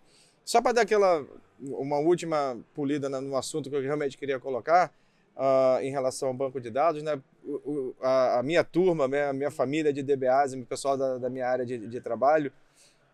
Só 0.46 0.62
para 0.62 0.74
dar 0.74 0.82
aquela 0.82 1.26
uma 1.60 1.98
última 2.00 2.58
polida 2.74 3.08
no 3.10 3.36
assunto 3.38 3.70
que 3.70 3.76
eu 3.76 3.82
realmente 3.82 4.18
queria 4.18 4.40
colocar 4.40 4.94
ah, 5.36 5.80
em 5.82 5.92
relação 5.92 6.28
ao 6.30 6.34
banco 6.34 6.60
de 6.60 6.70
dados, 6.70 7.02
né? 7.04 7.22
O- 7.46 7.94
a, 8.02 8.40
a 8.40 8.44
minha 8.44 8.64
turma, 8.64 9.08
né, 9.08 9.28
a 9.28 9.34
minha 9.34 9.52
família 9.52 9.92
de 9.92 10.02
DBAs, 10.02 10.54
o 10.54 10.66
pessoal 10.66 10.98
da, 10.98 11.18
da 11.18 11.30
minha 11.30 11.48
área 11.48 11.66
de, 11.66 11.78
de 11.88 12.00
trabalho, 12.02 12.52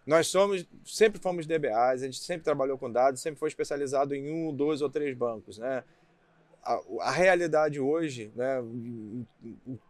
nós 0.06 0.28
somos, 0.28 0.66
sempre 0.86 1.20
fomos 1.22 1.46
DBAs, 1.46 2.02
a 2.02 2.06
gente 2.06 2.20
sempre 2.20 2.44
trabalhou 2.44 2.78
com 2.78 2.92
dados, 2.92 3.22
sempre 3.22 3.40
foi 3.40 3.50
especializado 3.50 4.14
em 4.16 4.32
um, 4.32 4.54
dois 4.54 4.82
ou 4.82 4.90
três 4.90 5.16
bancos, 5.16 5.58
né? 5.58 5.84
A, 6.64 6.80
a 7.02 7.12
realidade 7.12 7.80
hoje, 7.80 8.32
né, 8.36 8.62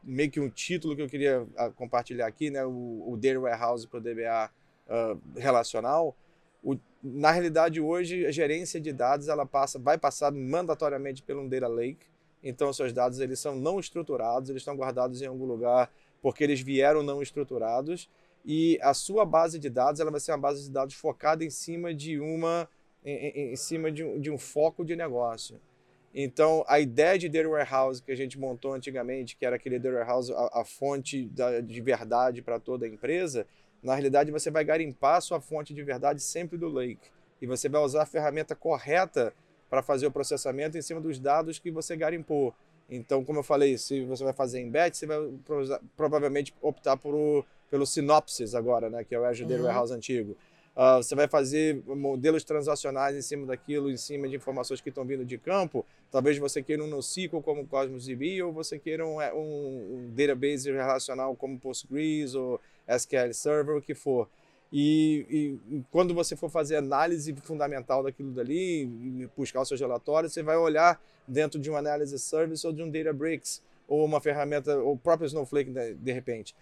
meio 0.04 0.30
que 0.32 0.40
um 0.40 0.50
título 0.50 0.96
que 0.96 1.02
eu 1.02 1.10
queria 1.10 1.46
ah, 1.58 1.70
compartilhar 1.70 2.28
aqui, 2.28 2.50
né, 2.50 2.66
o, 2.66 3.04
o 3.08 3.18
Data 3.18 3.40
Warehouse 3.40 3.88
para 3.88 3.98
o 4.00 4.02
DBA 4.02 4.50
ah, 4.90 5.18
relacional, 5.36 6.16
o- 6.64 6.78
na 7.02 7.32
realidade 7.32 7.80
hoje 7.80 8.26
a 8.26 8.32
gerência 8.32 8.80
de 8.80 8.92
dados 8.92 9.28
ela 9.30 9.46
passa, 9.46 9.80
vai 9.80 9.98
passar 9.98 10.32
mandatoriamente 10.32 11.24
pelo 11.24 11.42
um 11.42 11.48
data 11.48 11.68
lake. 11.68 12.06
Então 12.44 12.72
seus 12.74 12.94
dados 12.94 13.20
eles 13.20 13.40
são 13.40 13.56
não 13.56 13.80
estruturados, 13.80 14.50
eles 14.50 14.62
estão 14.62 14.76
guardados 14.76 15.22
em 15.22 15.26
algum 15.26 15.46
lugar 15.46 15.92
porque 16.22 16.44
eles 16.44 16.60
vieram 16.62 17.02
não 17.02 17.22
estruturados 17.22 18.10
e 18.46 18.78
a 18.82 18.94
sua 18.94 19.26
base 19.26 19.58
de 19.60 19.70
dados 19.70 20.00
ela 20.02 20.12
vai 20.12 20.20
ser 20.20 20.32
uma 20.34 20.38
base 20.38 20.64
de 20.64 20.72
dados 20.72 20.96
focada 20.96 21.44
em 21.44 21.50
cima 21.50 21.94
de 21.94 22.20
uma 22.20 22.70
em, 23.04 23.16
em- 23.16 23.54
em 23.54 23.56
cima 23.56 23.90
de 23.92 24.04
um, 24.04 24.20
de 24.20 24.30
um 24.30 24.38
foco 24.38 24.84
de 24.84 24.96
negócio. 24.96 25.60
Então, 26.14 26.66
a 26.68 26.80
ideia 26.80 27.18
de 27.18 27.30
Data 27.30 27.48
Warehouse 27.48 28.02
que 28.02 28.12
a 28.12 28.16
gente 28.16 28.40
montou 28.40 28.74
antigamente, 28.74 29.36
que 29.36 29.46
era 29.46 29.56
aquele 29.56 29.78
Data 29.78 29.96
Warehouse, 29.96 30.34
a, 30.34 30.62
a 30.62 30.66
fonte 30.66 31.26
da- 31.28 31.62
de 31.62 31.82
verdade 31.82 32.42
para 32.42 32.60
toda 32.60 32.86
a 32.86 32.90
empresa, 32.90 33.46
na 33.82 33.94
realidade 33.94 34.32
você 34.32 34.50
vai 34.50 34.64
garimpar 34.64 35.18
a 35.18 35.22
sua 35.22 35.40
fonte 35.40 35.74
de 35.74 35.84
verdade 35.84 36.22
sempre 36.22 36.58
do 36.58 36.68
Lake. 36.68 37.10
E 37.42 37.48
você 37.48 37.70
vai 37.70 37.82
usar 37.82 38.04
a 38.04 38.06
ferramenta 38.06 38.56
correta 38.56 39.34
para 39.70 39.82
fazer 39.82 40.08
o 40.08 40.12
processamento 40.12 40.78
em 40.78 40.82
cima 40.82 41.00
dos 41.00 41.20
dados 41.20 41.60
que 41.60 41.72
você 41.72 41.96
garimpou. 41.96 42.54
Então, 42.90 43.24
como 43.24 43.40
eu 43.40 43.44
falei, 43.44 43.78
se 43.78 44.04
você 44.04 44.24
vai 44.24 44.34
fazer 44.34 44.60
em 44.60 44.70
batch, 44.70 44.96
você 44.96 45.06
vai 45.06 45.20
provavelmente 45.96 46.54
optar 46.60 46.98
por 46.98 47.14
o, 47.14 47.46
pelo 47.70 47.86
Synopsys 47.86 48.56
agora, 48.56 48.90
né, 48.90 49.04
que 49.04 49.14
é 49.14 49.20
o 49.20 49.26
Azure 49.26 49.48
Data 49.48 49.62
uhum. 49.62 49.68
Warehouse 49.68 49.94
antigo. 49.94 50.36
Uh, 50.80 51.04
você 51.04 51.14
vai 51.14 51.28
fazer 51.28 51.84
modelos 51.86 52.46
transacionais 52.46 53.14
em 53.14 53.22
cima 53.22 53.46
daquilo, 53.46 53.92
em 53.92 53.98
cima 53.98 54.30
de 54.30 54.38
informações 54.38 54.80
que 54.80 54.88
estão 54.88 55.04
vindo 55.04 55.26
de 55.26 55.38
campo. 55.38 55.86
Talvez 56.10 56.38
você 56.38 56.64
queira 56.64 56.82
um 56.82 56.88
NoSQL 56.88 57.42
como 57.42 57.68
Cosmos 57.68 58.06
DB, 58.06 58.42
ou 58.42 58.54
você 58.54 58.80
queira 58.80 59.06
um, 59.06 59.22
é, 59.22 59.34
um, 59.34 59.38
um 59.38 60.14
database 60.16 60.72
relacional 60.72 61.36
como 61.36 61.60
Postgres 61.60 62.34
ou 62.34 62.62
SQL 62.88 63.34
Server, 63.34 63.76
o 63.76 63.82
que 63.82 63.94
for. 63.94 64.30
E, 64.72 65.60
e, 65.70 65.82
quando 65.92 66.14
você 66.14 66.34
for 66.38 66.50
fazer 66.50 66.78
análise 66.78 67.36
fundamental 67.44 68.02
daquilo 68.02 68.32
dali 68.32 69.30
buscar 69.36 69.60
os 69.60 69.68
seus 69.68 69.82
relatórios, 69.82 70.32
você 70.32 70.42
vai 70.42 70.56
olhar 70.56 70.98
dentro 71.28 71.60
de 71.60 71.70
uma 71.70 71.80
análise 71.80 72.18
service 72.18 72.66
ou 72.66 72.72
de 72.72 72.82
um 72.82 72.90
Databricks 72.90 73.62
ou 73.86 74.06
uma 74.06 74.22
ferramenta, 74.22 74.78
ou 74.78 74.96
próprio 74.96 75.26
Snowflake 75.26 75.72
de, 75.72 75.96
de 75.96 76.12
repente. 76.14 76.56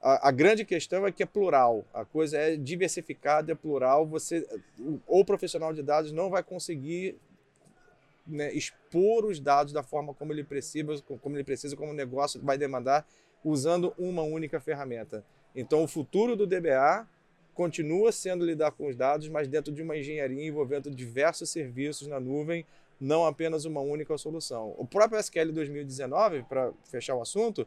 A, 0.00 0.28
a, 0.28 0.30
grande 0.30 0.64
questão 0.64 1.06
é 1.06 1.10
que 1.10 1.22
é 1.22 1.26
plural, 1.26 1.84
a 1.92 2.04
coisa 2.04 2.38
é 2.38 2.56
diversificada, 2.56 3.52
é 3.52 3.54
plural. 3.54 4.06
Você, 4.06 4.46
o 5.06 5.24
profissional 5.24 5.72
de 5.72 5.82
dados 5.82 6.12
não 6.12 6.30
vai 6.30 6.42
conseguir 6.42 7.16
né, 8.26 8.52
expor 8.52 9.24
os 9.24 9.40
dados 9.40 9.72
da 9.72 9.82
forma 9.82 10.14
como 10.14 10.32
ele 10.32 10.44
precisa, 10.44 11.02
como 11.20 11.36
ele 11.36 11.44
precisa, 11.44 11.76
como 11.76 11.90
o 11.90 11.94
negócio 11.94 12.40
vai 12.40 12.56
demandar, 12.56 13.06
usando 13.44 13.92
uma 13.98 14.22
única 14.22 14.60
ferramenta. 14.60 15.24
Então, 15.54 15.82
o 15.82 15.88
futuro 15.88 16.36
do 16.36 16.46
DBA 16.46 17.06
continua 17.54 18.12
sendo 18.12 18.44
lidar 18.44 18.70
com 18.70 18.86
os 18.86 18.94
dados, 18.94 19.28
mas 19.28 19.48
dentro 19.48 19.72
de 19.72 19.82
uma 19.82 19.96
engenharia 19.96 20.46
envolvendo 20.46 20.90
diversos 20.90 21.50
serviços 21.50 22.06
na 22.06 22.20
nuvem, 22.20 22.64
não 23.00 23.26
apenas 23.26 23.64
uma 23.64 23.80
única 23.80 24.16
solução. 24.16 24.74
O 24.78 24.86
próprio 24.86 25.18
SQL 25.18 25.52
2019, 25.52 26.44
para 26.44 26.72
fechar 26.84 27.16
o 27.16 27.22
assunto, 27.22 27.66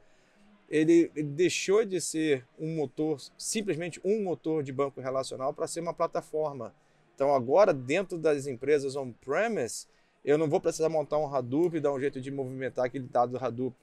ele, 0.71 1.11
ele, 1.13 1.27
deixou 1.27 1.83
de 1.83 1.99
ser 1.99 2.47
um 2.57 2.75
motor, 2.77 3.19
simplesmente 3.37 3.99
um 4.05 4.23
motor 4.23 4.63
de 4.63 4.71
banco 4.71 5.01
relacional, 5.01 5.53
para 5.53 5.67
ser 5.67 5.81
uma 5.81 5.93
plataforma. 5.93 6.73
Então, 7.13 7.35
agora, 7.35 7.73
dentro 7.73 8.17
das 8.17 8.47
empresas 8.47 8.95
on-premise, 8.95 9.85
eu 10.23 10.37
não 10.37 10.47
vou 10.47 10.61
precisar 10.61 10.87
montar 10.87 11.17
um 11.17 11.35
Hadoop 11.35 11.75
e 11.75 11.81
dar 11.81 11.91
um 11.91 11.99
jeito 11.99 12.21
de 12.21 12.31
movimentar 12.31 12.85
aquele 12.85 13.05
dado 13.05 13.37
do 13.37 13.43
Hadoop 13.43 13.75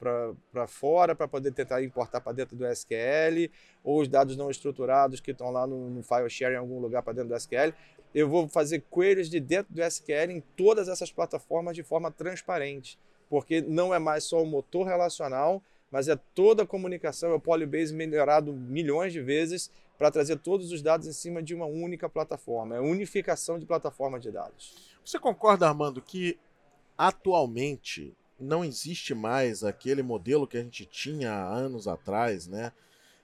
para 0.51 0.67
fora 0.67 1.15
para 1.15 1.29
poder 1.29 1.53
tentar 1.53 1.83
importar 1.83 2.23
para 2.23 2.33
dentro 2.33 2.57
do 2.57 2.65
SQL, 2.67 3.51
ou 3.85 4.01
os 4.01 4.09
dados 4.09 4.35
não 4.35 4.51
estruturados 4.51 5.21
que 5.21 5.33
estão 5.33 5.51
lá 5.51 5.67
no, 5.67 5.91
no 5.91 6.03
file 6.03 6.31
share 6.31 6.55
em 6.55 6.59
algum 6.59 6.81
lugar 6.81 7.03
para 7.03 7.13
dentro 7.13 7.29
do 7.29 7.37
SQL. 7.37 7.75
Eu 8.15 8.31
vou 8.31 8.49
fazer 8.49 8.83
queries 8.91 9.29
de 9.29 9.41
dentro 9.41 9.75
do 9.75 9.83
SQL 9.83 10.31
em 10.31 10.41
todas 10.57 10.89
essas 10.89 11.13
plataformas 11.13 11.77
de 11.77 11.83
forma 11.83 12.11
transparente, 12.11 12.99
porque 13.29 13.61
não 13.61 13.93
é 13.93 13.99
mais 13.99 14.25
só 14.25 14.43
o 14.43 14.47
motor 14.47 14.87
relacional, 14.87 15.63
mas 15.91 16.09
é 16.09 16.17
toda 16.35 16.63
a 16.63 16.67
comunicação, 16.67 17.31
é 17.31 17.35
o 17.35 17.41
Polybase 17.41 17.95
melhorado 17.95 18.53
milhões 18.53 19.13
de 19.13 19.21
vezes 19.21 19.71
para 19.97 20.11
trazer 20.11 20.39
todos 20.39 20.71
os 20.71 20.81
dados 20.81 21.07
em 21.07 21.13
cima 21.13 21.43
de 21.43 21.55
uma 21.55 21.67
única 21.67 22.09
plataforma. 22.09 22.77
É 22.77 22.81
unificação 22.81 23.59
de 23.59 23.67
plataforma 23.67 24.21
de 24.21 24.31
dados. 24.31 24.77
Você 25.05 25.19
concorda, 25.19 25.67
Armando, 25.67 26.01
que 26.01 26.39
atualmente 26.97 28.15
não 28.39 28.65
existe 28.65 29.15
mais 29.15 29.65
aquele 29.65 30.03
modelo 30.03 30.47
que 30.47 30.57
a 30.57 30.63
gente 30.63 30.87
tinha 30.87 31.33
há 31.33 31.53
anos 31.53 31.89
atrás, 31.89 32.47
né? 32.47 32.73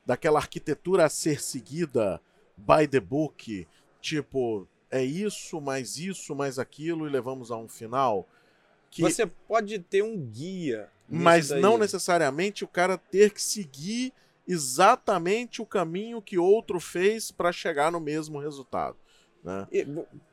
Daquela 0.04 0.38
arquitetura 0.38 1.04
a 1.04 1.08
ser 1.08 1.40
seguida 1.40 2.20
by 2.56 2.88
the 2.88 3.00
book, 3.00 3.66
tipo, 4.00 4.66
é 4.90 5.02
isso, 5.02 5.60
mais 5.60 5.96
isso, 5.98 6.34
mais 6.34 6.58
aquilo 6.58 7.06
e 7.06 7.10
levamos 7.10 7.50
a 7.50 7.56
um 7.56 7.68
final. 7.68 8.28
Que... 8.90 9.02
Você 9.02 9.26
pode 9.26 9.78
ter 9.78 10.02
um 10.02 10.18
guia. 10.18 10.90
Mas 11.08 11.48
daí. 11.48 11.60
não 11.60 11.78
necessariamente 11.78 12.64
o 12.64 12.68
cara 12.68 12.96
ter 12.96 13.32
que 13.32 13.42
seguir 13.42 14.12
exatamente 14.46 15.62
o 15.62 15.66
caminho 15.66 16.22
que 16.22 16.38
outro 16.38 16.78
fez 16.80 17.30
para 17.30 17.52
chegar 17.52 17.90
no 17.90 18.00
mesmo 18.00 18.38
resultado. 18.38 18.96
Né? 19.42 19.66
E, 19.70 19.86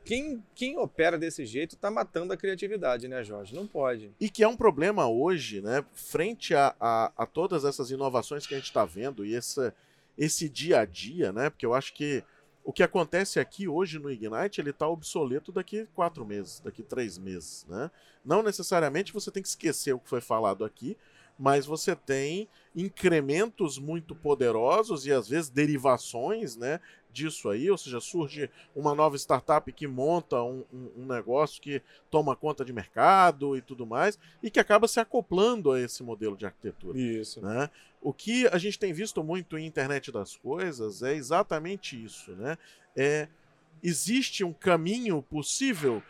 quem, 0.04 0.42
quem 0.54 0.78
opera 0.78 1.18
desse 1.18 1.44
jeito 1.44 1.74
está 1.74 1.90
matando 1.90 2.32
a 2.32 2.36
criatividade, 2.36 3.06
né, 3.08 3.22
Jorge? 3.22 3.54
Não 3.54 3.66
pode. 3.66 4.10
E 4.18 4.30
que 4.30 4.42
é 4.42 4.48
um 4.48 4.56
problema 4.56 5.06
hoje, 5.06 5.60
né? 5.60 5.84
Frente 5.92 6.54
a, 6.54 6.74
a, 6.80 7.12
a 7.14 7.26
todas 7.26 7.66
essas 7.66 7.90
inovações 7.90 8.46
que 8.46 8.54
a 8.54 8.56
gente 8.56 8.68
está 8.68 8.86
vendo 8.86 9.24
e 9.24 9.34
esse, 9.34 9.70
esse 10.16 10.48
dia 10.48 10.80
a 10.80 10.86
dia, 10.86 11.30
né? 11.30 11.50
Porque 11.50 11.66
eu 11.66 11.74
acho 11.74 11.92
que 11.92 12.24
o 12.64 12.72
que 12.72 12.82
acontece 12.82 13.40
aqui 13.40 13.66
hoje 13.66 13.98
no 13.98 14.10
Ignite 14.10 14.60
ele 14.60 14.70
está 14.70 14.88
obsoleto 14.88 15.50
daqui 15.50 15.86
quatro 15.94 16.24
meses, 16.24 16.60
daqui 16.60 16.82
três 16.82 17.18
meses, 17.18 17.66
né? 17.68 17.90
Não 18.24 18.42
necessariamente 18.42 19.12
você 19.12 19.30
tem 19.30 19.42
que 19.42 19.48
esquecer 19.48 19.92
o 19.92 19.98
que 19.98 20.08
foi 20.08 20.20
falado 20.20 20.64
aqui, 20.64 20.96
mas 21.38 21.66
você 21.66 21.96
tem 21.96 22.48
incrementos 22.74 23.78
muito 23.78 24.14
poderosos 24.14 25.06
e 25.06 25.12
às 25.12 25.28
vezes 25.28 25.50
derivações 25.50 26.56
né, 26.56 26.78
disso 27.12 27.48
aí, 27.48 27.70
ou 27.70 27.76
seja, 27.76 28.00
surge 28.00 28.50
uma 28.74 28.94
nova 28.94 29.16
startup 29.16 29.70
que 29.72 29.86
monta 29.86 30.42
um, 30.42 30.64
um, 30.72 30.90
um, 31.02 31.06
negócio 31.06 31.60
que 31.60 31.82
toma 32.10 32.34
conta 32.34 32.64
de 32.64 32.72
mercado 32.72 33.56
e 33.56 33.60
tudo 33.60 33.86
mais, 33.86 34.18
e 34.42 34.50
que 34.50 34.58
acaba 34.58 34.88
se 34.88 34.98
acoplando 34.98 35.70
a 35.72 35.80
esse 35.80 36.02
modelo 36.02 36.36
de 36.36 36.46
arquitetura. 36.46 36.98
Isso. 36.98 37.40
Né? 37.40 37.68
O 38.00 38.12
que 38.12 38.46
a 38.48 38.58
gente 38.58 38.78
tem 38.78 38.92
visto 38.92 39.22
muito 39.22 39.58
em 39.58 39.66
internet 39.66 40.10
das 40.10 40.36
coisas 40.36 41.02
é 41.02 41.14
exatamente 41.14 42.02
isso. 42.02 42.32
Né? 42.32 42.56
É, 42.96 43.28
existe 43.82 44.42
um 44.42 44.52
caminho 44.52 45.22
possível 45.22 46.02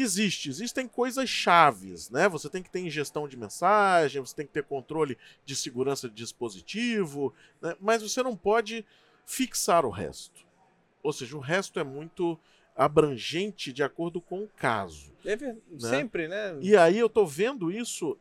existe. 0.00 0.48
Existem 0.48 0.86
coisas 0.86 1.28
chaves, 1.28 2.08
né? 2.08 2.28
Você 2.28 2.48
tem 2.48 2.62
que 2.62 2.70
ter 2.70 2.78
ingestão 2.78 3.26
de 3.26 3.36
mensagem, 3.36 4.20
você 4.20 4.34
tem 4.34 4.46
que 4.46 4.52
ter 4.52 4.62
controle 4.62 5.18
de 5.44 5.56
segurança 5.56 6.08
de 6.08 6.14
dispositivo, 6.14 7.34
né? 7.60 7.74
mas 7.80 8.00
você 8.00 8.22
não 8.22 8.36
pode 8.36 8.86
fixar 9.28 9.84
o 9.84 9.90
resto. 9.90 10.46
Ou 11.02 11.12
seja, 11.12 11.36
o 11.36 11.40
resto 11.40 11.78
é 11.78 11.84
muito 11.84 12.40
abrangente 12.74 13.72
de 13.72 13.82
acordo 13.82 14.22
com 14.22 14.42
o 14.42 14.48
caso. 14.48 15.12
É, 15.24 15.36
né? 15.36 15.56
Sempre, 15.78 16.26
né? 16.26 16.56
E 16.62 16.74
aí 16.74 16.98
eu 16.98 17.10
tô 17.10 17.26
vendo 17.26 17.70
isso 17.70 18.16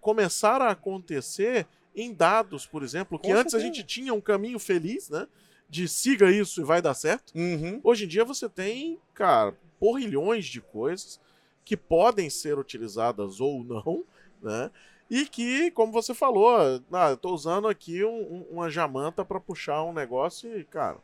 começar 0.00 0.62
a 0.62 0.70
acontecer 0.70 1.66
em 1.94 2.14
dados, 2.14 2.66
por 2.66 2.82
exemplo, 2.82 3.18
que 3.18 3.28
com 3.28 3.34
antes 3.34 3.50
certeza. 3.50 3.58
a 3.58 3.60
gente 3.60 3.84
tinha 3.84 4.14
um 4.14 4.20
caminho 4.20 4.58
feliz, 4.58 5.10
né? 5.10 5.28
De 5.68 5.86
siga 5.86 6.30
isso 6.30 6.62
e 6.62 6.64
vai 6.64 6.80
dar 6.80 6.94
certo. 6.94 7.34
Uhum. 7.36 7.78
Hoje 7.84 8.04
em 8.06 8.08
dia 8.08 8.24
você 8.24 8.48
tem, 8.48 8.98
cara, 9.12 9.54
porrilhões 9.78 10.46
de 10.46 10.62
coisas 10.62 11.20
que 11.62 11.76
podem 11.76 12.30
ser 12.30 12.58
utilizadas 12.58 13.38
ou 13.38 13.62
não, 13.62 14.02
né? 14.40 14.70
E 15.10 15.26
que, 15.26 15.70
como 15.70 15.92
você 15.92 16.12
falou, 16.12 16.82
ah, 16.92 17.10
eu 17.10 17.16
tô 17.16 17.32
usando 17.32 17.66
aqui 17.66 18.04
um, 18.04 18.10
um, 18.10 18.46
uma 18.50 18.70
jamanta 18.70 19.24
para 19.24 19.40
puxar 19.40 19.82
um 19.84 19.92
negócio 19.92 20.58
e, 20.58 20.64
cara, 20.64 20.98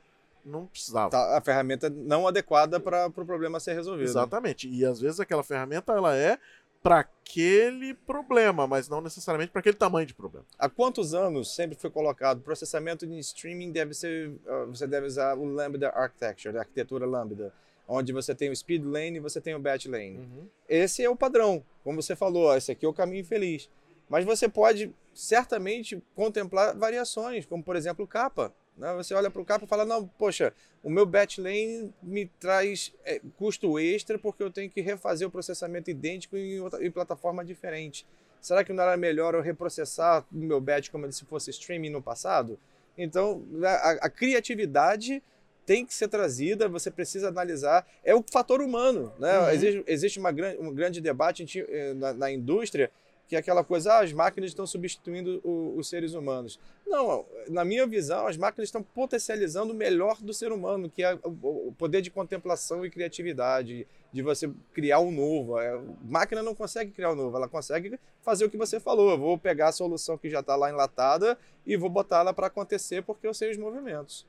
não 0.44 0.66
precisava. 0.66 1.10
Tá, 1.10 1.38
a 1.38 1.40
ferramenta 1.40 1.88
não 1.88 2.28
adequada 2.28 2.78
para 2.78 3.06
o 3.06 3.10
pro 3.10 3.24
problema 3.24 3.58
ser 3.58 3.72
resolvido. 3.72 4.08
Exatamente. 4.08 4.68
E 4.68 4.84
às 4.84 5.00
vezes 5.00 5.20
aquela 5.20 5.42
ferramenta 5.42 5.92
ela 5.92 6.14
é 6.14 6.38
para 6.82 6.98
aquele 6.98 7.94
problema, 7.94 8.66
mas 8.66 8.90
não 8.90 9.00
necessariamente 9.00 9.50
para 9.50 9.60
aquele 9.60 9.76
tamanho 9.76 10.06
de 10.06 10.12
problema. 10.12 10.44
Há 10.58 10.68
quantos 10.68 11.14
anos 11.14 11.54
sempre 11.54 11.78
foi 11.78 11.88
colocado 11.88 12.42
processamento 12.42 13.06
de 13.06 13.18
streaming 13.20 13.72
deve 13.72 13.94
ser 13.94 14.28
uh, 14.46 14.66
você 14.66 14.86
deve 14.86 15.06
usar 15.06 15.38
o 15.38 15.46
Lambda 15.46 15.88
Architecture, 15.88 16.54
a 16.58 16.60
arquitetura 16.60 17.06
Lambda 17.06 17.54
onde 17.86 18.12
você 18.12 18.34
tem 18.34 18.50
o 18.50 18.56
speed 18.56 18.84
lane 18.84 19.16
e 19.16 19.20
você 19.20 19.40
tem 19.40 19.54
o 19.54 19.58
batch 19.58 19.86
lane. 19.86 20.18
Uhum. 20.18 20.48
Esse 20.68 21.04
é 21.04 21.10
o 21.10 21.16
padrão, 21.16 21.62
como 21.82 22.00
você 22.00 22.16
falou, 22.16 22.54
esse 22.56 22.72
aqui 22.72 22.86
é 22.86 22.88
o 22.88 22.94
caminho 22.94 23.24
feliz. 23.24 23.68
Mas 24.08 24.24
você 24.24 24.48
pode 24.48 24.94
certamente 25.14 26.02
contemplar 26.14 26.76
variações, 26.76 27.46
como 27.46 27.62
por 27.62 27.76
exemplo 27.76 28.04
o 28.04 28.08
capa. 28.08 28.52
Né? 28.76 28.92
Você 28.94 29.14
olha 29.14 29.30
para 29.30 29.40
o 29.40 29.44
capa 29.44 29.64
e 29.64 29.68
fala, 29.68 29.84
não, 29.84 30.06
poxa, 30.06 30.52
o 30.82 30.90
meu 30.90 31.06
batch 31.06 31.38
lane 31.38 31.92
me 32.02 32.26
traz 32.40 32.92
é, 33.04 33.20
custo 33.38 33.78
extra 33.78 34.18
porque 34.18 34.42
eu 34.42 34.50
tenho 34.50 34.70
que 34.70 34.80
refazer 34.80 35.26
o 35.26 35.30
processamento 35.30 35.90
idêntico 35.90 36.36
em, 36.36 36.60
outra, 36.60 36.84
em 36.84 36.90
plataforma 36.90 37.44
diferente. 37.44 38.06
Será 38.40 38.62
que 38.62 38.72
não 38.72 38.82
era 38.82 38.96
melhor 38.96 39.34
eu 39.34 39.40
reprocessar 39.40 40.24
o 40.30 40.36
meu 40.36 40.60
batch 40.60 40.90
como 40.90 41.10
se 41.10 41.24
fosse 41.24 41.50
streaming 41.50 41.90
no 41.90 42.02
passado? 42.02 42.58
Então, 42.96 43.42
a, 43.64 43.90
a 44.02 44.10
criatividade 44.10 45.22
tem 45.64 45.84
que 45.84 45.94
ser 45.94 46.08
trazida, 46.08 46.68
você 46.68 46.90
precisa 46.90 47.28
analisar. 47.28 47.86
É 48.04 48.14
o 48.14 48.22
fator 48.30 48.60
humano. 48.60 49.12
Né? 49.18 49.38
Uhum. 49.38 49.48
Existe, 49.50 49.84
existe 49.86 50.18
uma 50.18 50.30
grande, 50.30 50.58
um 50.60 50.74
grande 50.74 51.00
debate 51.00 51.44
eh, 51.68 51.94
na, 51.94 52.12
na, 52.12 52.30
indústria 52.30 52.90
que 53.28 53.36
é 53.36 53.38
aquela 53.38 53.64
coisa, 53.64 53.94
ah, 53.94 54.02
as 54.02 54.12
máquinas 54.12 54.50
estão 54.50 54.66
substituindo 54.66 55.40
o, 55.42 55.76
os 55.78 55.88
seres 55.88 56.14
humanos. 56.14 56.58
Não, 56.86 57.24
na 57.48 57.64
minha 57.64 57.86
visão, 57.86 58.26
as 58.26 58.36
máquinas 58.36 58.68
estão 58.68 58.82
potencializando 58.82 59.72
o 59.72 59.76
melhor 59.76 60.18
do 60.20 60.34
ser 60.34 60.52
humano, 60.52 60.90
que 60.90 61.02
é 61.02 61.14
o, 61.22 61.68
o 61.68 61.74
poder 61.76 62.02
de 62.02 62.10
contemplação 62.10 62.84
e 62.84 62.90
criatividade, 62.90 63.86
de 64.12 64.22
você 64.22 64.50
criar 64.72 64.98
o 64.98 65.08
um 65.08 65.10
novo. 65.10 65.56
A 65.56 65.82
máquina 66.04 66.42
não 66.42 66.54
consegue 66.54 66.90
criar 66.90 67.10
o 67.10 67.12
um 67.14 67.16
novo, 67.16 67.36
ela 67.36 67.48
consegue 67.48 67.98
fazer 68.22 68.44
o 68.44 68.50
que 68.50 68.56
você 68.56 68.78
falou. 68.78 69.10
Eu 69.10 69.18
vou 69.18 69.38
pegar 69.38 69.68
a 69.68 69.72
solução 69.72 70.18
que 70.18 70.28
já 70.28 70.40
está 70.40 70.54
lá 70.54 70.70
enlatada 70.70 71.38
e 71.66 71.76
vou 71.76 71.88
botar 71.88 72.20
ela 72.20 72.34
para 72.34 72.48
acontecer 72.48 73.02
porque 73.02 73.26
eu 73.26 73.34
sei 73.34 73.50
os 73.50 73.56
movimentos. 73.56 74.26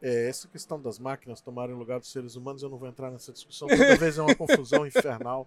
É, 0.00 0.28
essa 0.28 0.48
questão 0.48 0.80
das 0.80 0.98
máquinas 0.98 1.40
tomarem 1.40 1.76
o 1.76 1.78
lugar 1.78 2.00
dos 2.00 2.10
seres 2.10 2.34
humanos, 2.34 2.60
eu 2.60 2.68
não 2.68 2.76
vou 2.76 2.88
entrar 2.88 3.08
nessa 3.08 3.32
discussão. 3.32 3.68
Toda 3.68 3.96
vez 3.96 4.18
é 4.18 4.22
uma 4.22 4.34
confusão 4.34 4.84
infernal. 4.86 5.46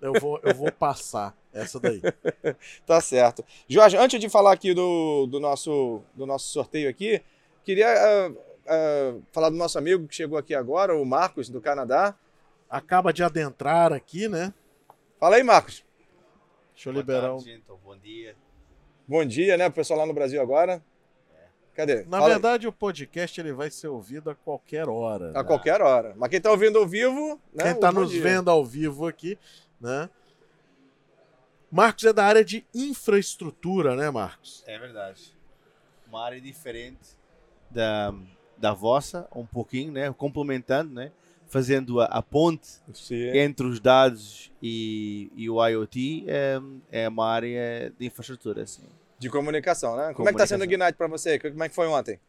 Eu 0.00 0.12
vou, 0.14 0.38
eu 0.42 0.54
vou 0.54 0.70
passar 0.70 1.36
essa 1.52 1.80
daí. 1.80 2.00
tá 2.86 3.00
certo. 3.00 3.44
Jorge, 3.68 3.96
antes 3.96 4.20
de 4.20 4.28
falar 4.28 4.52
aqui 4.52 4.74
do, 4.74 5.26
do, 5.26 5.40
nosso, 5.40 6.02
do 6.14 6.26
nosso 6.26 6.48
sorteio 6.48 6.88
aqui, 6.88 7.22
queria 7.64 7.88
uh, 7.88 8.32
uh, 8.32 9.22
falar 9.32 9.48
do 9.48 9.56
nosso 9.56 9.78
amigo 9.78 10.06
que 10.06 10.14
chegou 10.14 10.38
aqui 10.38 10.54
agora, 10.54 10.96
o 10.96 11.04
Marcos, 11.04 11.48
do 11.48 11.60
Canadá. 11.60 12.14
Acaba 12.68 13.12
de 13.12 13.22
adentrar 13.22 13.92
aqui, 13.92 14.28
né? 14.28 14.52
Fala 15.18 15.36
aí, 15.36 15.42
Marcos. 15.42 15.84
Deixa 16.74 16.90
eu 16.90 16.92
Boa 16.92 17.02
liberar 17.02 17.28
tarde, 17.28 17.44
gente. 17.44 17.64
Bom 17.82 17.96
dia. 17.96 18.36
Bom 19.08 19.24
dia, 19.24 19.56
né? 19.56 19.66
O 19.66 19.72
pessoal 19.72 20.00
lá 20.00 20.06
no 20.06 20.12
Brasil 20.12 20.42
agora. 20.42 20.82
Cadê? 21.76 22.04
Na 22.04 22.18
Fala 22.18 22.30
verdade, 22.30 22.66
aí. 22.66 22.68
o 22.68 22.72
podcast 22.72 23.38
ele 23.38 23.52
vai 23.52 23.70
ser 23.70 23.88
ouvido 23.88 24.30
a 24.30 24.34
qualquer 24.34 24.88
hora. 24.88 25.30
A 25.30 25.42
né? 25.42 25.44
qualquer 25.44 25.82
hora. 25.82 26.14
Mas 26.16 26.30
quem 26.30 26.38
está 26.38 26.50
ouvindo 26.50 26.78
ao 26.78 26.86
vivo. 26.86 27.38
Né? 27.52 27.64
Quem 27.64 27.72
está 27.72 27.92
nos 27.92 28.10
dia. 28.10 28.22
vendo 28.22 28.50
ao 28.50 28.64
vivo 28.64 29.06
aqui, 29.06 29.38
né? 29.80 30.08
Marcos 31.70 32.04
é 32.04 32.12
da 32.12 32.24
área 32.24 32.44
de 32.44 32.64
infraestrutura, 32.74 33.96
né, 33.96 34.10
Marcos? 34.10 34.62
É 34.66 34.78
verdade. 34.78 35.36
Uma 36.08 36.24
área 36.24 36.40
diferente 36.40 37.16
da, 37.70 38.14
da 38.56 38.72
vossa, 38.72 39.28
um 39.34 39.44
pouquinho, 39.44 39.92
né? 39.92 40.12
Complementando, 40.12 40.94
né? 40.94 41.12
Fazendo 41.48 42.00
a, 42.00 42.06
a 42.06 42.22
ponte 42.22 42.80
Sim. 42.92 43.36
entre 43.36 43.66
os 43.66 43.78
dados 43.78 44.52
e, 44.62 45.30
e 45.36 45.48
o 45.48 45.64
IoT 45.64 46.24
é, 46.26 46.60
é 46.90 47.08
uma 47.08 47.28
área 47.28 47.92
de 47.98 48.06
infraestrutura, 48.06 48.66
sim. 48.66 48.88
De 49.18 49.30
comunicação, 49.30 49.96
né? 49.96 50.12
Como 50.14 50.28
é 50.28 50.32
que 50.32 50.38
tá 50.38 50.46
sendo 50.46 50.60
o 50.60 50.64
Ignite 50.64 50.94
para 50.94 51.06
você? 51.06 51.38
Como 51.38 51.62
é 51.62 51.68
que 51.68 51.74
foi 51.74 51.86
ontem? 51.86 52.20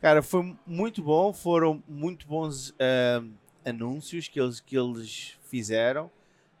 Cara, 0.00 0.22
foi 0.22 0.56
muito 0.66 1.02
bom. 1.02 1.32
Foram 1.32 1.82
muito 1.86 2.26
bons 2.26 2.70
uh, 2.70 3.30
anúncios 3.64 4.28
que 4.28 4.40
eles, 4.40 4.60
que 4.60 4.76
eles 4.76 5.38
fizeram. 5.42 6.10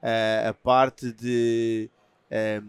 Uh, 0.02 0.48
a 0.48 0.54
parte 0.54 1.12
de, 1.12 1.90
uh, 2.30 2.66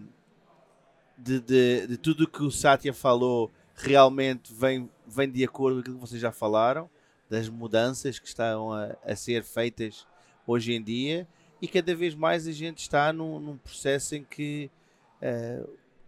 de, 1.17 1.39
de, 1.39 1.87
de, 1.87 1.97
tudo 1.97 2.27
que 2.27 2.43
o 2.43 2.51
Satya 2.51 2.93
falou 2.93 3.49
realmente 3.73 4.53
vem, 4.53 4.89
vem 5.07 5.31
de 5.31 5.43
acordo 5.43 5.75
com 5.75 5.79
aquilo 5.81 5.95
que 5.95 6.01
vocês 6.01 6.21
já 6.21 6.31
falaram, 6.31 6.89
das 7.29 7.47
mudanças 7.47 8.19
que 8.19 8.27
estão 8.27 8.73
a, 8.73 8.95
a 9.05 9.15
ser 9.15 9.43
feitas 9.43 10.05
hoje 10.45 10.73
em 10.73 10.83
dia. 10.83 11.27
E 11.61 11.67
cada 11.67 11.95
vez 11.95 12.13
mais 12.15 12.47
a 12.47 12.51
gente 12.51 12.79
está 12.79 13.13
num, 13.13 13.39
num 13.39 13.57
processo 13.57 14.15
em 14.15 14.23
que 14.23 14.69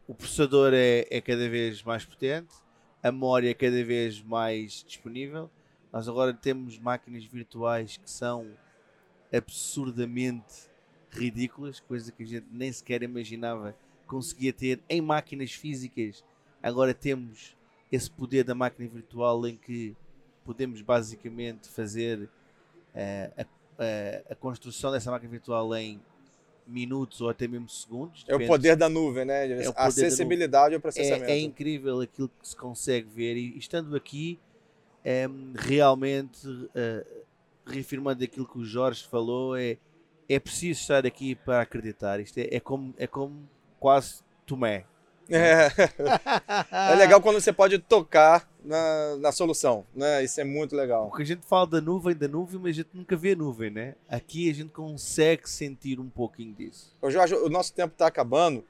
o 0.07 0.13
processador 0.13 0.73
é, 0.73 1.05
é 1.09 1.21
cada 1.21 1.47
vez 1.47 1.83
mais 1.83 2.03
potente, 2.03 2.53
a 3.01 3.11
memória 3.11 3.49
é 3.49 3.53
cada 3.53 3.83
vez 3.83 4.21
mais 4.21 4.83
disponível. 4.85 5.49
Nós 5.91 6.09
agora 6.09 6.33
temos 6.33 6.79
máquinas 6.79 7.23
virtuais 7.23 7.97
que 7.97 8.09
são 8.09 8.47
absurdamente 9.31 10.72
ridículas, 11.13 11.79
coisa 11.79 12.11
que 12.11 12.23
a 12.23 12.25
gente 12.25 12.45
nem 12.51 12.71
sequer 12.71 13.03
imaginava 13.03 13.75
conseguia 14.07 14.53
ter 14.53 14.79
em 14.89 15.01
máquinas 15.01 15.53
físicas. 15.53 16.23
Agora 16.61 16.93
temos 16.93 17.55
esse 17.91 18.09
poder 18.09 18.43
da 18.43 18.55
máquina 18.55 18.87
virtual 18.87 19.45
em 19.47 19.55
que 19.55 19.95
podemos 20.43 20.81
basicamente 20.81 21.69
fazer 21.69 22.19
uh, 22.19 22.29
a, 23.37 23.41
a, 23.41 24.31
a, 24.31 24.35
construção 24.35 24.91
dessa 24.91 25.09
máquina 25.09 25.31
virtual 25.31 25.73
em 25.75 25.99
minutos 26.67 27.21
ou 27.21 27.29
até 27.29 27.47
mesmo 27.47 27.69
segundos. 27.69 28.23
É 28.27 28.35
o 28.35 28.47
poder 28.47 28.75
da 28.75 28.89
nuvem, 28.89 29.25
né? 29.25 29.63
É 29.63 29.67
a 29.75 29.85
acessibilidade 29.85 30.75
ao 30.75 30.81
processamento. 30.81 31.29
É, 31.29 31.37
é, 31.37 31.39
incrível 31.39 32.01
aquilo 32.01 32.29
que 32.29 32.47
se 32.47 32.55
consegue 32.55 33.07
ver 33.09 33.35
e 33.35 33.57
estando 33.57 33.95
aqui 33.95 34.39
é, 35.03 35.27
realmente 35.55 36.47
uh, 36.47 37.23
reafirmando 37.65 38.23
aquilo 38.23 38.47
que 38.47 38.57
o 38.57 38.65
Jorge 38.65 39.03
falou 39.03 39.55
é, 39.55 39.77
é 40.27 40.39
preciso 40.39 40.81
estar 40.81 41.05
aqui 41.05 41.35
para 41.35 41.61
acreditar. 41.61 42.19
Isto 42.19 42.39
é, 42.39 42.47
é 42.51 42.59
como, 42.59 42.93
é 42.97 43.07
como 43.07 43.47
quase 43.79 44.21
Tomé. 44.45 44.85
É. 45.29 45.67
é 46.91 46.95
legal 46.95 47.21
quando 47.21 47.39
você 47.39 47.53
pode 47.53 47.79
tocar 47.79 48.49
na, 48.63 49.15
na 49.17 49.31
solução, 49.31 49.85
né? 49.95 50.23
Isso 50.23 50.39
é 50.39 50.43
muito 50.43 50.75
legal. 50.75 51.07
Porque 51.09 51.23
a 51.23 51.25
gente 51.25 51.45
fala 51.45 51.65
da 51.67 51.81
nuvem, 51.81 52.15
da 52.15 52.27
nuvem, 52.27 52.59
mas 52.59 52.71
a 52.71 52.73
gente 52.73 52.89
nunca 52.93 53.15
vê 53.15 53.31
a 53.31 53.35
nuvem, 53.35 53.69
né? 53.69 53.95
Aqui 54.07 54.49
a 54.49 54.53
gente 54.53 54.71
consegue 54.71 55.49
sentir 55.49 55.99
um 55.99 56.09
pouquinho 56.09 56.53
disso. 56.53 56.95
Ô 57.01 57.09
Jorge, 57.09 57.35
o 57.35 57.49
nosso 57.49 57.73
tempo 57.73 57.93
está 57.93 58.07
acabando, 58.07 58.63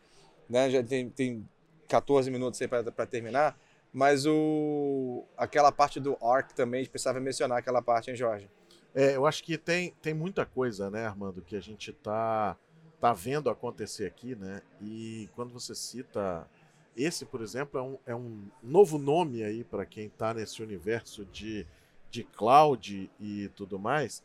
né? 0.49 0.69
Já 0.69 0.83
tem, 0.83 1.09
tem 1.09 1.47
14 1.87 2.29
minutos 2.29 2.61
aí 2.61 2.67
para 2.67 3.05
terminar, 3.05 3.57
mas 3.91 4.25
o, 4.25 5.23
aquela 5.37 5.71
parte 5.71 5.99
do 5.99 6.17
ARC 6.21 6.51
também, 6.53 6.79
a 6.79 6.83
gente 6.83 6.91
precisava 6.91 7.19
mencionar 7.19 7.59
aquela 7.59 7.81
parte, 7.81 8.09
hein, 8.09 8.15
Jorge? 8.15 8.49
É, 8.95 9.15
eu 9.15 9.25
acho 9.25 9.43
que 9.43 9.57
tem, 9.57 9.91
tem 10.01 10.13
muita 10.13 10.45
coisa, 10.45 10.89
né, 10.89 11.05
Armando, 11.05 11.41
que 11.41 11.55
a 11.55 11.59
gente 11.59 11.91
está 11.91 12.55
tá 12.99 13.11
vendo 13.13 13.49
acontecer 13.49 14.05
aqui, 14.05 14.35
né? 14.35 14.61
E 14.81 15.29
quando 15.35 15.51
você 15.51 15.73
cita 15.73 16.47
esse, 16.95 17.25
por 17.25 17.41
exemplo, 17.41 17.79
é 17.79 17.83
um, 17.83 17.97
é 18.07 18.15
um 18.15 18.43
novo 18.61 18.97
nome 18.97 19.43
aí 19.43 19.63
para 19.63 19.85
quem 19.85 20.05
está 20.05 20.33
nesse 20.33 20.61
universo 20.61 21.25
de, 21.25 21.65
de 22.09 22.23
cloud 22.23 23.09
e 23.19 23.49
tudo 23.55 23.79
mais, 23.79 24.23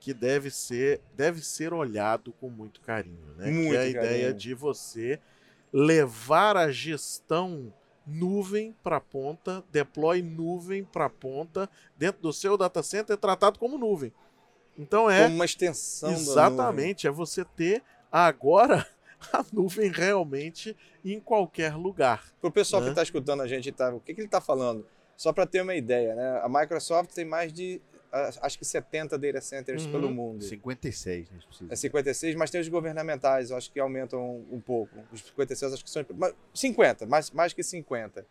que 0.00 0.12
deve 0.12 0.50
ser 0.50 1.00
deve 1.16 1.42
ser 1.42 1.72
olhado 1.72 2.32
com 2.32 2.50
muito 2.50 2.80
carinho, 2.80 3.34
né? 3.36 3.50
Muito 3.50 3.70
que 3.70 3.76
é 3.76 3.80
a 3.88 3.92
carinho. 3.92 3.98
ideia 3.98 4.34
de 4.34 4.52
você 4.52 5.20
levar 5.72 6.56
a 6.56 6.70
gestão 6.70 7.72
nuvem 8.08 8.74
para 8.82 9.00
ponta, 9.00 9.62
deploy 9.70 10.22
nuvem 10.22 10.82
para 10.82 11.08
ponta 11.10 11.68
dentro 11.96 12.22
do 12.22 12.32
seu 12.32 12.56
data 12.56 12.82
center 12.82 13.14
é 13.14 13.16
tratado 13.16 13.58
como 13.58 13.76
nuvem. 13.76 14.12
Então 14.76 15.10
é 15.10 15.24
como 15.24 15.34
uma 15.36 15.44
extensão 15.44 16.12
exatamente 16.12 17.06
é 17.06 17.10
você 17.10 17.44
ter 17.44 17.82
agora 18.10 18.86
a 19.32 19.44
nuvem 19.52 19.90
realmente 19.90 20.76
em 21.04 21.20
qualquer 21.20 21.76
lugar. 21.76 22.32
Para 22.40 22.48
o 22.48 22.52
pessoal 22.52 22.80
né? 22.80 22.88
que 22.88 22.92
está 22.92 23.02
escutando 23.02 23.42
a 23.42 23.46
gente, 23.46 23.70
tá, 23.72 23.92
o 23.92 24.00
que, 24.00 24.14
que 24.14 24.20
ele 24.20 24.28
está 24.28 24.40
falando? 24.40 24.86
Só 25.16 25.32
para 25.32 25.46
ter 25.46 25.62
uma 25.62 25.74
ideia, 25.74 26.14
né? 26.14 26.40
a 26.42 26.48
Microsoft 26.48 27.12
tem 27.12 27.24
mais 27.24 27.52
de 27.52 27.80
acho 28.12 28.58
que 28.58 28.64
70 28.64 29.18
data 29.18 29.40
centers 29.40 29.84
uhum. 29.84 29.92
pelo 29.92 30.10
mundo. 30.10 30.42
56, 30.42 31.30
né? 31.30 31.38
É 31.70 31.76
56, 31.76 32.34
mas 32.34 32.50
tem 32.50 32.60
os 32.60 32.68
governamentais, 32.68 33.52
acho 33.52 33.70
que 33.70 33.78
aumentam 33.78 34.44
um 34.50 34.60
pouco. 34.60 34.94
Os 35.12 35.20
56 35.22 35.72
acho 35.74 35.84
que 35.84 35.90
são 35.90 36.04
50, 36.54 37.06
mais, 37.06 37.30
mais 37.30 37.52
que 37.52 37.62
50. 37.62 38.26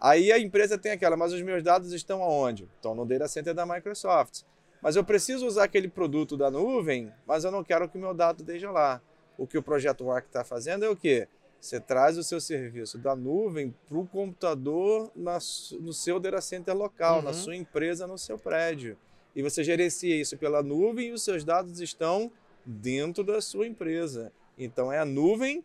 Aí 0.00 0.30
a 0.30 0.38
empresa 0.38 0.78
tem 0.78 0.92
aquela, 0.92 1.16
mas 1.16 1.32
os 1.32 1.42
meus 1.42 1.62
dados 1.62 1.92
estão 1.92 2.22
aonde? 2.22 2.68
Estão 2.76 2.94
no 2.94 3.04
data 3.04 3.26
center 3.26 3.52
da 3.52 3.66
Microsoft. 3.66 4.42
Mas 4.80 4.94
eu 4.94 5.02
preciso 5.02 5.46
usar 5.46 5.64
aquele 5.64 5.88
produto 5.88 6.36
da 6.36 6.50
nuvem, 6.50 7.12
mas 7.26 7.42
eu 7.42 7.50
não 7.50 7.64
quero 7.64 7.88
que 7.88 7.98
o 7.98 8.00
meu 8.00 8.14
dado 8.14 8.40
esteja 8.40 8.70
lá. 8.70 9.02
O 9.36 9.46
que 9.46 9.58
o 9.58 9.62
projeto 9.62 10.04
Work 10.04 10.28
está 10.28 10.44
fazendo 10.44 10.84
é 10.84 10.88
o 10.88 10.96
quê? 10.96 11.26
Você 11.60 11.80
traz 11.80 12.16
o 12.16 12.22
seu 12.22 12.40
serviço 12.40 12.96
da 12.98 13.16
nuvem 13.16 13.74
para 13.88 13.98
o 13.98 14.06
computador 14.06 15.10
na, 15.16 15.38
no 15.80 15.92
seu 15.92 16.20
data 16.20 16.40
center 16.40 16.76
local, 16.76 17.16
uhum. 17.16 17.22
na 17.22 17.32
sua 17.32 17.56
empresa, 17.56 18.06
no 18.06 18.16
seu 18.16 18.38
prédio. 18.38 18.96
E 19.34 19.42
você 19.42 19.62
gerencia 19.62 20.16
isso 20.16 20.36
pela 20.36 20.62
nuvem 20.62 21.08
e 21.08 21.12
os 21.12 21.22
seus 21.22 21.44
dados 21.44 21.80
estão 21.80 22.30
dentro 22.64 23.24
da 23.24 23.40
sua 23.40 23.66
empresa. 23.66 24.32
Então 24.58 24.92
é 24.92 24.98
a 24.98 25.04
nuvem 25.04 25.64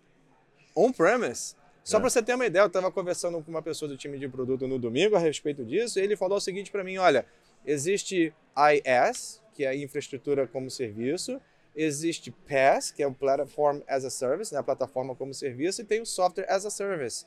on-premise. 0.76 1.55
Só 1.84 1.97
é. 1.97 1.99
para 1.99 2.09
você 2.09 2.24
ter 2.24 2.36
uma 2.36 2.45
ideia, 2.45 2.64
eu 2.64 2.68
estava 2.68 2.91
conversando 2.91 3.41
com 3.43 3.51
uma 3.51 3.61
pessoa 3.61 3.89
do 3.89 3.97
time 3.97 4.18
de 4.18 4.28
produto 4.30 4.68
no 4.68 4.80
domingo 4.80 5.16
a 5.16 5.20
respeito 5.20 5.66
disso, 5.66 5.99
e 5.99 6.01
ele 6.01 6.16
falou 6.16 6.38
o 6.38 6.41
seguinte 6.41 6.72
para 6.72 6.84
mim: 6.84 6.97
olha, 6.97 7.26
existe 7.66 8.34
IS, 8.55 9.41
que 9.53 9.66
é 9.66 9.70
a 9.70 9.76
infraestrutura 9.76 10.47
como 10.47 10.70
serviço, 10.70 11.41
existe 11.76 12.32
PaaS, 12.32 12.91
que 12.91 13.03
é 13.03 13.07
o 13.07 13.14
Platform 13.14 13.80
as 13.88 14.05
a 14.05 14.09
Service, 14.09 14.53
né, 14.53 14.59
a 14.59 14.64
plataforma 14.64 15.16
como 15.16 15.34
serviço, 15.34 15.82
e 15.82 15.86
tem 15.86 16.01
o 16.01 16.05
Software 16.05 16.45
as 16.47 16.66
a 16.66 16.70
Service. 16.70 17.26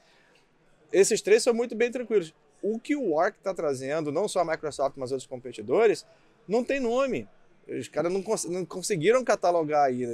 Esses 0.92 1.20
três 1.20 1.42
são 1.42 1.52
muito 1.52 1.74
bem 1.74 1.90
tranquilos. 1.90 2.34
O 2.62 2.78
que 2.78 2.96
o 2.96 3.18
Arc 3.18 3.36
está 3.36 3.52
trazendo, 3.52 4.10
não 4.10 4.26
só 4.26 4.40
a 4.40 4.44
Microsoft, 4.44 4.96
mas 4.96 5.12
outros 5.12 5.26
competidores, 5.26 6.06
não 6.48 6.64
tem 6.64 6.80
nome. 6.80 7.28
Os 7.68 7.88
caras 7.88 8.12
não, 8.12 8.22
cons 8.22 8.44
não, 8.44 8.64
conseguiram 8.64 9.24
catalogar 9.24 9.86
aí. 9.86 10.06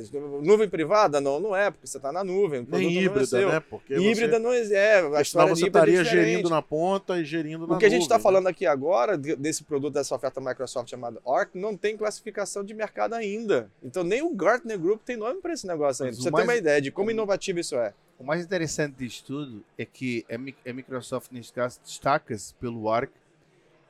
Nuvem 0.43 0.66
privada? 0.66 1.20
Não, 1.20 1.39
não 1.39 1.55
é, 1.55 1.70
porque 1.70 1.87
você 1.87 1.99
está 1.99 2.11
na 2.11 2.24
nuvem. 2.24 2.66
Nem 2.66 2.87
é 2.87 3.03
híbrida, 3.03 3.43
é 3.43 3.47
né? 3.47 3.61
Porque 3.61 3.95
híbrida 3.95 4.39
você... 4.39 4.39
não 4.39 4.53
é. 4.53 5.20
A 5.20 5.24
senão 5.24 5.49
você 5.49 5.64
é 5.64 5.66
estaria 5.66 6.01
é 6.01 6.05
gerindo 6.05 6.49
na 6.49 6.62
ponta 6.62 7.18
e 7.18 7.24
gerindo 7.26 7.66
na 7.66 7.74
O 7.74 7.78
que 7.78 7.85
nuvem, 7.85 7.89
a 7.89 7.91
gente 7.91 8.03
está 8.03 8.16
né? 8.16 8.22
falando 8.22 8.47
aqui 8.47 8.64
agora, 8.64 9.18
desse 9.18 9.64
produto 9.64 9.93
dessa 9.93 10.14
oferta 10.14 10.41
Microsoft 10.41 10.89
chamado 10.89 11.20
Arc, 11.26 11.55
não 11.55 11.76
tem 11.76 11.95
classificação 11.95 12.64
de 12.64 12.72
mercado 12.72 13.12
ainda. 13.12 13.70
Então 13.83 14.03
nem 14.03 14.22
o 14.22 14.35
Gartner 14.35 14.78
Group 14.78 15.03
tem 15.05 15.18
nome 15.18 15.43
para 15.43 15.53
esse 15.53 15.66
negócio 15.66 16.07
ainda. 16.07 16.16
Pra 16.16 16.22
você 16.22 16.30
mais... 16.30 16.47
ter 16.47 16.51
uma 16.51 16.57
ideia 16.57 16.80
de 16.80 16.91
como 16.91 17.11
inovativo 17.11 17.61
isso 17.61 17.76
é. 17.76 17.93
O 18.18 18.24
mais 18.24 18.43
interessante 18.43 18.95
disto 18.95 19.26
tudo 19.26 19.62
é 19.76 19.85
que 19.85 20.24
a 20.30 20.72
Microsoft, 20.72 21.30
neste 21.30 21.53
caso, 21.53 21.78
destaca-se 21.85 22.55
pelo 22.55 22.89
Arc, 22.89 23.11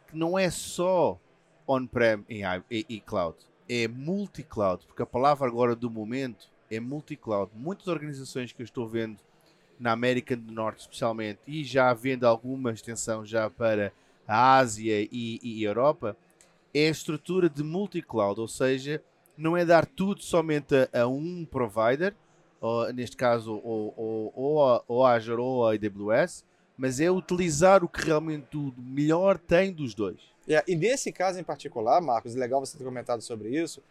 que 0.09 0.17
não 0.17 0.37
é 0.37 0.51
só 0.51 1.17
on-prem 1.67 2.25
e, 2.29 2.43
e, 2.71 2.87
e 2.89 3.01
cloud 3.01 3.37
é 3.69 3.89
multi-cloud, 3.89 4.85
porque 4.87 5.03
a 5.03 5.07
palavra 5.07 5.49
agora 5.49 5.75
do 5.75 5.91
momento 5.91 6.49
é 6.71 6.79
multi-cloud. 6.79 7.51
Muitas 7.55 7.89
organizações 7.89 8.53
que 8.53 8.61
eu 8.61 8.65
estou 8.65 8.87
vendo 8.87 9.19
na 9.79 9.93
América 9.93 10.37
do 10.37 10.53
Norte, 10.53 10.81
especialmente, 10.81 11.41
e 11.47 11.65
já 11.65 11.93
vendo 11.95 12.25
alguma 12.25 12.73
extensão 12.73 13.25
já 13.25 13.49
para 13.49 13.93
a 14.27 14.59
Ásia 14.59 15.01
e, 15.11 15.41
e 15.43 15.65
Europa, 15.65 16.17
é 16.75 16.87
a 16.87 16.91
estrutura 16.91 17.49
de 17.49 17.63
multi-cloud, 17.63 18.41
ou 18.41 18.49
seja, 18.49 19.03
não 19.37 19.57
é 19.57 19.65
dar 19.65 19.87
tudo 19.87 20.23
somente 20.23 20.75
a, 20.93 21.03
a 21.03 21.09
um 21.09 21.45
provider, 21.45 22.15
ou, 22.61 22.93
neste 22.93 23.17
caso 23.17 23.55
ou, 23.55 23.95
ou, 23.97 24.33
ou, 24.37 24.67
a, 24.67 24.85
ou 24.87 25.05
a 25.05 25.15
Azure 25.15 25.41
ou 25.41 25.67
a 25.67 25.73
AWS, 25.73 26.45
mas 26.77 27.01
é 27.01 27.11
utilizar 27.11 27.83
o 27.83 27.89
que 27.89 28.05
realmente 28.05 28.57
o 28.57 28.73
melhor 28.77 29.39
tem 29.39 29.73
dos 29.73 29.95
dois. 29.95 30.32
É, 30.49 30.63
e 30.67 30.75
nesse 30.75 31.13
caso 31.13 31.39
em 31.39 31.45
particular, 31.45 32.01
Marcos, 32.01 32.35
legal 32.35 32.61
você 32.61 32.77
ter 32.77 32.85
comentado 32.85 33.23
sobre 33.23 33.51
isso, 33.51 33.83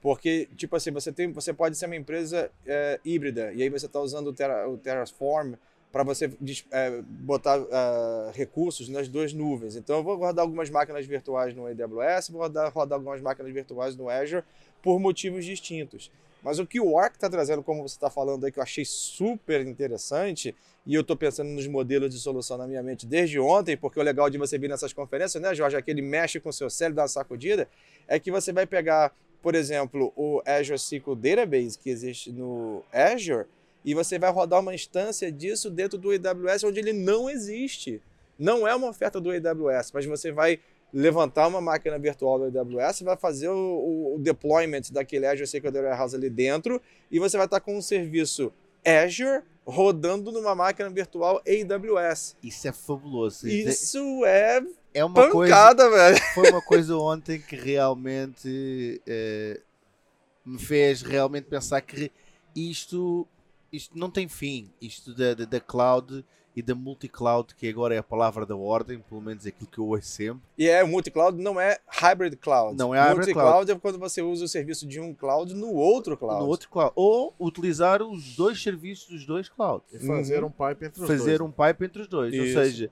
porque, 0.00 0.48
tipo 0.56 0.74
assim, 0.76 0.90
você, 0.90 1.12
tem, 1.12 1.30
você 1.30 1.52
pode 1.52 1.76
ser 1.76 1.86
uma 1.86 1.96
empresa 1.96 2.50
é, 2.66 2.98
híbrida, 3.04 3.52
e 3.52 3.62
aí 3.62 3.68
você 3.68 3.86
está 3.86 4.00
usando 4.00 4.28
o, 4.28 4.32
Terra, 4.32 4.66
o 4.68 4.78
Terraform 4.78 5.54
para 5.92 6.02
você 6.04 6.32
é, 6.70 7.02
botar 7.02 7.60
uh, 7.60 8.30
recursos 8.32 8.88
nas 8.88 9.08
duas 9.08 9.32
nuvens. 9.32 9.74
Então, 9.74 9.96
eu 9.96 10.04
vou 10.04 10.16
rodar 10.16 10.44
algumas 10.44 10.70
máquinas 10.70 11.04
virtuais 11.04 11.54
no 11.54 11.66
AWS, 11.66 12.30
vou 12.30 12.42
rodar, 12.42 12.72
rodar 12.72 12.96
algumas 12.96 13.20
máquinas 13.20 13.52
virtuais 13.52 13.96
no 13.96 14.08
Azure, 14.08 14.44
por 14.80 15.00
motivos 15.00 15.44
distintos. 15.44 16.10
Mas 16.42 16.58
o 16.58 16.66
que 16.66 16.80
o 16.80 16.98
Arc 16.98 17.14
está 17.14 17.28
trazendo, 17.28 17.62
como 17.62 17.82
você 17.86 17.94
está 17.94 18.10
falando 18.10 18.44
aí, 18.44 18.52
que 18.52 18.58
eu 18.58 18.62
achei 18.62 18.84
super 18.84 19.60
interessante, 19.66 20.54
e 20.86 20.94
eu 20.94 21.02
estou 21.02 21.16
pensando 21.16 21.50
nos 21.50 21.66
modelos 21.66 22.12
de 22.14 22.18
solução 22.18 22.56
na 22.56 22.66
minha 22.66 22.82
mente 22.82 23.06
desde 23.06 23.38
ontem, 23.38 23.76
porque 23.76 24.00
o 24.00 24.02
legal 24.02 24.30
de 24.30 24.38
você 24.38 24.58
vir 24.58 24.68
nessas 24.68 24.92
conferências, 24.92 25.42
né, 25.42 25.54
Jorge, 25.54 25.76
é 25.76 25.82
que 25.82 25.90
ele 25.90 26.02
mexe 26.02 26.40
com 26.40 26.48
o 26.48 26.52
seu 26.52 26.70
cérebro, 26.70 26.96
dá 26.96 27.02
uma 27.02 27.08
sacudida, 27.08 27.68
é 28.08 28.18
que 28.18 28.30
você 28.30 28.52
vai 28.52 28.66
pegar, 28.66 29.14
por 29.42 29.54
exemplo, 29.54 30.12
o 30.16 30.42
Azure 30.46 30.76
SQL 30.76 31.14
Database, 31.14 31.78
que 31.78 31.90
existe 31.90 32.32
no 32.32 32.82
Azure, 32.92 33.46
e 33.84 33.94
você 33.94 34.18
vai 34.18 34.30
rodar 34.30 34.60
uma 34.60 34.74
instância 34.74 35.30
disso 35.30 35.70
dentro 35.70 35.98
do 35.98 36.10
AWS, 36.10 36.64
onde 36.64 36.80
ele 36.80 36.92
não 36.92 37.30
existe. 37.30 38.00
Não 38.38 38.66
é 38.66 38.74
uma 38.74 38.88
oferta 38.88 39.20
do 39.20 39.30
AWS, 39.30 39.92
mas 39.92 40.06
você 40.06 40.32
vai 40.32 40.60
levantar 40.92 41.46
uma 41.48 41.60
máquina 41.60 41.98
virtual 41.98 42.50
do 42.50 42.58
AWS, 42.58 43.02
vai 43.02 43.16
fazer 43.16 43.48
o, 43.48 44.14
o 44.14 44.18
deployment 44.18 44.82
daquele 44.90 45.26
Azure 45.26 45.44
SQL 45.44 45.72
Warehouse 45.72 46.16
ali 46.16 46.28
dentro 46.28 46.80
e 47.10 47.18
você 47.18 47.36
vai 47.36 47.46
estar 47.46 47.60
com 47.60 47.76
um 47.76 47.82
serviço 47.82 48.52
Azure 48.84 49.42
rodando 49.64 50.32
numa 50.32 50.54
máquina 50.54 50.90
virtual 50.90 51.40
AWS. 51.46 52.36
Isso 52.42 52.68
é 52.68 52.72
fabuloso. 52.72 53.46
Isso 53.48 54.24
é, 54.24 54.60
é 54.92 55.04
uma 55.04 55.14
pancada, 55.14 55.88
coisa, 55.88 55.96
velho. 55.96 56.24
Foi 56.34 56.50
uma 56.50 56.62
coisa 56.62 56.96
ontem 56.96 57.40
que 57.40 57.56
realmente 57.56 59.00
é, 59.06 59.60
me 60.44 60.58
fez 60.58 61.02
realmente 61.02 61.44
pensar 61.44 61.80
que 61.80 62.10
isto, 62.54 63.26
isto 63.72 63.96
não 63.96 64.10
tem 64.10 64.28
fim. 64.28 64.72
Isto 64.80 65.14
da, 65.14 65.34
da, 65.34 65.44
da 65.44 65.60
cloud 65.60 66.24
e 66.54 66.62
da 66.62 66.74
multi-cloud, 66.74 67.54
que 67.54 67.68
agora 67.68 67.94
é 67.94 67.98
a 67.98 68.02
palavra 68.02 68.44
da 68.44 68.56
ordem, 68.56 68.98
pelo 68.98 69.20
menos 69.20 69.46
aquilo 69.46 69.70
que 69.70 69.78
eu 69.78 69.86
ouço 69.86 70.08
sempre. 70.08 70.42
E 70.58 70.68
é, 70.68 70.82
multi-cloud 70.82 71.40
não 71.40 71.60
é 71.60 71.78
hybrid 71.86 72.36
cloud. 72.36 72.76
Não 72.76 72.94
é 72.94 72.98
hybrid 72.98 73.32
cloud. 73.32 73.44
Multi-cloud 73.44 73.72
é 73.72 73.74
quando 73.76 73.98
você 73.98 74.20
usa 74.20 74.44
o 74.44 74.48
serviço 74.48 74.86
de 74.86 75.00
um 75.00 75.14
cloud 75.14 75.54
no 75.54 75.72
outro 75.72 76.16
cloud. 76.16 76.42
No 76.42 76.48
outro 76.48 76.68
cloud. 76.68 76.92
Ou 76.96 77.34
utilizar 77.38 78.02
os 78.02 78.34
dois 78.34 78.60
serviços 78.60 79.08
dos 79.08 79.24
dois 79.24 79.48
clouds. 79.48 79.92
E 79.92 80.06
fazer 80.06 80.42
uhum. 80.42 80.48
um 80.48 80.50
pipe 80.50 80.86
entre 80.86 81.00
os 81.00 81.06
fazer 81.06 81.06
dois. 81.06 81.20
Fazer 81.20 81.42
um 81.42 81.50
pipe 81.50 81.84
entre 81.84 82.02
os 82.02 82.08
dois. 82.08 82.34
Isso. 82.34 82.58
Ou 82.58 82.64
seja, 82.64 82.90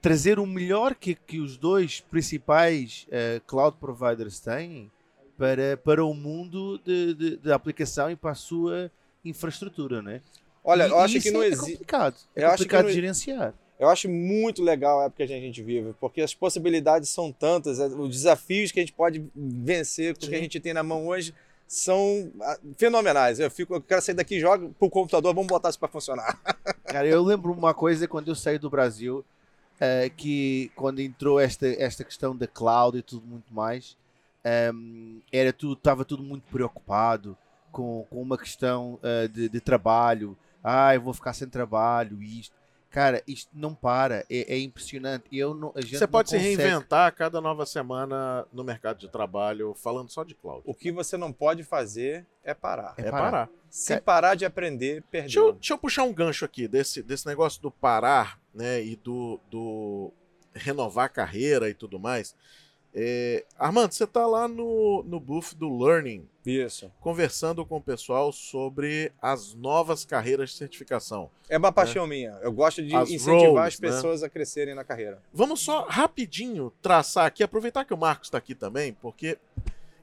trazer 0.00 0.38
o 0.38 0.46
melhor 0.46 0.94
que, 0.94 1.14
que 1.14 1.40
os 1.40 1.58
dois 1.58 2.00
principais 2.00 3.06
uh, 3.08 3.40
cloud 3.46 3.76
providers 3.78 4.40
têm 4.40 4.90
para, 5.36 5.76
para 5.76 6.04
o 6.04 6.14
mundo 6.14 6.78
de, 6.78 7.14
de, 7.14 7.36
de 7.36 7.52
aplicação 7.52 8.10
e 8.10 8.16
para 8.16 8.30
a 8.30 8.34
sua 8.34 8.90
infraestrutura, 9.24 10.02
né? 10.02 10.20
Olha, 10.64 10.86
e, 10.86 10.90
eu 10.90 10.98
acho 10.98 11.20
que 11.20 11.30
não 11.30 11.42
é 11.42 11.48
existe. 11.48 11.72
complicado. 11.72 12.16
É 12.34 12.44
eu 12.44 12.50
complicado 12.50 12.86
de 12.86 12.94
gerenciar. 12.94 13.54
Eu 13.78 13.88
acho 13.88 14.08
muito 14.08 14.62
legal 14.62 15.00
a 15.00 15.04
época 15.04 15.26
que 15.26 15.32
a 15.32 15.40
gente 15.40 15.62
vive, 15.62 15.94
porque 16.00 16.22
as 16.22 16.32
possibilidades 16.34 17.10
são 17.10 17.30
tantas, 17.30 17.78
é, 17.78 17.86
os 17.86 18.10
desafios 18.10 18.72
que 18.72 18.78
a 18.78 18.82
gente 18.82 18.92
pode 18.92 19.24
vencer 19.34 20.16
com 20.16 20.24
o 20.24 20.28
que 20.28 20.34
a 20.34 20.38
gente 20.38 20.58
tem 20.60 20.72
na 20.72 20.82
mão 20.82 21.06
hoje 21.06 21.34
são 21.66 22.30
ah, 22.40 22.58
fenomenais. 22.76 23.40
Eu 23.40 23.50
fico, 23.50 23.74
eu 23.74 23.80
quero 23.80 24.00
sair 24.00 24.14
daqui, 24.14 24.38
joga 24.38 24.68
pro 24.78 24.88
computador, 24.88 25.34
vamos 25.34 25.48
botar 25.48 25.70
isso 25.70 25.78
para 25.78 25.88
funcionar. 25.88 26.38
Cara, 26.86 27.06
eu 27.06 27.22
lembro 27.22 27.52
uma 27.52 27.74
coisa 27.74 28.06
quando 28.06 28.28
eu 28.28 28.34
saí 28.34 28.58
do 28.58 28.70
Brasil, 28.70 29.24
é, 29.80 30.08
que 30.08 30.70
quando 30.76 31.00
entrou 31.00 31.40
esta, 31.40 31.66
esta 31.66 32.04
questão 32.04 32.34
da 32.36 32.46
cloud 32.46 32.96
e 32.96 33.02
tudo 33.02 33.26
muito 33.26 33.52
mais, 33.52 33.96
um, 34.72 35.20
era 35.32 35.52
tudo, 35.52 35.74
estava 35.74 36.04
tudo 36.04 36.22
muito 36.22 36.44
preocupado 36.50 37.36
com, 37.72 38.06
com 38.08 38.22
uma 38.22 38.38
questão 38.38 39.00
uh, 39.02 39.28
de, 39.28 39.48
de 39.48 39.60
trabalho, 39.60 40.36
ah, 40.64 40.94
eu 40.94 41.02
vou 41.02 41.12
ficar 41.12 41.34
sem 41.34 41.46
trabalho, 41.46 42.22
isto. 42.22 42.56
Cara, 42.88 43.20
isto 43.26 43.50
não 43.52 43.74
para, 43.74 44.24
é, 44.30 44.54
é 44.54 44.58
impressionante. 44.60 45.24
Eu 45.32 45.52
não, 45.52 45.72
Você 45.72 46.06
pode 46.06 46.30
se 46.30 46.36
consegue... 46.36 46.56
reinventar 46.56 47.08
a 47.08 47.10
cada 47.10 47.40
nova 47.40 47.66
semana 47.66 48.46
no 48.52 48.62
mercado 48.62 48.98
de 49.00 49.08
trabalho, 49.08 49.74
falando 49.74 50.08
só 50.08 50.22
de 50.22 50.32
cloud. 50.32 50.62
O 50.64 50.72
que 50.72 50.92
você 50.92 51.16
não 51.16 51.32
pode 51.32 51.64
fazer 51.64 52.24
é 52.44 52.54
parar. 52.54 52.94
É, 52.96 53.02
é 53.02 53.10
parar. 53.10 53.30
parar. 53.30 53.50
Se 53.68 54.00
parar 54.00 54.34
de 54.36 54.44
aprender, 54.44 55.02
perdeu. 55.10 55.26
Deixa 55.26 55.40
eu, 55.40 55.52
deixa 55.54 55.72
eu, 55.74 55.78
puxar 55.78 56.04
um 56.04 56.14
gancho 56.14 56.44
aqui 56.44 56.68
desse, 56.68 57.02
desse 57.02 57.26
negócio 57.26 57.60
do 57.60 57.68
parar, 57.68 58.38
né, 58.54 58.80
e 58.80 58.94
do, 58.94 59.40
do 59.50 60.12
renovar 60.54 61.06
a 61.06 61.08
carreira 61.08 61.68
e 61.68 61.74
tudo 61.74 61.98
mais. 61.98 62.36
É, 62.96 63.44
Armando, 63.58 63.92
você 63.92 64.04
está 64.04 64.24
lá 64.24 64.46
no, 64.46 65.02
no 65.02 65.18
booth 65.18 65.54
do 65.56 65.82
Learning. 65.82 66.28
Isso. 66.46 66.92
Conversando 67.00 67.66
com 67.66 67.78
o 67.78 67.80
pessoal 67.80 68.30
sobre 68.32 69.10
as 69.20 69.52
novas 69.54 70.04
carreiras 70.04 70.50
de 70.50 70.56
certificação. 70.56 71.28
É 71.48 71.58
uma 71.58 71.72
paixão 71.72 72.06
né? 72.06 72.14
minha. 72.14 72.38
Eu 72.40 72.52
gosto 72.52 72.84
de 72.84 72.94
as 72.94 73.10
incentivar 73.10 73.48
roles, 73.48 73.74
as 73.74 73.80
né? 73.80 73.88
pessoas 73.88 74.20
né? 74.20 74.26
a 74.28 74.30
crescerem 74.30 74.74
na 74.74 74.84
carreira. 74.84 75.20
Vamos 75.32 75.60
só 75.60 75.86
rapidinho 75.88 76.72
traçar 76.80 77.26
aqui, 77.26 77.42
aproveitar 77.42 77.84
que 77.84 77.92
o 77.92 77.98
Marcos 77.98 78.28
está 78.28 78.38
aqui 78.38 78.54
também, 78.54 78.92
porque 78.92 79.38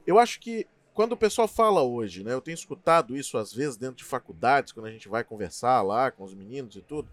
eu 0.06 0.20
acho 0.20 0.40
que 0.42 0.68
quando 0.94 1.14
o 1.14 1.18
pessoal 1.18 1.48
fala 1.48 1.82
hoje, 1.82 2.24
né? 2.24 2.34
Eu 2.34 2.42
tenho 2.42 2.56
escutado 2.56 3.16
isso 3.16 3.38
às 3.38 3.54
vezes 3.54 3.78
dentro 3.78 3.96
de 3.96 4.04
faculdades, 4.04 4.74
quando 4.74 4.88
a 4.88 4.92
gente 4.92 5.08
vai 5.08 5.24
conversar 5.24 5.82
lá 5.82 6.12
com 6.12 6.26
os 6.26 6.34
meninos 6.34 6.76
e 6.76 6.82
tudo. 6.82 7.08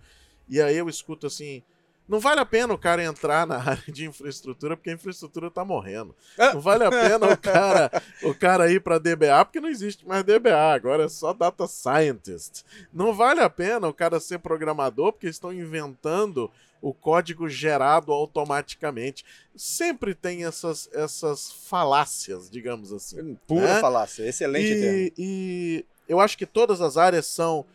E 0.49 0.61
aí 0.61 0.77
eu 0.77 0.89
escuto 0.89 1.27
assim 1.27 1.63
não 2.09 2.19
vale 2.19 2.41
a 2.41 2.47
pena 2.47 2.73
o 2.73 2.79
cara 2.79 3.05
entrar 3.05 3.47
na 3.47 3.59
área 3.63 3.93
de 3.93 4.07
infraestrutura 4.07 4.77
porque 4.77 4.91
a 4.91 4.95
infraestrutura 4.95 5.51
tá 5.51 5.65
morrendo. 5.65 6.17
É. 6.39 6.55
Não 6.55 6.61
vale 6.61 6.85
a 6.85 6.91
pena 6.91 7.33
o 7.33 7.37
cara, 7.37 7.91
o 8.23 8.35
cara 8.35 8.73
ir 8.73 8.81
para 8.81 8.99
DBA 8.99 9.45
porque 9.45 9.61
não 9.61 9.69
existe 9.69 10.07
mais 10.07 10.25
DBA, 10.25 10.75
agora 10.75 11.05
é 11.05 11.09
só 11.09 11.33
data 11.33 11.67
scientist. 11.67 12.65
Não 12.93 13.13
vale 13.13 13.41
a 13.41 13.51
pena 13.51 13.87
o 13.87 13.95
cara 13.95 14.19
ser 14.19 14.39
programador 14.39 15.13
porque 15.13 15.29
estão 15.29 15.53
inventando 15.53 16.51
o 16.81 16.95
código 16.95 17.49
gerado 17.49 18.13
automaticamente. 18.13 19.25
Sempre 19.55 20.15
tem 20.15 20.45
essas, 20.45 20.89
essas 20.93 21.53
falácias, 21.53 22.49
digamos 22.49 22.93
assim. 22.93 23.37
Pura 23.47 23.75
né? 23.75 23.81
falácia, 23.81 24.27
excelente 24.27 24.73
e, 24.73 24.81
termo. 24.81 25.13
E 25.19 25.85
eu 26.09 26.21
acho 26.21 26.39
que 26.39 26.47
todas 26.47 26.81
as 26.81 26.97
áreas 26.97 27.27
são 27.27 27.67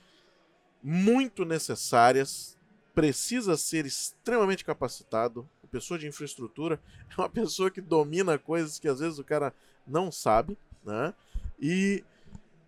muito 0.82 1.46
necessárias 1.46 2.58
precisa 2.94 3.58
ser 3.58 3.86
extremamente 3.86 4.64
capacitado. 4.64 5.48
A 5.64 5.68
pessoa 5.68 5.98
de 5.98 6.08
infraestrutura 6.08 6.80
é 7.10 7.22
uma 7.22 7.30
pessoa 7.30 7.72
que 7.72 7.82
domina 7.82 8.38
coisas 8.38 8.80
que 8.80 8.88
às 8.88 9.00
vezes 9.00 9.20
o 9.20 9.24
cara 9.24 9.54
não 9.86 10.12
sabe, 10.12 10.58
né? 10.84 11.14
E 11.60 12.04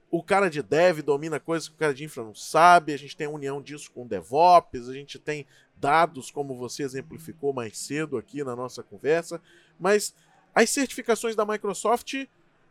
o 0.09 0.23
cara 0.23 0.49
de 0.49 0.61
dev 0.61 1.01
domina 1.01 1.39
coisas 1.39 1.67
que 1.67 1.75
o 1.75 1.77
cara 1.77 1.93
de 1.93 2.03
infra 2.03 2.23
não 2.23 2.33
sabe. 2.33 2.93
A 2.93 2.97
gente 2.97 3.15
tem 3.15 3.27
a 3.27 3.29
união 3.29 3.61
disso 3.61 3.91
com 3.91 4.07
DevOps, 4.07 4.89
a 4.89 4.93
gente 4.93 5.19
tem 5.19 5.45
dados, 5.75 6.31
como 6.31 6.55
você 6.55 6.83
exemplificou 6.83 7.53
mais 7.53 7.77
cedo 7.77 8.17
aqui 8.17 8.43
na 8.43 8.55
nossa 8.55 8.81
conversa. 8.81 9.41
Mas 9.79 10.15
as 10.53 10.69
certificações 10.69 11.35
da 11.35 11.45
Microsoft 11.45 12.13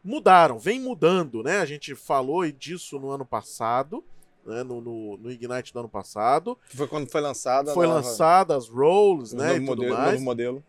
mudaram, 0.02 0.58
vem 0.58 0.80
mudando, 0.80 1.42
né? 1.42 1.58
A 1.58 1.66
gente 1.66 1.94
falou 1.94 2.50
disso 2.50 2.98
no 2.98 3.10
ano 3.10 3.24
passado 3.24 4.04
né, 4.44 4.62
no, 4.62 4.80
no, 4.80 5.16
no, 5.16 5.30
Ignite 5.30 5.72
do 5.72 5.80
ano 5.80 5.88
passado. 5.88 6.58
Foi 6.66 6.86
quando 6.86 7.10
foi 7.10 7.20
lançada. 7.20 7.72
Foi 7.72 7.86
nova... 7.86 8.00
lançada 8.00 8.56
as 8.56 8.68
roles, 8.68 9.32
né, 9.32 9.56
e 9.56 9.60
tudo 9.60 9.66
modelo, 9.66 9.94
mais. 9.94 10.12
Novo 10.12 10.24
modelo. 10.24 10.64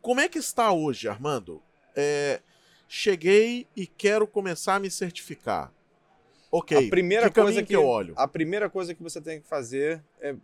Como 0.00 0.20
é 0.20 0.28
que 0.28 0.38
está 0.38 0.72
hoje, 0.72 1.08
Armando? 1.08 1.62
É, 1.94 2.40
cheguei 2.88 3.66
e 3.76 3.86
quero 3.86 4.26
começar 4.26 4.76
a 4.76 4.80
me 4.80 4.90
certificar. 4.90 5.72
Ok. 6.50 6.86
A 6.86 6.90
primeira 6.90 7.30
que 7.30 7.40
coisa 7.40 7.60
que, 7.60 7.68
que 7.68 7.76
eu 7.76 7.84
olho. 7.84 8.14
A 8.16 8.26
primeira 8.26 8.68
coisa 8.68 8.94
que 8.94 9.02
você 9.02 9.20
tem 9.20 9.40
que 9.40 9.46
fazer 9.46 10.02
é 10.20 10.34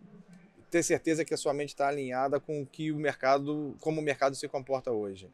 ter 0.70 0.82
certeza 0.82 1.24
que 1.24 1.34
a 1.34 1.36
sua 1.36 1.54
mente 1.54 1.70
está 1.70 1.88
alinhada 1.88 2.38
com 2.38 2.62
o 2.62 2.66
que 2.66 2.92
o 2.92 2.96
mercado, 2.96 3.74
como 3.80 4.00
o 4.00 4.04
mercado 4.04 4.36
se 4.36 4.46
comporta 4.46 4.92
hoje. 4.92 5.30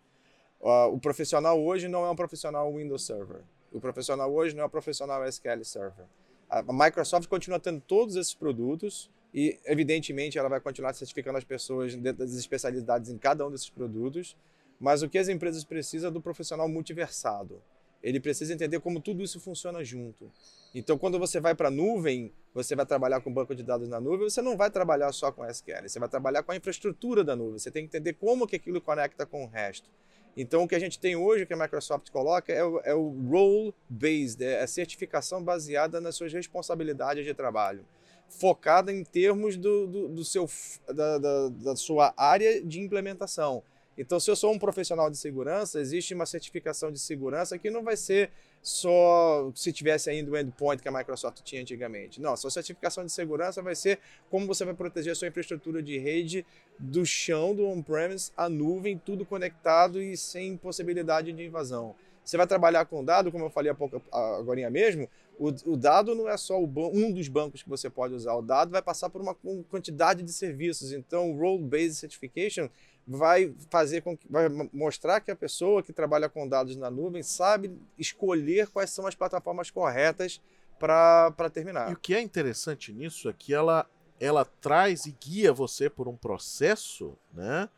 Uh, 0.61 0.87
o 0.93 1.01
profissional 1.01 1.61
hoje 1.61 1.89
não 1.89 2.05
é 2.07 2.11
um 2.11 2.17
profissional 2.17 2.73
Windows 2.73 3.05
Server. 3.05 3.43
O 3.73 3.81
profissional 3.81 4.33
hoje 4.33 4.55
não 4.55 4.63
é 4.63 4.67
um 4.67 4.71
profissional 4.71 5.27
SQL 5.27 5.65
Server. 5.65 6.07
A 6.53 6.71
Microsoft 6.71 7.29
continua 7.29 7.59
tendo 7.59 7.81
todos 7.81 8.15
esses 8.15 8.35
produtos 8.35 9.11
e, 9.33 9.59
evidentemente, 9.65 10.39
ela 10.39 10.51
vai 10.51 10.61
continuar 10.61 10.93
certificando 10.93 11.39
as 11.39 11.45
pessoas 11.45 11.95
dentro 11.97 12.19
das 12.19 12.35
especialidades 12.35 13.11
em 13.11 13.17
cada 13.17 13.47
um 13.47 13.51
desses 13.51 13.71
produtos. 13.71 14.37
Mas 14.79 15.03
o 15.03 15.09
que 15.09 15.17
as 15.17 15.29
empresas 15.29 15.65
precisam 15.65 16.11
é 16.11 16.13
do 16.13 16.21
profissional 16.21 16.69
multiversado. 16.69 17.63
Ele 18.03 18.19
precisa 18.19 18.53
entender 18.53 18.81
como 18.81 19.01
tudo 19.01 19.23
isso 19.23 19.39
funciona 19.39 19.85
junto. 19.85 20.31
Então, 20.75 20.99
quando 20.99 21.19
você 21.19 21.39
vai 21.39 21.55
para 21.55 21.69
a 21.69 21.71
nuvem, 21.71 22.33
você 22.55 22.75
vai 22.75 22.85
trabalhar 22.85 23.21
com 23.21 23.33
banco 23.33 23.55
de 23.55 23.63
dados 23.63 23.89
na 23.89 24.01
nuvem, 24.01 24.29
você 24.29 24.43
não 24.43 24.57
vai 24.57 24.71
trabalhar 24.71 25.13
só 25.13 25.31
com 25.31 25.45
SQL, 25.45 25.89
você 25.89 25.99
vai 25.99 26.09
trabalhar 26.09 26.43
com 26.43 26.53
a 26.53 26.57
infraestrutura 26.57 27.23
da 27.23 27.37
nuvem. 27.37 27.59
Você 27.59 27.71
tem 27.71 27.83
que 27.83 27.97
entender 27.97 28.15
como 28.15 28.47
que 28.47 28.57
aquilo 28.57 28.81
conecta 28.81 29.25
com 29.25 29.45
o 29.45 29.47
resto. 29.47 29.89
Então, 30.37 30.63
o 30.63 30.69
que 30.69 30.75
a 30.75 30.79
gente 30.79 30.99
tem 30.99 31.15
hoje, 31.15 31.45
que 31.45 31.53
a 31.53 31.57
Microsoft 31.57 32.11
coloca, 32.11 32.53
é 32.53 32.65
o, 32.65 32.81
é 32.81 32.95
o 32.95 33.11
role-based, 33.31 34.43
é 34.43 34.63
a 34.63 34.67
certificação 34.67 35.43
baseada 35.43 36.01
nas 36.01 36.17
suas 36.17 36.33
responsabilidades 36.33 37.25
de 37.25 37.35
trabalho, 37.35 37.85
focada 38.29 38.91
em 38.91 39.05
termos 39.05 39.59
do, 39.59 39.87
do, 39.87 40.09
do 40.09 40.25
seu, 40.25 40.49
da, 40.87 41.19
da, 41.19 41.49
da 41.51 41.77
sua 41.77 42.15
área 42.17 42.63
de 42.63 42.81
implementação. 42.81 43.63
Então, 43.97 44.19
se 44.19 44.31
eu 44.31 44.37
sou 44.37 44.53
um 44.53 44.59
profissional 44.59 45.11
de 45.11 45.17
segurança, 45.19 45.81
existe 45.81 46.15
uma 46.15 46.25
certificação 46.27 46.91
de 46.91 46.99
segurança 46.99 47.59
que 47.59 47.71
não 47.71 47.83
vai 47.83 47.97
ser 47.97 48.31
só 48.63 49.51
se 49.55 49.73
tivesse 49.73 50.09
ainda 50.09 50.31
o 50.31 50.39
endpoint 50.39 50.81
que 50.81 50.89
a 50.89 50.93
Microsoft 50.93 51.43
tinha 51.43 51.61
antigamente. 51.61 52.21
Não, 52.21 52.37
sua 52.37 52.51
certificação 52.51 53.05
de 53.05 53.11
segurança 53.11 53.61
vai 53.61 53.75
ser 53.75 53.99
como 54.31 54.47
você 54.47 54.65
vai 54.65 54.73
proteger 54.73 55.13
a 55.13 55.17
sua 55.17 55.29
infraestrutura 55.29 55.83
de 55.83 55.99
rede 55.99 56.47
do 56.79 57.05
chão, 57.05 57.55
do 57.55 57.67
on-premise, 57.67 58.31
à 58.37 58.49
nuvem, 58.49 58.97
tudo 58.97 59.27
conectado 59.27 60.01
e 60.01 60.17
sem 60.17 60.57
possibilidade 60.57 61.33
de 61.33 61.45
invasão. 61.45 61.95
Você 62.25 62.37
vai 62.37 62.47
trabalhar 62.47 62.85
com 62.85 63.05
dado, 63.05 63.33
como 63.33 63.45
eu 63.45 63.51
falei 63.51 63.73
há 63.73 63.75
pouco, 63.75 64.01
agora 64.13 64.71
mesmo, 64.71 65.09
o, 65.39 65.49
o 65.73 65.77
dado 65.77 66.15
não 66.15 66.29
é 66.29 66.37
só 66.37 66.57
um 66.57 67.13
dos 67.13 67.27
bancos 67.27 67.65
que 67.65 67.69
você 67.69 67.91
pode 67.91 68.15
usar, 68.15 68.35
o 68.35 68.43
dado 68.43 68.71
vai 68.71 68.81
passar 68.81 69.11
por 69.11 69.21
uma 69.21 69.35
quantidade 69.69 70.23
de 70.23 70.33
serviços. 70.33 70.93
Então, 70.93 71.33
o 71.33 71.37
Role-Based 71.37 71.95
Certification 71.97 72.69
vai 73.07 73.55
fazer 73.71 74.01
com 74.03 74.17
que, 74.17 74.27
vai 74.31 74.49
mostrar 74.73 75.21
que 75.21 75.31
a 75.31 75.37
pessoa 75.37 75.83
que 75.83 75.93
trabalha 75.93 76.29
com 76.29 76.49
dados 76.49 76.77
na 76.77 76.91
nuvem 76.91 77.23
sabe 77.23 77.77
escolher 77.99 78.69
quais 78.69 78.91
são 78.91 79.07
as 79.07 79.15
plataformas 79.15 79.71
corretas 79.71 80.41
para 80.79 81.51
terminar. 81.53 81.91
E 81.91 81.95
o 81.95 81.97
que 81.97 82.15
é 82.15 82.21
interessante 82.21 82.93
nisso 82.93 83.29
é 83.29 83.33
que 83.33 83.55
ela, 83.55 83.87
ela 84.19 84.45
traz 84.45 85.07
e 85.07 85.13
guia 85.13 85.53
você 85.53 85.89
por 85.89 86.09
um 86.09 86.17
processo, 86.17 87.17
né? 87.33 87.69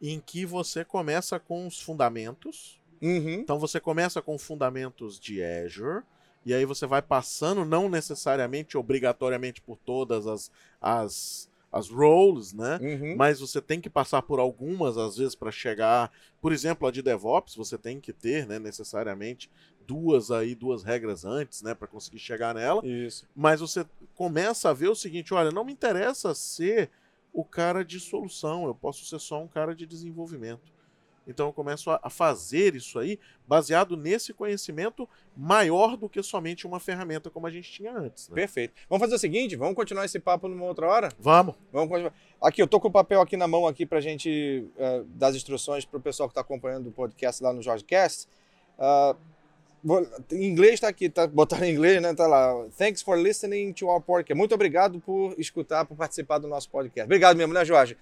Em 0.00 0.20
que 0.20 0.44
você 0.44 0.84
começa 0.84 1.38
com 1.38 1.66
os 1.66 1.80
fundamentos. 1.80 2.80
Uhum. 3.00 3.34
Então 3.34 3.58
você 3.58 3.80
começa 3.80 4.20
com 4.20 4.38
fundamentos 4.38 5.18
de 5.18 5.42
Azure. 5.42 6.02
E 6.44 6.52
aí 6.52 6.64
você 6.64 6.86
vai 6.86 7.00
passando, 7.00 7.64
não 7.64 7.88
necessariamente, 7.88 8.76
obrigatoriamente, 8.76 9.62
por 9.62 9.78
todas 9.78 10.26
as, 10.26 10.50
as 10.80 11.48
as 11.72 11.88
roles, 11.88 12.52
né? 12.52 12.78
Uhum. 12.82 13.16
Mas 13.16 13.40
você 13.40 13.60
tem 13.60 13.80
que 13.80 13.88
passar 13.88 14.20
por 14.20 14.38
algumas, 14.38 14.98
às 14.98 15.16
vezes, 15.16 15.34
para 15.34 15.50
chegar. 15.50 16.12
Por 16.40 16.52
exemplo, 16.52 16.86
a 16.86 16.90
de 16.90 17.00
DevOps, 17.00 17.56
você 17.56 17.78
tem 17.78 17.98
que 17.98 18.12
ter, 18.12 18.46
né, 18.46 18.58
necessariamente, 18.58 19.50
duas 19.86 20.30
aí, 20.30 20.54
duas 20.54 20.82
regras 20.82 21.24
antes, 21.24 21.62
né, 21.62 21.74
para 21.74 21.88
conseguir 21.88 22.18
chegar 22.18 22.54
nela. 22.54 22.86
Isso. 22.86 23.26
Mas 23.34 23.60
você 23.60 23.86
começa 24.14 24.68
a 24.68 24.74
ver 24.74 24.88
o 24.88 24.94
seguinte: 24.94 25.32
olha, 25.32 25.50
não 25.50 25.64
me 25.64 25.72
interessa 25.72 26.34
ser 26.34 26.90
o 27.32 27.42
cara 27.42 27.82
de 27.82 27.98
solução, 27.98 28.66
eu 28.66 28.74
posso 28.74 29.06
ser 29.06 29.18
só 29.18 29.42
um 29.42 29.48
cara 29.48 29.74
de 29.74 29.86
desenvolvimento. 29.86 30.70
Então 31.26 31.46
eu 31.46 31.52
começo 31.52 31.90
a, 31.90 32.10
fazer 32.10 32.74
isso 32.74 32.98
aí 32.98 33.18
baseado 33.46 33.96
nesse 33.96 34.32
conhecimento 34.32 35.08
maior 35.36 35.96
do 35.96 36.08
que 36.08 36.22
somente 36.22 36.66
uma 36.66 36.80
ferramenta 36.80 37.30
como 37.30 37.46
a 37.46 37.50
gente 37.50 37.70
tinha 37.70 37.92
antes. 37.92 38.28
Né? 38.28 38.34
Perfeito. 38.34 38.74
Vamos 38.88 39.02
fazer 39.02 39.14
o 39.14 39.18
seguinte, 39.18 39.56
vamos 39.56 39.74
continuar 39.74 40.04
esse 40.04 40.18
papo 40.18 40.48
numa 40.48 40.64
outra 40.64 40.86
hora? 40.86 41.08
Vamos. 41.18 41.54
Vamos 41.72 41.88
continuar. 41.88 42.12
Aqui, 42.40 42.60
eu 42.60 42.66
tô 42.66 42.80
com 42.80 42.88
o 42.88 42.92
papel 42.92 43.20
aqui 43.20 43.36
na 43.36 43.46
mão 43.46 43.66
aqui 43.66 43.86
pra 43.86 44.00
gente 44.00 44.66
uh, 44.76 45.04
dar 45.14 45.28
as 45.28 45.36
instruções 45.36 45.84
para 45.84 45.98
o 45.98 46.00
pessoal 46.00 46.28
que 46.28 46.32
está 46.32 46.40
acompanhando 46.40 46.88
o 46.88 46.92
podcast 46.92 47.42
lá 47.42 47.52
no 47.52 47.62
JorgeCast. 47.62 48.26
Uh, 48.78 49.16
vou, 49.82 50.06
em 50.32 50.44
inglês 50.44 50.74
está 50.74 50.88
aqui, 50.88 51.08
tá 51.08 51.26
botando 51.26 51.62
em 51.62 51.72
inglês, 51.72 52.02
né? 52.02 52.14
Tá 52.14 52.26
lá. 52.26 52.66
Thanks 52.76 53.00
for 53.00 53.16
listening 53.16 53.72
to 53.72 53.86
our 53.86 54.00
podcast. 54.00 54.36
Muito 54.36 54.54
obrigado 54.54 55.00
por 55.00 55.34
escutar, 55.38 55.84
por 55.84 55.96
participar 55.96 56.38
do 56.38 56.48
nosso 56.48 56.68
podcast. 56.68 57.04
Obrigado 57.04 57.36
mesmo, 57.36 57.54
né, 57.54 57.64
Jorge? 57.64 57.96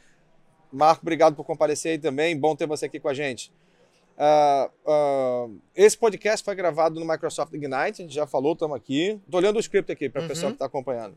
Marco, 0.73 1.03
obrigado 1.03 1.35
por 1.35 1.45
comparecer 1.45 1.93
aí 1.93 1.99
também. 1.99 2.39
Bom 2.39 2.55
ter 2.55 2.67
você 2.67 2.87
aqui 2.87 3.01
com 3.01 3.09
a 3.09 3.15
gente. 3.15 3.53
Uh, 4.17 4.91
uh, 4.91 5.61
esse 5.75 5.97
podcast 5.97 6.45
foi 6.45 6.55
gravado 6.55 7.01
no 7.01 7.07
Microsoft 7.07 7.55
Ignite, 7.55 8.03
a 8.03 8.05
gente 8.05 8.15
já 8.15 8.27
falou, 8.27 8.53
estamos 8.53 8.77
aqui. 8.77 9.19
Estou 9.25 9.41
olhando 9.41 9.57
o 9.57 9.61
script 9.61 9.91
aqui 9.91 10.09
para 10.09 10.21
o 10.21 10.23
uhum. 10.23 10.29
pessoal 10.29 10.53
que 10.53 10.57
está 10.57 10.67
acompanhando. 10.67 11.17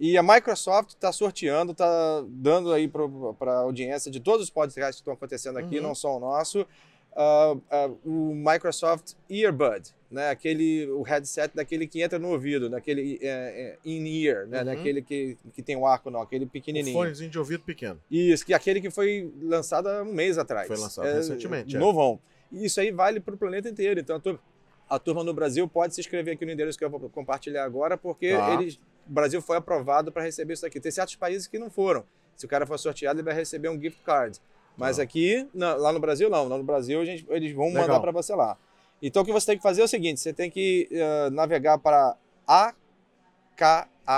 E 0.00 0.16
a 0.16 0.22
Microsoft 0.22 0.90
está 0.90 1.12
sorteando, 1.12 1.72
está 1.72 2.24
dando 2.28 2.72
aí 2.72 2.88
para 2.88 3.52
a 3.52 3.58
audiência 3.58 4.10
de 4.10 4.20
todos 4.20 4.44
os 4.44 4.50
podcasts 4.50 4.96
que 4.96 5.00
estão 5.00 5.12
acontecendo 5.12 5.58
aqui, 5.58 5.78
uhum. 5.78 5.88
não 5.88 5.94
só 5.94 6.16
o 6.16 6.20
nosso, 6.20 6.62
uh, 6.62 7.98
o 8.04 8.34
Microsoft 8.34 9.14
Earbud 9.28 9.92
né? 10.10 10.30
Aquele 10.30 10.86
o 10.90 11.02
headset 11.02 11.54
daquele 11.54 11.86
que 11.86 12.02
entra 12.02 12.18
no 12.18 12.28
ouvido, 12.30 12.68
daquele 12.68 13.18
é, 13.20 13.28
é, 13.28 13.78
in-ear, 13.84 14.46
né? 14.46 14.60
Uhum. 14.60 14.64
Daquele 14.64 15.02
que, 15.02 15.36
que 15.52 15.62
tem 15.62 15.76
o 15.76 15.86
arco, 15.86 16.10
não, 16.10 16.22
aquele 16.22 16.46
pequenininho. 16.46 16.96
O 16.96 17.00
fonezinho 17.00 17.30
de 17.30 17.38
ouvido 17.38 17.62
pequeno. 17.62 18.00
Isso, 18.10 18.44
que 18.44 18.54
aquele 18.54 18.80
que 18.80 18.90
foi 18.90 19.32
lançado 19.42 19.88
há 19.88 20.02
um 20.02 20.12
mês 20.12 20.38
atrás. 20.38 20.66
Foi 20.66 20.76
lançado 20.76 21.06
é, 21.06 21.14
recentemente. 21.14 21.76
É. 21.76 21.78
Novão. 21.78 22.18
E 22.50 22.64
isso 22.64 22.80
aí 22.80 22.90
vale 22.90 23.20
para 23.20 23.34
o 23.34 23.38
planeta 23.38 23.68
inteiro. 23.68 24.00
Então 24.00 24.16
a 24.16 24.20
turma, 24.20 24.40
a 24.88 24.98
turma, 24.98 25.22
no 25.22 25.34
Brasil 25.34 25.68
pode 25.68 25.94
se 25.94 26.00
inscrever 26.00 26.34
aqui 26.34 26.46
no 26.46 26.52
endereço 26.52 26.78
que 26.78 26.84
eu 26.84 26.90
vou 26.90 27.00
compartilhar 27.10 27.64
agora, 27.64 27.96
porque 27.96 28.34
tá. 28.34 28.54
eles, 28.54 28.76
o 29.06 29.12
Brasil 29.12 29.42
foi 29.42 29.58
aprovado 29.58 30.10
para 30.10 30.22
receber 30.22 30.54
isso 30.54 30.64
aqui. 30.64 30.80
Tem 30.80 30.90
certos 30.90 31.16
países 31.16 31.46
que 31.46 31.58
não 31.58 31.68
foram. 31.68 32.04
Se 32.34 32.46
o 32.46 32.48
cara 32.48 32.66
for 32.66 32.78
sorteado, 32.78 33.18
ele 33.18 33.24
vai 33.24 33.34
receber 33.34 33.68
um 33.68 33.78
gift 33.78 34.00
card. 34.04 34.40
Mas 34.76 35.00
aqui, 35.00 35.46
não, 35.52 35.76
lá 35.76 35.92
no 35.92 35.98
Brasil, 35.98 36.30
não. 36.30 36.46
Lá 36.46 36.56
no 36.56 36.62
Brasil, 36.62 37.04
gente, 37.04 37.26
eles 37.30 37.52
vão 37.52 37.66
Legal. 37.66 37.82
mandar 37.82 38.00
para 38.00 38.12
você 38.12 38.32
lá. 38.32 38.56
Então 39.02 39.22
o 39.22 39.24
que 39.24 39.32
você 39.32 39.46
tem 39.46 39.56
que 39.56 39.62
fazer 39.62 39.80
é 39.80 39.84
o 39.84 39.88
seguinte: 39.88 40.20
você 40.20 40.32
tem 40.32 40.50
que 40.50 40.88
uh, 40.92 41.30
navegar 41.30 41.78
para 41.78 42.16
aka.ms 42.46 44.10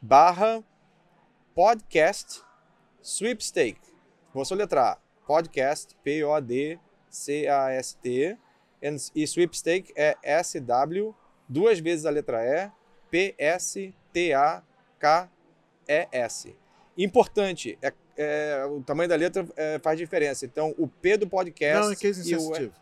barra 0.00 0.64
podcast 1.54 2.42
sweepstake. 3.02 3.80
Vou 4.32 4.44
soletrar 4.44 5.00
podcast, 5.26 5.96
P-O-D-C-A-S-T, 6.02 6.78
e 9.14 9.26
sweepstake 9.26 9.92
é 9.94 10.16
S-W, 10.22 11.14
duas 11.48 11.78
vezes 11.78 12.06
a 12.06 12.10
letra 12.10 12.42
E, 12.44 12.70
P-S-T-A-K-E-S. 13.10 13.96
Importante, 16.96 17.78
é 17.82 17.92
é, 18.22 18.66
o 18.66 18.82
tamanho 18.82 19.08
da 19.08 19.16
letra 19.16 19.46
é, 19.56 19.78
faz 19.78 19.98
diferença. 19.98 20.44
Então, 20.44 20.74
o 20.76 20.86
P 20.86 21.16
do 21.16 21.26
podcast. 21.26 21.86
Não, 21.86 21.92
é 21.92 21.96
case 21.96 22.20
insensitive. 22.20 22.72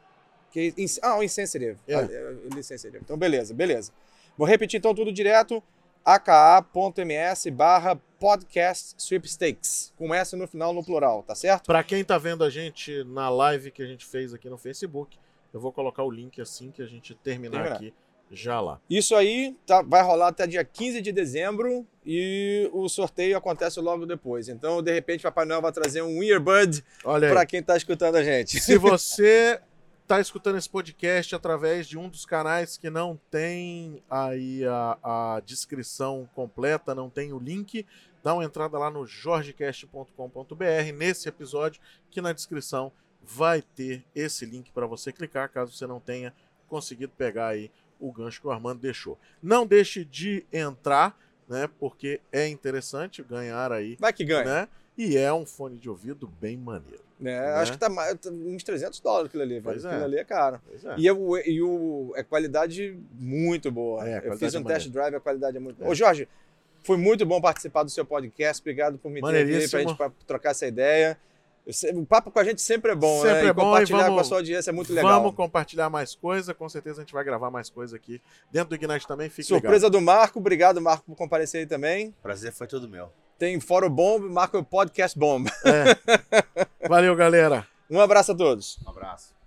Case, 0.50 1.00
ah, 1.00 1.16
o 1.16 1.22
insensitive. 1.22 1.78
É. 1.86 1.94
Ah, 1.94 2.08
é, 2.10 2.98
Então, 3.00 3.16
beleza, 3.16 3.54
beleza. 3.54 3.92
Vou 4.36 4.46
repetir 4.46 4.78
então 4.78 4.92
tudo 4.92 5.12
direto. 5.12 5.62
aka.ms 6.04 7.50
barra 7.50 7.94
podcast 8.18 8.96
sweepstakes. 8.98 9.92
Com 9.96 10.12
S 10.12 10.34
no 10.34 10.48
final, 10.48 10.72
no 10.72 10.84
plural, 10.84 11.22
tá 11.22 11.36
certo? 11.36 11.66
Para 11.66 11.84
quem 11.84 12.04
tá 12.04 12.18
vendo 12.18 12.42
a 12.42 12.50
gente 12.50 13.04
na 13.04 13.30
live 13.30 13.70
que 13.70 13.82
a 13.82 13.86
gente 13.86 14.04
fez 14.04 14.34
aqui 14.34 14.50
no 14.50 14.58
Facebook, 14.58 15.16
eu 15.54 15.60
vou 15.60 15.72
colocar 15.72 16.02
o 16.02 16.10
link 16.10 16.40
assim 16.40 16.72
que 16.72 16.82
a 16.82 16.86
gente 16.86 17.14
terminar, 17.14 17.62
terminar. 17.62 17.76
aqui 17.76 17.94
já 18.30 18.60
lá. 18.60 18.80
Isso 18.88 19.14
aí 19.14 19.56
tá, 19.66 19.82
vai 19.82 20.02
rolar 20.02 20.28
até 20.28 20.46
dia 20.46 20.64
15 20.64 21.00
de 21.00 21.12
dezembro 21.12 21.86
e 22.04 22.68
o 22.72 22.88
sorteio 22.88 23.36
acontece 23.36 23.80
logo 23.80 24.06
depois. 24.06 24.48
Então, 24.48 24.82
de 24.82 24.92
repente, 24.92 25.22
Papai 25.22 25.44
Noel 25.44 25.62
vai 25.62 25.72
trazer 25.72 26.02
um 26.02 26.22
earbud 26.22 26.84
para 27.02 27.46
quem 27.46 27.60
está 27.60 27.76
escutando 27.76 28.16
a 28.16 28.22
gente. 28.22 28.60
Se 28.60 28.76
você 28.78 29.60
está 30.02 30.20
escutando 30.20 30.56
esse 30.56 30.70
podcast 30.70 31.34
através 31.34 31.86
de 31.86 31.98
um 31.98 32.08
dos 32.08 32.24
canais 32.24 32.78
que 32.78 32.88
não 32.88 33.20
tem 33.30 34.02
aí 34.08 34.64
a, 34.64 34.98
a 35.36 35.40
descrição 35.40 36.26
completa, 36.34 36.94
não 36.94 37.10
tem 37.10 37.32
o 37.34 37.38
link, 37.38 37.84
dá 38.22 38.32
uma 38.32 38.44
entrada 38.44 38.78
lá 38.78 38.90
no 38.90 39.06
jorgecast.com.br 39.06 40.92
nesse 40.96 41.28
episódio, 41.28 41.80
que 42.10 42.22
na 42.22 42.32
descrição 42.32 42.90
vai 43.22 43.60
ter 43.60 44.02
esse 44.14 44.46
link 44.46 44.70
para 44.72 44.86
você 44.86 45.12
clicar, 45.12 45.50
caso 45.50 45.72
você 45.72 45.86
não 45.86 46.00
tenha 46.00 46.32
conseguido 46.68 47.12
pegar 47.16 47.48
aí 47.48 47.70
o 48.00 48.12
gancho 48.12 48.40
que 48.40 48.46
o 48.46 48.50
Armando 48.50 48.80
deixou. 48.80 49.18
Não 49.42 49.66
deixe 49.66 50.04
de 50.04 50.44
entrar, 50.52 51.18
né? 51.48 51.68
Porque 51.78 52.20
é 52.32 52.46
interessante 52.46 53.22
ganhar 53.22 53.72
aí. 53.72 53.96
Vai 53.98 54.12
que 54.12 54.24
ganha. 54.24 54.44
Né? 54.44 54.68
E 54.96 55.16
é 55.16 55.32
um 55.32 55.46
fone 55.46 55.78
de 55.78 55.88
ouvido 55.88 56.26
bem 56.40 56.56
maneiro. 56.56 57.02
É, 57.20 57.24
né? 57.24 57.38
Acho 57.54 57.72
que 57.72 57.78
tá, 57.78 57.88
tá 57.88 58.30
uns 58.30 58.62
300 58.62 59.00
dólares 59.00 59.28
aquilo 59.28 59.42
ali, 59.42 59.60
pois 59.60 59.84
É. 59.84 59.88
Aquilo 59.88 60.04
ali 60.04 60.16
é 60.18 60.24
caro. 60.24 60.60
É. 60.84 60.94
E, 60.96 61.10
o, 61.10 61.36
e 61.38 61.62
o, 61.62 62.12
é 62.16 62.22
qualidade 62.22 62.98
muito 63.12 63.70
boa. 63.70 64.08
É, 64.08 64.22
Eu 64.24 64.36
fiz 64.36 64.54
um 64.54 64.60
é 64.60 64.64
test 64.64 64.88
drive, 64.88 65.14
a 65.14 65.20
qualidade 65.20 65.56
é 65.56 65.60
muito 65.60 65.78
boa. 65.78 65.90
Ô, 65.90 65.94
Jorge, 65.94 66.28
foi 66.82 66.96
muito 66.96 67.26
bom 67.26 67.40
participar 67.40 67.82
do 67.82 67.90
seu 67.90 68.04
podcast. 68.04 68.60
Obrigado 68.60 68.98
por 68.98 69.10
me 69.10 69.20
ter 69.20 69.56
aqui 69.56 69.68
pra 69.68 69.80
gente 69.80 69.96
pra 69.96 70.10
trocar 70.26 70.50
essa 70.50 70.66
ideia. 70.66 71.18
O 71.94 72.06
papo 72.06 72.30
com 72.30 72.38
a 72.38 72.44
gente 72.44 72.62
sempre 72.62 72.92
é 72.92 72.94
bom, 72.94 73.20
sempre 73.20 73.42
né? 73.42 73.48
É 73.48 73.52
bom, 73.52 73.64
compartilhar 73.64 74.04
vamos, 74.04 74.14
com 74.14 74.20
a 74.20 74.24
sua 74.24 74.38
audiência 74.38 74.70
é 74.70 74.72
muito 74.72 74.92
legal. 74.92 75.20
Vamos 75.20 75.36
compartilhar 75.36 75.90
mais 75.90 76.14
coisa, 76.14 76.54
com 76.54 76.66
certeza 76.68 77.02
a 77.02 77.04
gente 77.04 77.12
vai 77.12 77.22
gravar 77.22 77.50
mais 77.50 77.68
coisa 77.68 77.94
aqui. 77.94 78.22
Dentro 78.50 78.70
do 78.70 78.74
Ignite 78.74 79.06
também, 79.06 79.28
fique 79.28 79.48
Surpresa 79.48 79.86
ligado. 79.86 79.92
do 79.92 80.00
Marco, 80.00 80.38
obrigado 80.38 80.80
Marco 80.80 81.04
por 81.04 81.14
comparecer 81.14 81.60
aí 81.60 81.66
também. 81.66 82.14
Prazer 82.22 82.52
foi 82.52 82.66
todo 82.66 82.88
meu. 82.88 83.12
Tem 83.38 83.60
Fórum 83.60 83.90
Bomb, 83.90 84.28
Marco 84.30 84.64
Podcast 84.64 85.16
Bomb. 85.18 85.46
É. 85.64 86.88
Valeu, 86.88 87.14
galera. 87.14 87.66
Um 87.90 88.00
abraço 88.00 88.32
a 88.32 88.34
todos. 88.34 88.78
Um 88.84 88.90
abraço. 88.90 89.37